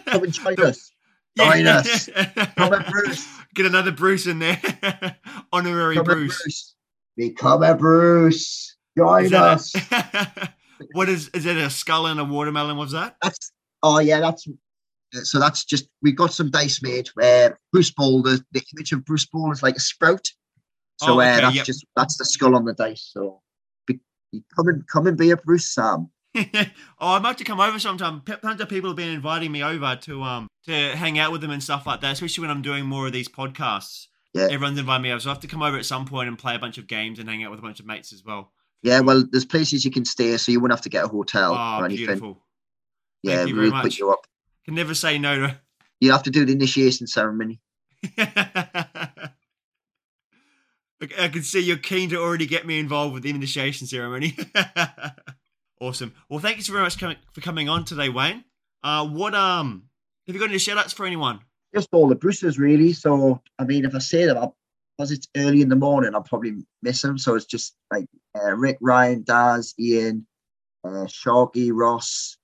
[0.05, 0.91] come and join us.
[1.37, 2.09] Join us.
[2.57, 3.27] Come and Bruce.
[3.53, 4.59] Get another Bruce in there.
[5.53, 6.41] Honorary Bruce.
[6.41, 6.75] Bruce.
[7.17, 8.75] Become a Bruce.
[8.97, 9.73] Join us.
[9.75, 10.53] A,
[10.93, 11.57] what is is it?
[11.57, 12.77] A skull and a watermelon?
[12.77, 13.15] Was that?
[13.21, 13.51] That's
[13.83, 14.47] oh yeah, that's
[15.23, 19.05] so that's just we've got some dice made where Bruce Bowl, the, the image of
[19.05, 20.27] Bruce Bowl is like a sprout.
[20.97, 21.65] So oh, okay, uh, that's yep.
[21.65, 23.09] just that's the skull on the dice.
[23.11, 23.41] So
[23.87, 23.99] be,
[24.55, 26.09] come and come and be a Bruce Sam.
[26.37, 28.21] oh, I'd like to come over sometime.
[28.21, 31.51] Tons of people have been inviting me over to um to hang out with them
[31.51, 34.07] and stuff like that, especially when I'm doing more of these podcasts.
[34.33, 34.43] Yeah.
[34.43, 36.55] Everyone's inviting me over, so I have to come over at some point and play
[36.55, 38.53] a bunch of games and hang out with a bunch of mates as well.
[38.81, 41.53] Yeah, well, there's places you can stay, so you wouldn't have to get a hotel
[41.53, 42.05] oh, or anything.
[42.05, 42.45] Beautiful.
[43.23, 44.25] Yeah, really put you up.
[44.65, 45.59] Can never say no to.
[46.03, 47.61] You have to do the initiation ceremony.
[48.17, 49.19] I
[50.99, 54.35] can see you're keen to already get me involved with the initiation ceremony.
[55.81, 56.13] Awesome.
[56.29, 58.45] Well, thank you so very much for coming on today, Wayne.
[58.83, 59.83] Uh, what um,
[60.27, 61.39] have you got any shout outs for anyone?
[61.75, 62.93] Just all the Bruces, really.
[62.93, 64.55] So, I mean, if I say them, I'll,
[64.97, 67.17] because it's early in the morning, I'll probably miss them.
[67.17, 68.05] So it's just like
[68.35, 70.27] uh, Rick, Ryan, Daz, Ian,
[70.83, 72.37] uh, Sharky, Ross,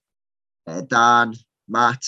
[0.65, 1.35] uh, Dan,
[1.67, 2.03] Matt,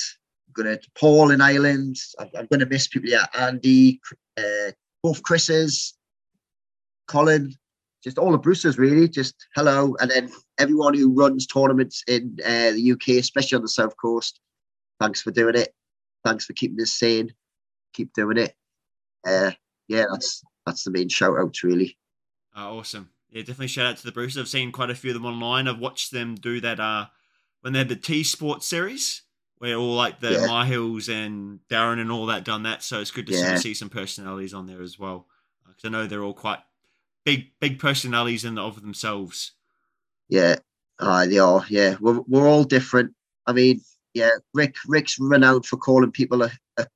[0.47, 1.97] I'm gonna Paul in Ireland.
[2.17, 3.09] I'm, I'm gonna miss people.
[3.09, 3.99] Yeah, Andy,
[4.37, 4.71] uh,
[5.03, 5.93] both Chris's,
[7.07, 7.53] Colin,
[8.03, 9.07] just all the Bruces really.
[9.09, 13.69] Just hello, and then everyone who runs tournaments in uh, the UK, especially on the
[13.69, 14.39] south coast.
[14.99, 15.73] Thanks for doing it.
[16.25, 17.33] Thanks for keeping us sane.
[17.93, 18.55] Keep doing it.
[19.25, 19.51] Uh,
[19.87, 21.97] yeah, that's that's the main shout outs really.
[22.55, 23.09] Uh, awesome.
[23.29, 24.37] Yeah, definitely shout out to the Bruces.
[24.37, 25.67] I've seen quite a few of them online.
[25.67, 27.07] I've watched them do that uh
[27.61, 29.23] when they had the T Sports series
[29.59, 30.47] where all like the yeah.
[30.47, 32.81] Mahils and Darren and all that done that.
[32.81, 33.57] So it's good to yeah.
[33.57, 35.27] see some personalities on there as well.
[35.67, 36.59] Because I know they're all quite
[37.25, 39.53] big, big personalities in of themselves.
[40.29, 40.57] Yeah,
[40.99, 41.65] uh, they are.
[41.69, 43.13] Yeah, we're we're all different.
[43.47, 43.81] I mean,
[44.13, 46.87] yeah, Rick Rick's renowned for calling people a, a,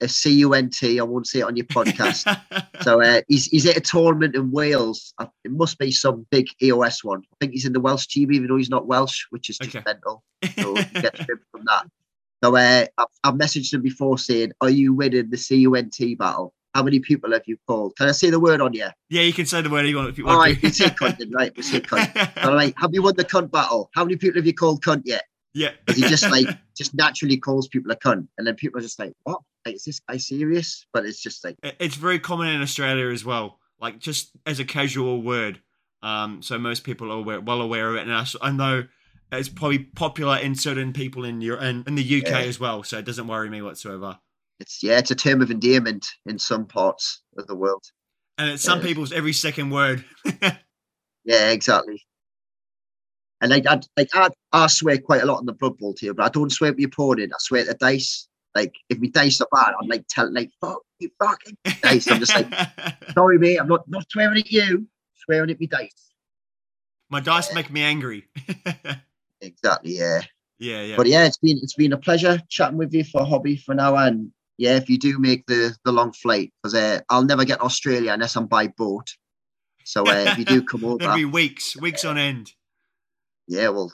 [0.00, 0.98] a cunt.
[0.98, 2.24] I won't say it on your podcast.
[2.82, 5.12] so uh, he's he's at a tournament in Wales.
[5.18, 7.20] Uh, it must be some big EOS one.
[7.20, 9.76] I think he's in the Welsh team, even though he's not Welsh, which is just
[9.76, 9.84] okay.
[9.86, 10.22] mental.
[10.58, 11.16] So get
[11.50, 11.86] from that.
[12.42, 16.54] So uh, I've, I've, messaged them before saying, "Are you winning the CUNT battle?
[16.74, 17.96] How many people have you called?
[17.96, 18.86] Can I say the word on you?
[19.08, 20.10] Yeah, you can say the word you want.
[20.10, 21.52] If you want All right, we say cunt, then, right?
[21.56, 22.44] We say cunt.
[22.44, 23.90] All right, have you won the cunt battle?
[23.94, 25.24] How many people have you called cunt yet?
[25.52, 28.98] Yeah, he just like just naturally calls people a cunt, and then people are just
[29.00, 29.40] like, "What?
[29.66, 33.24] Like, is this guy serious?" But it's just like it's very common in Australia as
[33.24, 35.60] well, like just as a casual word.
[36.02, 38.84] Um, so most people are well aware of it, and I, I know
[39.32, 42.38] it's probably popular in certain people in your in, in the UK yeah.
[42.40, 44.18] as well, so it doesn't worry me whatsoever.
[44.60, 47.82] It's yeah, it's a term of endearment in some parts of the world.
[48.38, 50.04] And it's some people's every second word.
[51.24, 52.02] Yeah, exactly.
[53.40, 56.12] And like, I, like I, I swear quite a lot on the Blood Bowl too,
[56.12, 57.32] but I don't swear with your opponent.
[57.32, 58.28] I swear the dice.
[58.54, 62.10] Like, if we dice are bad, I'm like, tell like, fuck you, fucking dice.
[62.10, 62.52] I'm just like,
[63.14, 66.12] sorry, mate, I'm not not swearing at you, I'm swearing at me dice.
[67.08, 68.26] My dice make me angry.
[69.40, 69.98] exactly.
[69.98, 70.22] Yeah.
[70.58, 70.96] Yeah, yeah.
[70.96, 73.74] But yeah, it's been it's been a pleasure chatting with you for a hobby for
[73.74, 73.96] now.
[73.96, 77.60] And yeah, if you do make the the long flight, because uh, I'll never get
[77.60, 79.08] to Australia unless I'm by boat.
[79.84, 82.52] So uh, if you do come over, That'll be weeks, weeks on end.
[83.48, 83.90] Yeah, well,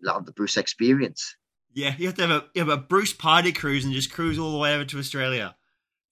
[0.00, 1.34] you'll have the Bruce experience.
[1.72, 4.38] Yeah, you have to have a, you have a Bruce party cruise and just cruise
[4.38, 5.56] all the way over to Australia.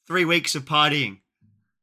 [0.08, 1.18] Three weeks of partying.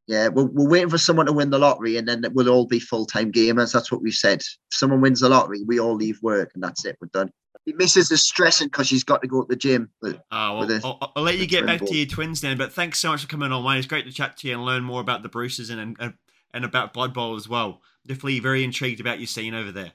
[0.06, 2.82] Yeah, we're, we're waiting for someone to win the lottery, and then we'll all be
[2.82, 3.72] full time gamers.
[3.72, 4.42] That's what we've said.
[4.42, 6.98] If someone wins the lottery, we all leave work, and that's it.
[7.00, 7.32] We're done.
[7.66, 9.90] He misses the stressing because she's got to go to the gym.
[10.04, 11.90] Oh, well, a, I'll, I'll, let you get back ball.
[11.90, 12.58] to your twins then.
[12.58, 13.78] But thanks so much for coming on, mate.
[13.78, 16.14] It's great to chat to you and learn more about the Bruces and and,
[16.54, 17.82] and about Blood Bowl as well.
[18.08, 19.92] Definitely very intrigued about your scene over there.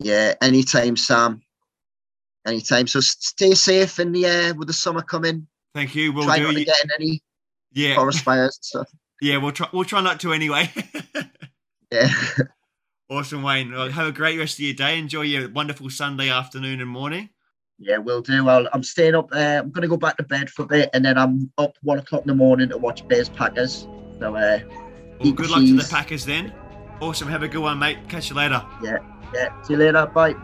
[0.00, 1.42] Yeah, anytime, Sam.
[2.46, 2.86] Anytime.
[2.88, 5.46] So stay safe in the air with the summer coming.
[5.74, 6.12] Thank you.
[6.12, 7.22] We'll try do not to get in any
[7.72, 7.94] yeah.
[7.94, 8.88] forest fires and stuff.
[9.20, 9.68] Yeah, we'll try.
[9.72, 10.68] We'll try not to anyway.
[11.92, 12.08] yeah.
[13.12, 13.72] Awesome, Wayne.
[13.72, 14.98] Well, have a great rest of your day.
[14.98, 17.28] Enjoy your wonderful Sunday afternoon and morning.
[17.78, 18.42] Yeah, we'll do.
[18.42, 19.60] Well, I'm staying up there.
[19.60, 21.98] I'm going to go back to bed for a bit, and then I'm up one
[21.98, 23.86] o'clock in the morning to watch Bears Packers.
[24.18, 24.60] So, uh,
[25.20, 26.54] well, good luck to the Packers then.
[27.02, 27.28] Awesome.
[27.28, 27.98] Have a good one, mate.
[28.08, 28.64] Catch you later.
[28.82, 28.96] Yeah.
[29.34, 29.60] Yeah.
[29.60, 30.06] See you later.
[30.06, 30.34] Bye.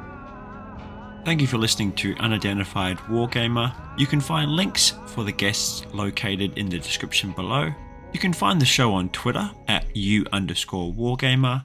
[1.25, 3.75] Thank you for listening to Unidentified Wargamer.
[3.97, 7.73] You can find links for the guests located in the description below.
[8.13, 11.65] You can find the show on Twitter at u underscore wargamer